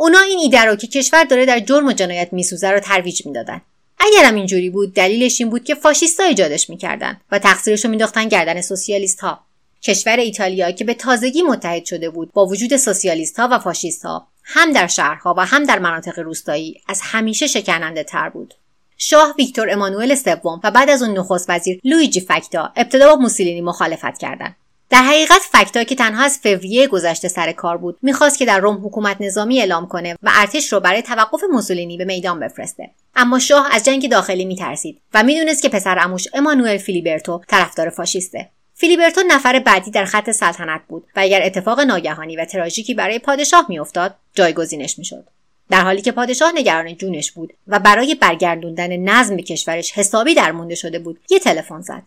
اونا 0.00 0.20
این 0.20 0.38
ایده 0.38 0.60
رو 0.60 0.76
که 0.76 0.86
کشور 0.86 1.24
داره 1.24 1.46
در 1.46 1.60
جرم 1.60 1.86
و 1.86 1.92
جنایت 1.92 2.32
میسوزه 2.32 2.70
رو 2.70 2.80
ترویج 2.80 3.26
می‌دادن. 3.26 3.60
اگرم 3.98 4.34
اینجوری 4.34 4.70
بود 4.70 4.94
دلیلش 4.94 5.40
این 5.40 5.50
بود 5.50 5.64
که 5.64 5.74
فاشیستا 5.74 6.24
ایجادش 6.24 6.70
می‌کردن 6.70 7.20
و 7.32 7.38
تقصیرش 7.38 7.84
رو 7.84 7.90
مینداختن 7.90 8.28
گردن 8.28 8.60
سوسیالیست 8.60 9.20
ها 9.20 9.40
کشور 9.82 10.16
ایتالیا 10.16 10.70
که 10.70 10.84
به 10.84 10.94
تازگی 10.94 11.42
متحد 11.42 11.84
شده 11.84 12.10
بود 12.10 12.32
با 12.32 12.46
وجود 12.46 12.76
سوسیالیست 12.76 13.38
ها 13.38 13.48
و 13.50 13.58
فاشیست 13.58 14.04
ها 14.04 14.28
هم 14.44 14.72
در 14.72 14.86
شهرها 14.86 15.34
و 15.38 15.46
هم 15.46 15.64
در 15.64 15.78
مناطق 15.78 16.18
روستایی 16.18 16.80
از 16.88 17.00
همیشه 17.02 17.46
شکننده 17.46 18.04
تر 18.04 18.28
بود. 18.28 18.54
شاه 18.98 19.34
ویکتور 19.38 19.70
امانوئل 19.70 20.14
سوم 20.14 20.60
و 20.64 20.70
بعد 20.70 20.90
از 20.90 21.02
اون 21.02 21.18
نخست 21.18 21.50
وزیر 21.50 21.80
لویجی 21.84 22.20
فکتا 22.20 22.72
ابتدا 22.76 23.14
با 23.14 23.22
موسولینی 23.22 23.60
مخالفت 23.60 24.18
کردند. 24.18 24.56
در 24.90 25.02
حقیقت 25.02 25.40
فکتا 25.52 25.84
که 25.84 25.94
تنها 25.94 26.24
از 26.24 26.38
فوریه 26.38 26.86
گذشته 26.86 27.28
سر 27.28 27.52
کار 27.52 27.76
بود 27.76 27.98
می‌خواست 28.02 28.38
که 28.38 28.44
در 28.44 28.60
روم 28.60 28.86
حکومت 28.86 29.16
نظامی 29.20 29.60
اعلام 29.60 29.88
کنه 29.88 30.16
و 30.22 30.30
ارتش 30.32 30.72
رو 30.72 30.80
برای 30.80 31.02
توقف 31.02 31.40
موسولینی 31.52 31.96
به 31.96 32.04
میدان 32.04 32.40
بفرسته. 32.40 32.90
اما 33.14 33.38
شاه 33.38 33.68
از 33.72 33.84
جنگ 33.84 34.10
داخلی 34.10 34.44
میترسید 34.44 35.00
و 35.14 35.22
می‌دونست 35.22 35.62
که 35.62 35.68
پسر 35.68 35.98
عموش 35.98 36.24
امانوئل 36.34 36.76
فیلیبرتو 36.76 37.40
طرفدار 37.48 37.90
فاشیسته. 37.90 38.48
فیلیبرتو 38.74 39.20
نفر 39.28 39.58
بعدی 39.58 39.90
در 39.90 40.04
خط 40.04 40.30
سلطنت 40.30 40.80
بود 40.88 41.06
و 41.16 41.20
اگر 41.20 41.42
اتفاق 41.42 41.80
ناگهانی 41.80 42.36
و 42.36 42.44
تراژیکی 42.44 42.94
برای 42.94 43.18
پادشاه 43.18 43.66
میافتاد 43.68 44.14
جایگزینش 44.34 44.98
می‌شد. 44.98 45.24
در 45.70 45.80
حالی 45.80 46.02
که 46.02 46.12
پادشاه 46.12 46.52
نگران 46.54 46.96
جونش 46.96 47.32
بود 47.32 47.52
و 47.66 47.78
برای 47.78 48.14
برگردوندن 48.14 48.96
نظم 48.96 49.36
به 49.36 49.42
کشورش 49.42 49.92
حسابی 49.92 50.34
درمونده 50.34 50.74
شده 50.74 50.98
بود 50.98 51.20
یه 51.30 51.38
تلفن 51.38 51.80
زد. 51.80 52.02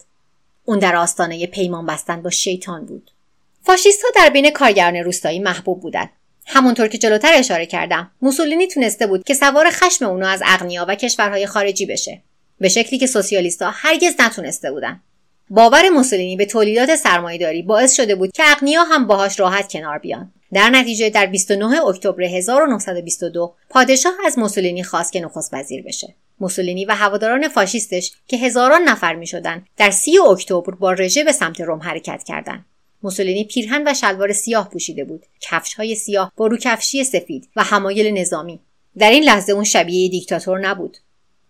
اون 0.65 0.79
در 0.79 0.95
آستانه 0.95 1.47
پیمان 1.47 1.85
بستن 1.85 2.21
با 2.21 2.29
شیطان 2.29 2.85
بود. 2.85 3.11
فاشیست 3.61 4.03
ها 4.03 4.09
در 4.15 4.29
بین 4.29 4.49
کارگران 4.49 4.95
روستایی 4.95 5.39
محبوب 5.39 5.81
بودند. 5.81 6.09
همونطور 6.45 6.87
که 6.87 6.97
جلوتر 6.97 7.33
اشاره 7.33 7.65
کردم 7.65 8.11
موسولینی 8.21 8.67
تونسته 8.67 9.07
بود 9.07 9.23
که 9.23 9.33
سوار 9.33 9.69
خشم 9.69 10.05
اونا 10.05 10.27
از 10.27 10.41
اغنیا 10.45 10.85
و 10.89 10.95
کشورهای 10.95 11.47
خارجی 11.47 11.85
بشه. 11.85 12.21
به 12.59 12.69
شکلی 12.69 12.99
که 12.99 13.07
سوسیالیستها 13.07 13.71
هرگز 13.73 14.15
نتونسته 14.19 14.71
بودن. 14.71 15.01
باور 15.49 15.89
موسولینی 15.89 16.35
به 16.35 16.45
تولیدات 16.45 16.95
سرمایهداری 16.95 17.61
باعث 17.61 17.95
شده 17.95 18.15
بود 18.15 18.31
که 18.31 18.43
اغنیا 18.45 18.83
هم 18.83 19.07
باهاش 19.07 19.39
راحت 19.39 19.71
کنار 19.71 19.97
بیان. 19.97 20.31
در 20.53 20.69
نتیجه 20.69 21.09
در 21.09 21.25
29 21.25 21.85
اکتبر 21.85 22.23
1922 22.23 23.55
پادشاه 23.69 24.13
از 24.25 24.39
موسولینی 24.39 24.83
خواست 24.83 25.13
که 25.13 25.19
نخست 25.19 25.53
وزیر 25.53 25.83
بشه. 25.83 26.15
موسولینی 26.39 26.85
و 26.85 26.91
هواداران 26.91 27.47
فاشیستش 27.47 28.11
که 28.27 28.37
هزاران 28.37 28.81
نفر 28.81 29.15
می 29.15 29.27
شدن 29.27 29.65
در 29.77 29.91
سی 29.91 30.19
اکتبر 30.19 30.75
با 30.75 30.93
رژه 30.93 31.23
به 31.23 31.31
سمت 31.31 31.61
روم 31.61 31.79
حرکت 31.79 32.23
کردند. 32.23 32.65
موسولینی 33.03 33.43
پیرهن 33.43 33.87
و 33.87 33.93
شلوار 33.93 34.33
سیاه 34.33 34.69
پوشیده 34.69 35.03
بود. 35.03 35.25
کفش 35.41 35.73
های 35.73 35.95
سیاه 35.95 36.31
با 36.37 36.47
روکفشی 36.47 37.03
سفید 37.03 37.49
و 37.55 37.63
حمایل 37.63 38.17
نظامی. 38.17 38.59
در 38.97 39.09
این 39.09 39.23
لحظه 39.23 39.53
اون 39.53 39.63
شبیه 39.63 40.09
دیکتاتور 40.09 40.59
نبود. 40.59 40.97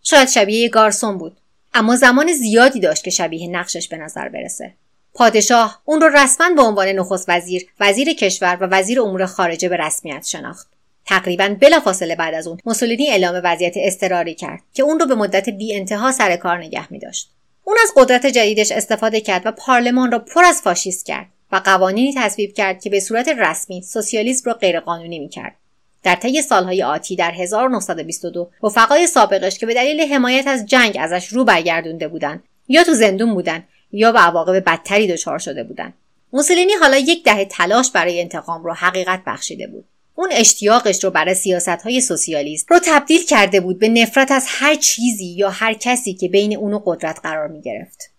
شاید 0.03 0.29
شبیه 0.29 0.69
گارسون 0.69 1.17
بود. 1.17 1.37
اما 1.73 1.95
زمان 1.95 2.33
زیادی 2.33 2.79
داشت 2.79 3.03
که 3.03 3.11
شبیه 3.11 3.47
نقشش 3.47 3.87
به 3.87 3.97
نظر 3.97 4.29
برسه. 4.29 4.73
پادشاه 5.13 5.81
اون 5.85 6.01
رو 6.01 6.07
رسما 6.07 6.49
به 6.55 6.61
عنوان 6.61 6.87
نخست 6.87 7.25
وزیر 7.29 7.65
وزیر 7.79 8.13
کشور 8.13 8.57
و 8.61 8.65
وزیر 8.65 9.01
امور 9.01 9.25
خارجه 9.25 9.69
به 9.69 9.77
رسمیت 9.77 10.25
شناخت 10.25 10.67
تقریبا 11.05 11.55
بلافاصله 11.61 12.15
بعد 12.15 12.33
از 12.33 12.47
اون 12.47 12.57
موسولینی 12.65 13.09
اعلام 13.09 13.41
وضعیت 13.43 13.73
اضطراری 13.75 14.35
کرد 14.35 14.61
که 14.73 14.83
اون 14.83 14.99
رو 14.99 15.05
به 15.05 15.15
مدت 15.15 15.49
بی 15.49 15.75
انتها 15.75 16.11
سر 16.11 16.35
کار 16.35 16.57
نگه 16.57 16.93
می 16.93 16.99
داشت. 16.99 17.29
اون 17.63 17.77
از 17.83 17.91
قدرت 17.95 18.25
جدیدش 18.25 18.71
استفاده 18.71 19.21
کرد 19.21 19.41
و 19.45 19.51
پارلمان 19.51 20.11
را 20.11 20.19
پر 20.19 20.43
از 20.45 20.61
فاشیست 20.61 21.05
کرد 21.05 21.27
و 21.51 21.55
قوانینی 21.55 22.13
تصویب 22.17 22.53
کرد 22.53 22.81
که 22.81 22.89
به 22.89 22.99
صورت 22.99 23.27
رسمی 23.27 23.81
سوسیالیسم 23.81 24.49
را 24.49 24.53
غیرقانونی 24.53 25.19
می 25.19 25.29
کرد. 25.29 25.55
در 26.03 26.15
طی 26.15 26.41
سالهای 26.41 26.83
آتی 26.83 27.15
در 27.15 27.31
1922 27.31 28.51
رفقای 28.63 29.07
سابقش 29.07 29.59
که 29.59 29.65
به 29.65 29.73
دلیل 29.73 30.01
حمایت 30.01 30.47
از 30.47 30.65
جنگ 30.65 30.97
ازش 30.99 31.27
رو 31.27 31.43
برگردونده 31.43 32.07
بودند 32.07 32.43
یا 32.67 32.83
تو 32.83 32.93
زندون 32.93 33.33
بودند 33.33 33.67
یا 33.93 34.11
به 34.11 34.19
عواقب 34.19 34.69
بدتری 34.69 35.07
دچار 35.07 35.39
شده 35.39 35.63
بودند 35.63 35.93
موسولینی 36.33 36.73
حالا 36.73 36.97
یک 36.97 37.23
دهه 37.23 37.45
تلاش 37.45 37.91
برای 37.91 38.21
انتقام 38.21 38.63
را 38.63 38.73
حقیقت 38.73 39.21
بخشیده 39.27 39.67
بود. 39.67 39.85
اون 40.15 40.29
اشتیاقش 40.31 41.03
رو 41.03 41.09
برای 41.09 41.35
سیاست 41.35 41.67
های 41.67 42.01
سوسیالیست 42.01 42.71
رو 42.71 42.79
تبدیل 42.85 43.25
کرده 43.25 43.59
بود 43.59 43.79
به 43.79 43.89
نفرت 43.89 44.31
از 44.31 44.45
هر 44.47 44.75
چیزی 44.75 45.25
یا 45.25 45.49
هر 45.49 45.73
کسی 45.73 46.13
که 46.13 46.27
بین 46.27 46.57
اون 46.57 46.81
قدرت 46.85 47.19
قرار 47.23 47.47
می 47.47 47.61
گرفت. 47.61 48.09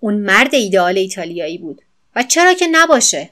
اون 0.00 0.14
مرد 0.14 0.54
ایدئال 0.54 0.98
ایتالیایی 0.98 1.58
بود. 1.58 1.82
و 2.16 2.22
چرا 2.22 2.54
که 2.54 2.66
نباشه؟ 2.66 3.30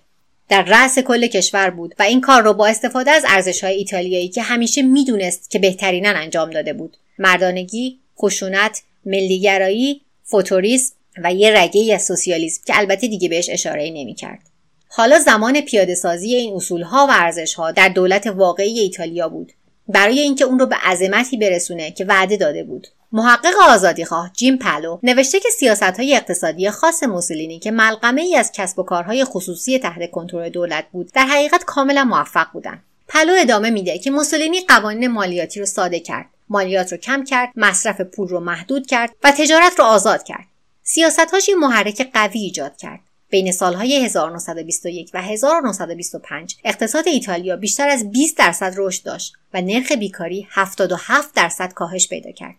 در 0.48 0.62
رأس 0.62 0.98
کل 0.98 1.26
کشور 1.26 1.70
بود 1.70 1.94
و 1.98 2.02
این 2.02 2.20
کار 2.20 2.42
رو 2.42 2.52
با 2.52 2.66
استفاده 2.66 3.10
از 3.10 3.24
ارزش 3.28 3.64
های 3.64 3.74
ایتالیایی 3.74 4.28
که 4.28 4.42
همیشه 4.42 4.82
می‌دونست 4.82 5.50
که 5.50 5.58
بهترینن 5.58 6.16
انجام 6.16 6.50
داده 6.50 6.72
بود. 6.72 6.96
مردانگی 7.18 7.98
خشونت 8.18 8.82
ملیگرایی 9.06 10.00
فوتوریسم 10.24 10.94
و 11.24 11.34
یه 11.34 11.60
رگه 11.60 11.94
از 11.94 12.06
سوسیالیسم 12.06 12.62
که 12.66 12.78
البته 12.78 13.08
دیگه 13.08 13.28
بهش 13.28 13.50
اشاره 13.50 13.90
نمی‌کرد. 13.90 14.40
حالا 14.88 15.18
زمان 15.18 15.60
پیاده 15.60 15.94
سازی 15.94 16.34
این 16.34 16.54
اصولها 16.56 17.06
و 17.06 17.10
ارزشها 17.12 17.72
در 17.72 17.88
دولت 17.88 18.26
واقعی 18.26 18.78
ایتالیا 18.78 19.28
بود. 19.28 19.52
برای 19.88 20.20
اینکه 20.20 20.44
اون 20.44 20.58
رو 20.58 20.66
به 20.66 20.76
عظمتی 20.76 21.36
برسونه 21.36 21.90
که 21.90 22.04
وعده 22.04 22.36
داده 22.36 22.64
بود. 22.64 22.86
محقق 23.12 23.54
آزادیخواه 23.68 24.30
جیم 24.34 24.56
پلو 24.56 24.98
نوشته 25.02 25.40
که 25.40 25.48
سیاست 25.58 25.82
های 25.82 26.16
اقتصادی 26.16 26.70
خاص 26.70 27.02
موسولینی 27.02 27.58
که 27.58 27.70
ملغمه 27.70 28.20
ای 28.20 28.36
از 28.36 28.52
کسب 28.52 28.78
و 28.78 28.82
کارهای 28.82 29.24
خصوصی 29.24 29.78
تحت 29.78 30.10
کنترل 30.10 30.48
دولت 30.48 30.84
بود 30.92 31.10
در 31.14 31.26
حقیقت 31.26 31.64
کاملا 31.64 32.04
موفق 32.04 32.46
بودند 32.52 32.82
پلو 33.08 33.32
ادامه 33.38 33.70
میده 33.70 33.98
که 33.98 34.10
موسولینی 34.10 34.60
قوانین 34.60 35.06
مالیاتی 35.08 35.60
رو 35.60 35.66
ساده 35.66 36.00
کرد. 36.00 36.26
مالیات 36.48 36.92
رو 36.92 36.98
کم 36.98 37.24
کرد 37.24 37.48
مصرف 37.56 38.00
پول 38.00 38.28
رو 38.28 38.40
محدود 38.40 38.86
کرد 38.86 39.10
و 39.22 39.32
تجارت 39.32 39.78
رو 39.78 39.84
آزاد 39.84 40.22
کرد. 40.22 40.46
سیاستهاش 40.92 41.48
این 41.48 41.58
محرک 41.58 42.10
قوی 42.12 42.40
ایجاد 42.40 42.76
کرد 42.76 43.00
بین 43.28 43.52
سالهای 43.52 44.04
1921 44.04 45.10
و 45.14 45.22
1925 45.22 46.56
اقتصاد 46.64 47.08
ایتالیا 47.08 47.56
بیشتر 47.56 47.88
از 47.88 48.10
20 48.10 48.36
درصد 48.36 48.74
رشد 48.76 49.04
داشت 49.04 49.32
و 49.54 49.60
نرخ 49.60 49.92
بیکاری 49.92 50.46
77 50.50 51.34
درصد 51.34 51.72
کاهش 51.72 52.08
پیدا 52.08 52.30
کرد. 52.30 52.54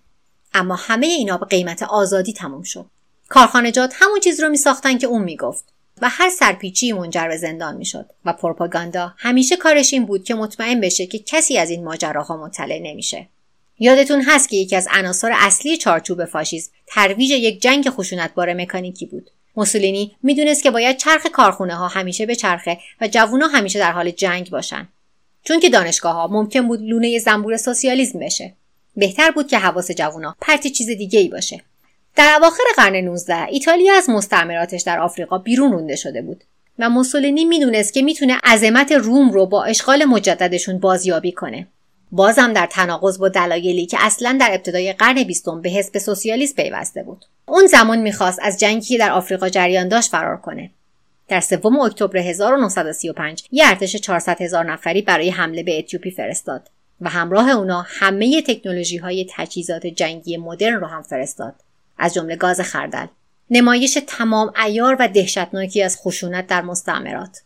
اما 0.54 0.76
همه 0.76 1.08
اینا 1.08 1.38
به 1.38 1.46
قیمت 1.46 1.84
آزادی 1.84 2.34
تموم 2.34 2.64
شد. 2.64 2.86
کارخانجات 3.30 3.94
همون 3.96 4.20
چیز 4.20 4.40
رو 4.40 4.50
می 4.50 4.58
ساختن 4.58 4.98
که 4.98 5.08
اون 5.08 5.24
می‌گفت 5.24 5.66
و 6.02 6.10
هر 6.10 6.30
سرپیچی 6.30 6.92
منجر 6.92 7.28
به 7.28 7.38
زندان 7.38 7.78
می‌شد 7.78 8.10
و 8.26 8.34
پروپاگاندا 8.34 9.14
همیشه 9.18 9.56
کارش 9.56 9.94
این 9.94 10.06
بود 10.06 10.24
که 10.24 10.36
مطمئن 10.36 10.82
بشه 10.82 11.06
که 11.06 11.20
کسی 11.20 11.58
از 11.58 11.70
این 11.70 11.84
ماجراها 11.84 12.38
مطلع 12.38 12.80
نمیشه. 12.80 13.28
یادتون 13.80 14.22
هست 14.22 14.50
که 14.50 14.56
یکی 14.56 14.76
از 14.76 14.88
عناصر 14.92 15.32
اصلی 15.34 15.78
چارچوب 15.78 16.26
فاشیسم 16.26 16.72
ترویج 16.94 17.30
یک 17.30 17.62
جنگ 17.62 17.90
خشونتبار 17.90 18.54
مکانیکی 18.54 19.06
بود. 19.06 19.30
موسولینی 19.56 20.16
می‌دونست 20.24 20.64
که 20.64 20.72
باید 20.72 20.98
چرخ 20.98 21.28
کارخونه 21.28 21.76
ها 21.76 21.88
همیشه 21.88 22.26
به 22.26 22.36
چرخه 22.36 22.78
و 23.02 23.08
جوونا 23.08 23.48
همیشه 23.48 23.80
در 23.80 23.92
حال 23.92 24.12
جنگ 24.12 24.50
باشن. 24.50 24.88
چون 25.44 25.60
که 25.60 25.70
دانشگاه 25.70 26.14
ها 26.14 26.28
ممکن 26.28 26.68
بود 26.68 26.82
لونه 26.82 27.20
زنبور 27.20 27.58
سوسیالیسم 27.58 28.20
بشه. 28.20 28.54
بهتر 28.96 29.32
بود 29.32 29.48
که 29.48 29.58
حواس 29.58 29.92
جوونا 29.92 30.36
پرتی 30.42 30.70
چیز 30.70 30.88
دیگه 30.88 31.20
ای 31.20 31.28
باشه. 31.28 31.62
در 32.16 32.38
اواخر 32.38 32.64
قرن 32.76 32.96
19 32.96 33.48
ایتالیا 33.48 33.96
از 33.98 34.10
مستعمراتش 34.10 34.82
در 34.82 35.00
آفریقا 35.00 35.38
بیرون 35.38 35.72
رونده 35.72 35.96
شده 35.96 36.22
بود 36.22 36.44
و 36.80 36.90
موسولینی 36.90 37.46
می‌دونست 37.46 37.94
که 37.94 38.02
می‌تونه 38.02 38.38
عظمت 38.44 38.92
روم 38.92 39.32
رو 39.32 39.46
با 39.46 39.64
اشغال 39.64 40.06
مجددشون 40.06 40.80
بازیابی 40.80 41.32
کنه. 41.32 41.68
بازم 42.12 42.54
در 42.54 42.66
تناقض 42.66 43.20
با 43.20 43.30
دلایلی 43.30 43.86
که 43.86 43.98
اصلا 44.00 44.38
در 44.40 44.50
ابتدای 44.52 44.94
قرن 44.94 45.24
بیستم 45.24 45.62
به 45.62 45.70
حزب 45.70 45.98
سوسیالیست 45.98 46.56
پیوسته 46.56 47.04
بود. 47.04 47.26
اون 47.46 47.68
زمان 47.68 48.00
می‌خواست 48.00 48.40
از 48.42 48.60
جنگی 48.60 48.88
که 48.88 48.98
در 48.98 49.12
آفریقا 49.12 49.50
جریان 49.50 49.88
داشت 49.88 50.12
فرار 50.12 50.38
کنه. 50.38 50.72
در 51.28 51.40
سوم 51.40 51.80
اکتبر 51.80 52.18
1935 52.18 53.44
یه 53.52 53.68
ارتش 53.68 53.96
400 53.96 54.42
هزار 54.42 54.72
نفری 54.72 55.02
برای 55.02 55.30
حمله 55.30 55.64
به 55.64 55.80
اتیوپی 55.80 56.12
فرستاد 56.12 56.70
و 57.02 57.10
همراه 57.10 57.50
اونا 57.50 57.86
همه 57.88 58.42
تکنولوژی 58.42 58.98
های 58.98 59.28
تجهیزات 59.30 59.88
جنگی 59.88 60.38
مدرن 60.38 60.74
رو 60.74 60.88
هم 60.88 61.02
فرستاد. 61.02 61.56
از 61.98 62.14
جمله 62.14 62.36
گاز 62.36 62.62
خردل 62.62 63.06
نمایش 63.50 63.98
تمام 64.08 64.54
ایار 64.66 64.98
و 65.00 65.08
دهشتناکی 65.08 65.84
از 65.84 65.98
خشونت 65.98 66.48
در 66.48 66.62
مستعمرات. 66.62 67.42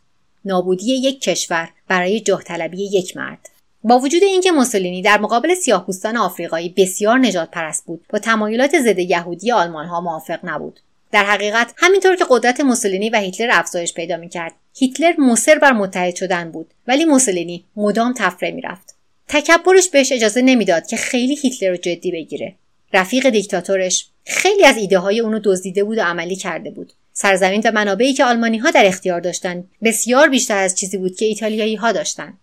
نابودی 0.45 0.93
یک 0.93 1.22
کشور 1.22 1.70
برای 1.88 2.20
جاه 2.20 2.43
یک 2.74 3.18
مرد. 3.18 3.49
با 3.88 3.99
وجود 3.99 4.23
اینکه 4.23 4.51
موسولینی 4.51 5.01
در 5.01 5.17
مقابل 5.17 5.55
سیاهپوستان 5.55 6.17
آفریقایی 6.17 6.73
بسیار 6.77 7.19
نجات 7.19 7.51
پرست 7.51 7.86
بود 7.86 8.05
با 8.09 8.19
تمایلات 8.19 8.79
ضد 8.79 8.99
یهودی 8.99 9.51
آلمان 9.51 9.86
ها 9.86 10.01
موافق 10.01 10.39
نبود. 10.43 10.79
در 11.11 11.23
حقیقت 11.23 11.73
همینطور 11.77 12.15
که 12.15 12.25
قدرت 12.29 12.59
موسولینی 12.59 13.09
و 13.09 13.19
هیتلر 13.19 13.49
افزایش 13.51 13.93
پیدا 13.93 14.17
می‌کرد 14.17 14.53
هیتلر 14.75 15.19
مصر 15.19 15.59
بر 15.59 15.71
متحد 15.71 16.15
شدن 16.15 16.51
بود 16.51 16.73
ولی 16.88 17.05
موسولینی 17.05 17.65
مدام 17.75 18.13
تفره 18.17 18.51
می‌رفت. 18.51 18.95
تکبرش 19.27 19.89
بهش 19.89 20.11
اجازه 20.11 20.41
نمی‌داد 20.41 20.88
که 20.88 20.97
خیلی 20.97 21.36
هیتلر 21.36 21.69
رو 21.69 21.77
جدی 21.77 22.11
بگیره. 22.11 22.55
رفیق 22.93 23.29
دیکتاتورش 23.29 24.07
خیلی 24.25 24.65
از 24.65 24.77
ایده 24.77 24.99
های 24.99 25.19
اونو 25.19 25.39
دزدیده 25.43 25.83
بود 25.83 25.97
و 25.97 26.01
عملی 26.01 26.36
کرده 26.36 26.69
بود. 26.69 26.93
سرزمین 27.13 27.61
و 27.65 27.71
منابعی 27.71 28.13
که 28.13 28.25
آلمانی 28.25 28.57
ها 28.57 28.71
در 28.71 28.86
اختیار 28.86 29.19
داشتند 29.19 29.67
بسیار 29.83 30.29
بیشتر 30.29 30.57
از 30.57 30.75
چیزی 30.75 30.97
بود 30.97 31.15
که 31.15 31.25
ایتالیایی 31.25 31.75
ها 31.75 31.91
داشتند 31.91 32.38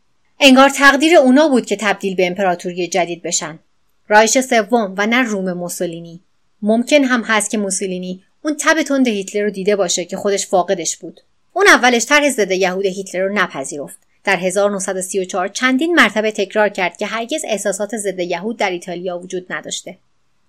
انگار 0.45 0.69
تقدیر 0.69 1.17
اونا 1.17 1.49
بود 1.49 1.67
که 1.67 1.77
تبدیل 1.77 2.15
به 2.15 2.27
امپراتوری 2.27 2.89
جدید 2.89 3.23
بشن. 3.23 3.59
رایش 4.09 4.41
سوم 4.41 4.95
و 4.99 5.07
نه 5.07 5.23
روم 5.23 5.53
موسولینی. 5.53 6.21
ممکن 6.63 7.05
هم 7.05 7.23
هست 7.23 7.51
که 7.51 7.59
موسولینی 7.59 8.23
اون 8.43 8.57
تب 8.61 8.83
تند 8.83 9.09
هیتلر 9.09 9.43
رو 9.43 9.51
دیده 9.51 9.77
باشه 9.77 10.05
که 10.05 10.17
خودش 10.17 10.47
فاقدش 10.47 10.97
بود. 10.97 11.21
اون 11.53 11.67
اولش 11.67 12.07
طرح 12.07 12.31
ضد 12.31 12.51
یهود 12.51 12.87
هیتلر 12.87 13.23
رو 13.23 13.35
نپذیرفت. 13.35 13.99
در 14.25 14.37
1934 14.37 15.49
چندین 15.49 15.95
مرتبه 15.95 16.33
تکرار 16.33 16.69
کرد 16.69 16.97
که 16.97 17.07
هرگز 17.07 17.43
احساسات 17.45 17.97
ضد 17.97 18.19
یهود 18.19 18.57
در 18.57 18.71
ایتالیا 18.71 19.19
وجود 19.19 19.53
نداشته. 19.53 19.99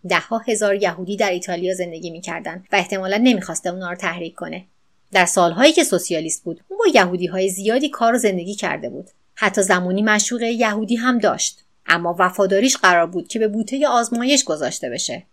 دهها 0.09 0.37
هزار 0.37 0.75
یهودی 0.75 1.17
در 1.17 1.29
ایتالیا 1.29 1.73
زندگی 1.73 2.09
می‌کردند 2.09 2.67
و 2.71 2.75
احتمالا 2.75 3.17
نمی‌خواسته 3.17 3.69
اونا 3.69 3.89
رو 3.89 3.95
تحریک 3.95 4.35
کنه. 4.35 4.63
در 5.11 5.25
سالهایی 5.25 5.73
که 5.73 5.83
سوسیالیست 5.83 6.43
بود 6.43 6.61
اون 6.67 6.79
با 6.79 6.99
یهودی 6.99 7.25
های 7.25 7.49
زیادی 7.49 7.89
کار 7.89 8.15
و 8.15 8.17
زندگی 8.17 8.55
کرده 8.55 8.89
بود. 8.89 9.09
حتی 9.35 9.61
زمانی 9.61 10.01
مشوق 10.01 10.41
یهودی 10.41 10.95
هم 10.95 11.19
داشت. 11.19 11.59
اما 11.85 12.15
وفاداریش 12.19 12.77
قرار 12.77 13.07
بود 13.07 13.27
که 13.27 13.39
به 13.39 13.47
بوته 13.47 13.87
آزمایش 13.87 14.43
گذاشته 14.43 14.89
بشه. 14.89 15.23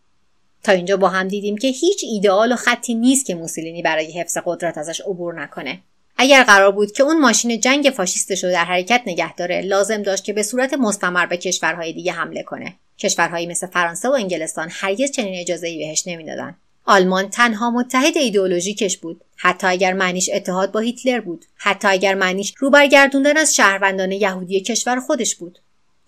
تا 0.63 0.73
اینجا 0.73 0.97
با 0.97 1.09
هم 1.09 1.29
دیدیم 1.29 1.57
که 1.57 1.69
هیچ 1.69 2.05
ایدئال 2.13 2.53
و 2.53 2.57
خطی 2.57 2.95
نیست 2.95 3.27
که 3.27 3.35
موسولینی 3.35 3.83
برای 3.83 4.13
حفظ 4.13 4.39
قدرت 4.45 4.79
ازش 4.79 5.01
عبور 5.01 5.43
نکنه. 5.43 5.81
اگر 6.17 6.45
قرار 6.45 6.73
بود 6.73 6.93
که 6.93 7.03
اون 7.03 7.21
ماشین 7.21 7.61
جنگ 7.61 7.93
فاشیستش 7.97 8.45
رو 8.45 8.51
در 8.51 8.65
حرکت 8.65 9.03
نگه 9.07 9.35
داره 9.35 9.61
لازم 9.61 10.03
داشت 10.03 10.25
که 10.25 10.33
به 10.33 10.43
صورت 10.43 10.75
مستمر 10.75 11.27
به 11.27 11.37
کشورهای 11.37 11.93
دیگه 11.93 12.13
حمله 12.13 12.43
کنه. 12.43 12.75
کشورهایی 12.99 13.47
مثل 13.47 13.67
فرانسه 13.67 14.09
و 14.09 14.13
انگلستان 14.13 14.69
هرگز 14.71 15.11
چنین 15.11 15.41
اجازه 15.41 15.69
ای 15.69 15.79
بهش 15.79 16.07
نمی‌دادن. 16.07 16.57
آلمان 16.91 17.29
تنها 17.29 17.71
متحد 17.71 18.19
ایدئولوژیکش 18.19 18.97
بود. 18.97 19.25
حتی 19.37 19.67
اگر 19.67 19.93
معنیش 19.93 20.31
اتحاد 20.35 20.73
با 20.73 20.81
هیتلر 20.81 21.21
بود. 21.21 21.45
حتی 21.57 21.89
اگر 21.89 22.15
معنیش 22.15 22.55
رو 22.59 22.71
برگردوندن 22.71 23.37
از 23.37 23.55
شهروندان 23.55 24.13
یهودی 24.13 24.61
کشور 24.61 25.01
خودش 25.01 25.35
بود. 25.35 25.59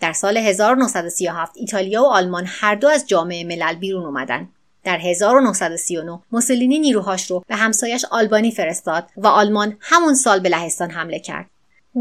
در 0.00 0.12
سال 0.12 0.36
1937 0.36 1.52
ایتالیا 1.56 2.02
و 2.02 2.06
آلمان 2.06 2.44
هر 2.46 2.74
دو 2.74 2.88
از 2.88 3.08
جامعه 3.08 3.44
ملل 3.44 3.74
بیرون 3.74 4.04
اومدن. 4.04 4.48
در 4.84 4.98
1939 4.98 6.20
موسولینی 6.32 6.78
نیروهاش 6.78 7.30
رو 7.30 7.44
به 7.48 7.56
همسایش 7.56 8.04
آلبانی 8.10 8.50
فرستاد 8.50 9.06
و 9.16 9.26
آلمان 9.26 9.76
همون 9.80 10.14
سال 10.14 10.40
به 10.40 10.48
لهستان 10.48 10.90
حمله 10.90 11.18
کرد. 11.18 11.46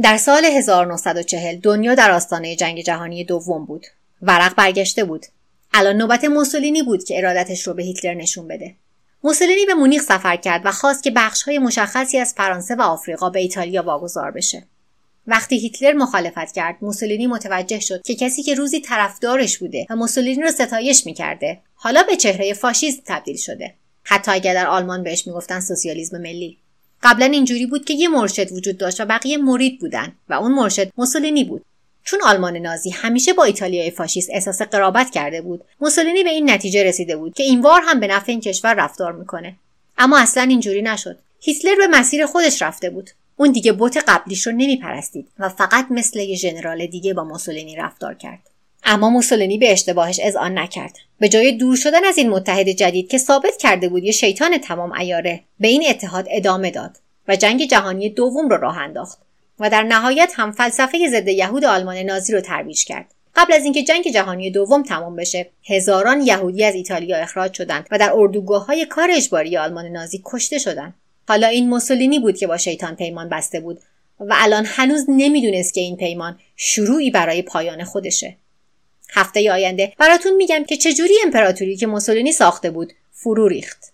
در 0.03 0.17
سال 0.17 0.45
1940 0.45 1.59
دنیا 1.59 1.95
در 1.95 2.11
آستانه 2.11 2.55
جنگ 2.55 2.81
جهانی 2.81 3.23
دوم 3.23 3.65
بود. 3.65 3.85
ورق 4.21 4.55
برگشته 4.55 5.03
بود. 5.03 5.25
الان 5.73 5.97
نوبت 5.97 6.23
موسولینی 6.23 6.83
بود 6.83 7.03
که 7.03 7.17
ارادتش 7.17 7.67
رو 7.67 7.73
به 7.73 7.83
هیتلر 7.83 8.13
نشون 8.13 8.47
بده. 8.47 8.75
موسولینی 9.23 9.65
به 9.65 9.73
مونیخ 9.73 10.01
سفر 10.01 10.35
کرد 10.35 10.61
و 10.65 10.71
خواست 10.71 11.03
که 11.03 11.11
بخشهای 11.11 11.59
مشخصی 11.59 12.17
از 12.17 12.33
فرانسه 12.37 12.75
و 12.75 12.81
آفریقا 12.81 13.29
به 13.29 13.39
ایتالیا 13.39 13.83
واگذار 13.83 14.31
بشه. 14.31 14.63
وقتی 15.27 15.59
هیتلر 15.59 15.93
مخالفت 15.93 16.51
کرد 16.51 16.75
موسولینی 16.81 17.27
متوجه 17.27 17.79
شد 17.79 18.01
که 18.01 18.15
کسی 18.15 18.43
که 18.43 18.55
روزی 18.55 18.79
طرفدارش 18.79 19.57
بوده 19.57 19.87
و 19.89 19.95
موسولینی 19.95 20.41
رو 20.41 20.51
ستایش 20.51 21.05
می‌کرده 21.05 21.59
حالا 21.75 22.03
به 22.03 22.15
چهره 22.15 22.53
فاشیست 22.53 23.01
تبدیل 23.05 23.37
شده. 23.37 23.73
حتی 24.03 24.31
اگر 24.31 24.53
در 24.53 24.67
آلمان 24.67 25.03
بهش 25.03 25.27
می‌گفتن 25.27 25.59
سوسیالیسم 25.59 26.17
ملی. 26.17 26.57
قبلا 27.03 27.25
اینجوری 27.25 27.65
بود 27.65 27.85
که 27.85 27.93
یه 27.93 28.07
مرشد 28.07 28.51
وجود 28.51 28.77
داشت 28.77 29.01
و 29.01 29.05
بقیه 29.05 29.37
مرید 29.37 29.79
بودن 29.79 30.15
و 30.29 30.33
اون 30.33 30.51
مرشد 30.51 30.91
موسولینی 30.97 31.43
بود. 31.43 31.65
چون 32.03 32.19
آلمان 32.23 32.57
نازی 32.57 32.89
همیشه 32.89 33.33
با 33.33 33.43
ایتالیای 33.43 33.91
فاشیست 33.91 34.29
احساس 34.33 34.61
قرابت 34.61 35.09
کرده 35.09 35.41
بود 35.41 35.61
موسولینی 35.81 36.23
به 36.23 36.29
این 36.29 36.49
نتیجه 36.49 36.83
رسیده 36.83 37.15
بود 37.15 37.33
که 37.33 37.43
این 37.43 37.61
بار 37.61 37.81
هم 37.85 37.99
به 37.99 38.07
نفع 38.07 38.31
این 38.31 38.41
کشور 38.41 38.73
رفتار 38.73 39.11
می‌کنه. 39.11 39.55
اما 39.97 40.19
اصلا 40.19 40.43
اینجوری 40.43 40.81
نشد. 40.81 41.17
هیتلر 41.41 41.75
به 41.75 41.87
مسیر 41.87 42.25
خودش 42.25 42.61
رفته 42.61 42.89
بود. 42.89 43.09
اون 43.37 43.51
دیگه 43.51 43.71
بوت 43.71 43.97
قبلیش 44.07 44.47
رو 44.47 44.53
نمیپرستید 44.53 45.27
و 45.39 45.49
فقط 45.49 45.85
مثل 45.89 46.19
یه 46.19 46.35
ژنرال 46.35 46.85
دیگه 46.85 47.13
با 47.13 47.23
موسولینی 47.23 47.75
رفتار 47.75 48.13
کرد. 48.13 48.39
اما 48.83 49.09
موسولینی 49.09 49.57
به 49.57 49.71
اشتباهش 49.71 50.19
اذعان 50.23 50.57
نکرد. 50.57 50.97
به 51.19 51.29
جای 51.29 51.51
دور 51.51 51.75
شدن 51.75 52.05
از 52.05 52.17
این 52.17 52.29
متحد 52.29 52.69
جدید 52.69 53.09
که 53.09 53.17
ثابت 53.17 53.57
کرده 53.57 53.89
بود 53.89 54.03
یه 54.03 54.11
شیطان 54.11 54.57
تمام 54.57 54.91
ایاره 54.91 55.39
به 55.59 55.67
این 55.67 55.83
اتحاد 55.89 56.27
ادامه 56.29 56.71
داد 56.71 56.97
و 57.27 57.35
جنگ 57.35 57.65
جهانی 57.65 58.09
دوم 58.09 58.49
رو 58.49 58.57
راه 58.57 58.77
انداخت. 58.77 59.17
و 59.61 59.69
در 59.69 59.83
نهایت 59.83 60.33
هم 60.35 60.51
فلسفه 60.51 61.09
ضد 61.09 61.27
یهود 61.27 61.65
آلمان 61.65 61.97
نازی 61.97 62.33
رو 62.33 62.41
ترویج 62.41 62.85
کرد. 62.85 63.13
قبل 63.35 63.53
از 63.53 63.63
اینکه 63.63 63.83
جنگ 63.83 64.11
جهانی 64.13 64.51
دوم 64.51 64.83
تمام 64.83 65.15
بشه 65.15 65.49
هزاران 65.69 66.21
یهودی 66.21 66.65
از 66.65 66.75
ایتالیا 66.75 67.17
اخراج 67.17 67.53
شدند 67.53 67.87
و 67.91 67.97
در 67.97 68.11
اردوگاه 68.13 68.65
های 68.65 68.85
کار 68.85 69.09
اجباری 69.11 69.57
آلمان 69.57 69.85
نازی 69.85 70.21
کشته 70.25 70.57
شدند. 70.57 70.93
حالا 71.27 71.47
این 71.47 71.69
موسولینی 71.69 72.19
بود 72.19 72.37
که 72.37 72.47
با 72.47 72.57
شیطان 72.57 72.95
پیمان 72.95 73.29
بسته 73.29 73.59
بود 73.59 73.79
و 74.19 74.33
الان 74.37 74.65
هنوز 74.65 75.05
نمی‌دونست 75.09 75.73
که 75.73 75.81
این 75.81 75.97
پیمان 75.97 76.39
شروعی 76.55 77.11
برای 77.11 77.41
پایان 77.41 77.83
خودشه. 77.83 78.37
هفته 79.09 79.51
آینده 79.51 79.93
براتون 79.97 80.35
میگم 80.35 80.63
که 80.63 80.77
چجوری 80.77 81.13
امپراتوری 81.25 81.77
که 81.77 81.87
موسولینی 81.87 82.31
ساخته 82.31 82.71
بود 82.71 82.93
فرو 83.11 83.47
ریخت. 83.47 83.93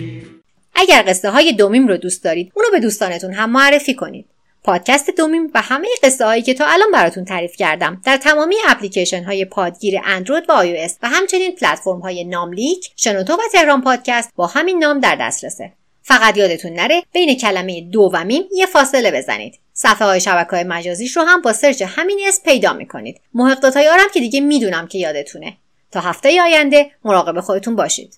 اگر 0.81 1.03
قصه 1.07 1.29
های 1.29 1.53
دومیم 1.53 1.87
رو 1.87 1.97
دوست 1.97 2.23
دارید 2.23 2.51
اونو 2.55 2.67
به 2.71 2.79
دوستانتون 2.79 3.33
هم 3.33 3.49
معرفی 3.49 3.93
کنید. 3.93 4.25
پادکست 4.63 5.09
دومیم 5.09 5.51
و 5.53 5.61
همه 5.61 5.87
قصه 6.03 6.25
هایی 6.25 6.41
که 6.41 6.53
تا 6.53 6.65
الان 6.65 6.91
براتون 6.93 7.25
تعریف 7.25 7.55
کردم 7.55 8.01
در 8.05 8.17
تمامی 8.17 8.55
اپلیکیشن 8.67 9.23
های 9.23 9.45
پادگیر 9.45 9.99
اندروید 10.03 10.49
و 10.49 10.51
آی 10.51 10.89
و 11.03 11.07
همچنین 11.07 11.55
پلتفرم 11.55 11.99
های 11.99 12.23
ناملیک 12.23 12.89
شنوتو 12.95 13.33
و 13.33 13.37
تهران 13.51 13.81
پادکست 13.81 14.31
با 14.35 14.47
همین 14.47 14.83
نام 14.83 14.99
در 14.99 15.15
دسترسه. 15.15 15.71
فقط 16.03 16.37
یادتون 16.37 16.73
نره 16.73 17.03
بین 17.13 17.37
کلمه 17.37 17.81
دو 17.81 18.09
و 18.13 18.23
میم 18.23 18.43
یه 18.55 18.65
فاصله 18.65 19.11
بزنید. 19.11 19.59
صفحه 19.73 20.07
های 20.07 20.21
شبکه 20.21 20.49
های 20.49 20.63
مجازیش 20.63 21.17
رو 21.17 21.23
هم 21.23 21.41
با 21.41 21.53
سرچ 21.53 21.83
همین 21.87 22.19
اسم 22.27 22.43
پیدا 22.45 22.73
می‌کنید. 22.73 23.21
محقق 23.33 24.11
که 24.13 24.19
دیگه 24.19 24.39
می‌دونم 24.39 24.87
که 24.87 24.97
یادتونه. 24.97 25.57
تا 25.91 25.99
هفته 25.99 26.41
آینده 26.41 26.91
مراقب 27.05 27.39
خودتون 27.39 27.75
باشید. 27.75 28.13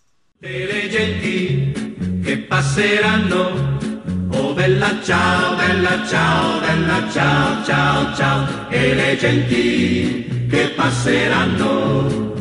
Che 2.24 2.38
passeranno. 2.38 3.78
Oh 4.32 4.53
bella 4.53 4.89
ciao, 5.03 5.55
bella 5.55 6.05
ciao, 6.07 6.59
bella 6.59 7.07
ciao, 7.11 7.63
ciao, 7.63 8.15
ciao 8.15 8.47
E 8.69 8.95
le 8.95 9.15
genti 9.15 10.47
che 10.49 10.74
passeranno 10.76 12.32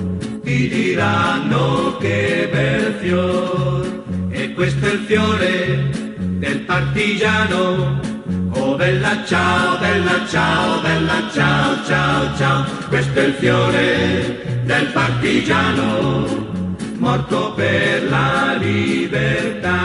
Ti 0.42 0.68
diranno 0.68 1.96
che 1.98 2.48
bel 2.50 2.94
fior. 3.00 4.04
E 4.30 4.52
questo 4.54 4.86
è 4.86 4.92
il 4.92 5.00
fiore 5.00 5.90
del 6.38 6.60
partigiano. 6.60 8.00
Oh 8.54 8.76
bella 8.76 9.24
ciao, 9.26 9.78
bella 9.78 10.26
ciao, 10.28 10.80
bella 10.80 11.28
ciao, 11.32 11.84
ciao, 11.86 12.36
ciao 12.36 12.64
Questo 12.88 13.18
è 13.18 13.24
il 13.24 13.32
fiore 13.34 14.62
del 14.64 14.86
partigiano 14.92 16.61
morto 17.02 17.52
per 17.54 18.08
la 18.08 18.54
libertà. 18.60 19.80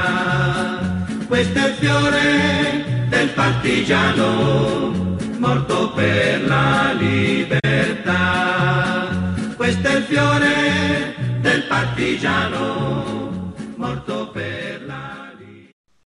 Questo 1.27 1.57
è 1.57 1.67
il 1.67 1.73
fiore 1.73 3.05
del 3.09 3.29
partigiano, 3.29 4.93
morto 5.39 5.91
per 5.95 6.45
la 6.47 6.93
libertà. 6.95 8.19
Questo 9.55 9.87
è 9.87 9.95
il 9.95 10.03
fiore 10.03 11.15
del 11.41 11.63
partigiano, 11.63 13.51
morto 13.77 14.29
per 14.31 14.83
la 14.85 14.86
libertà. 14.86 14.86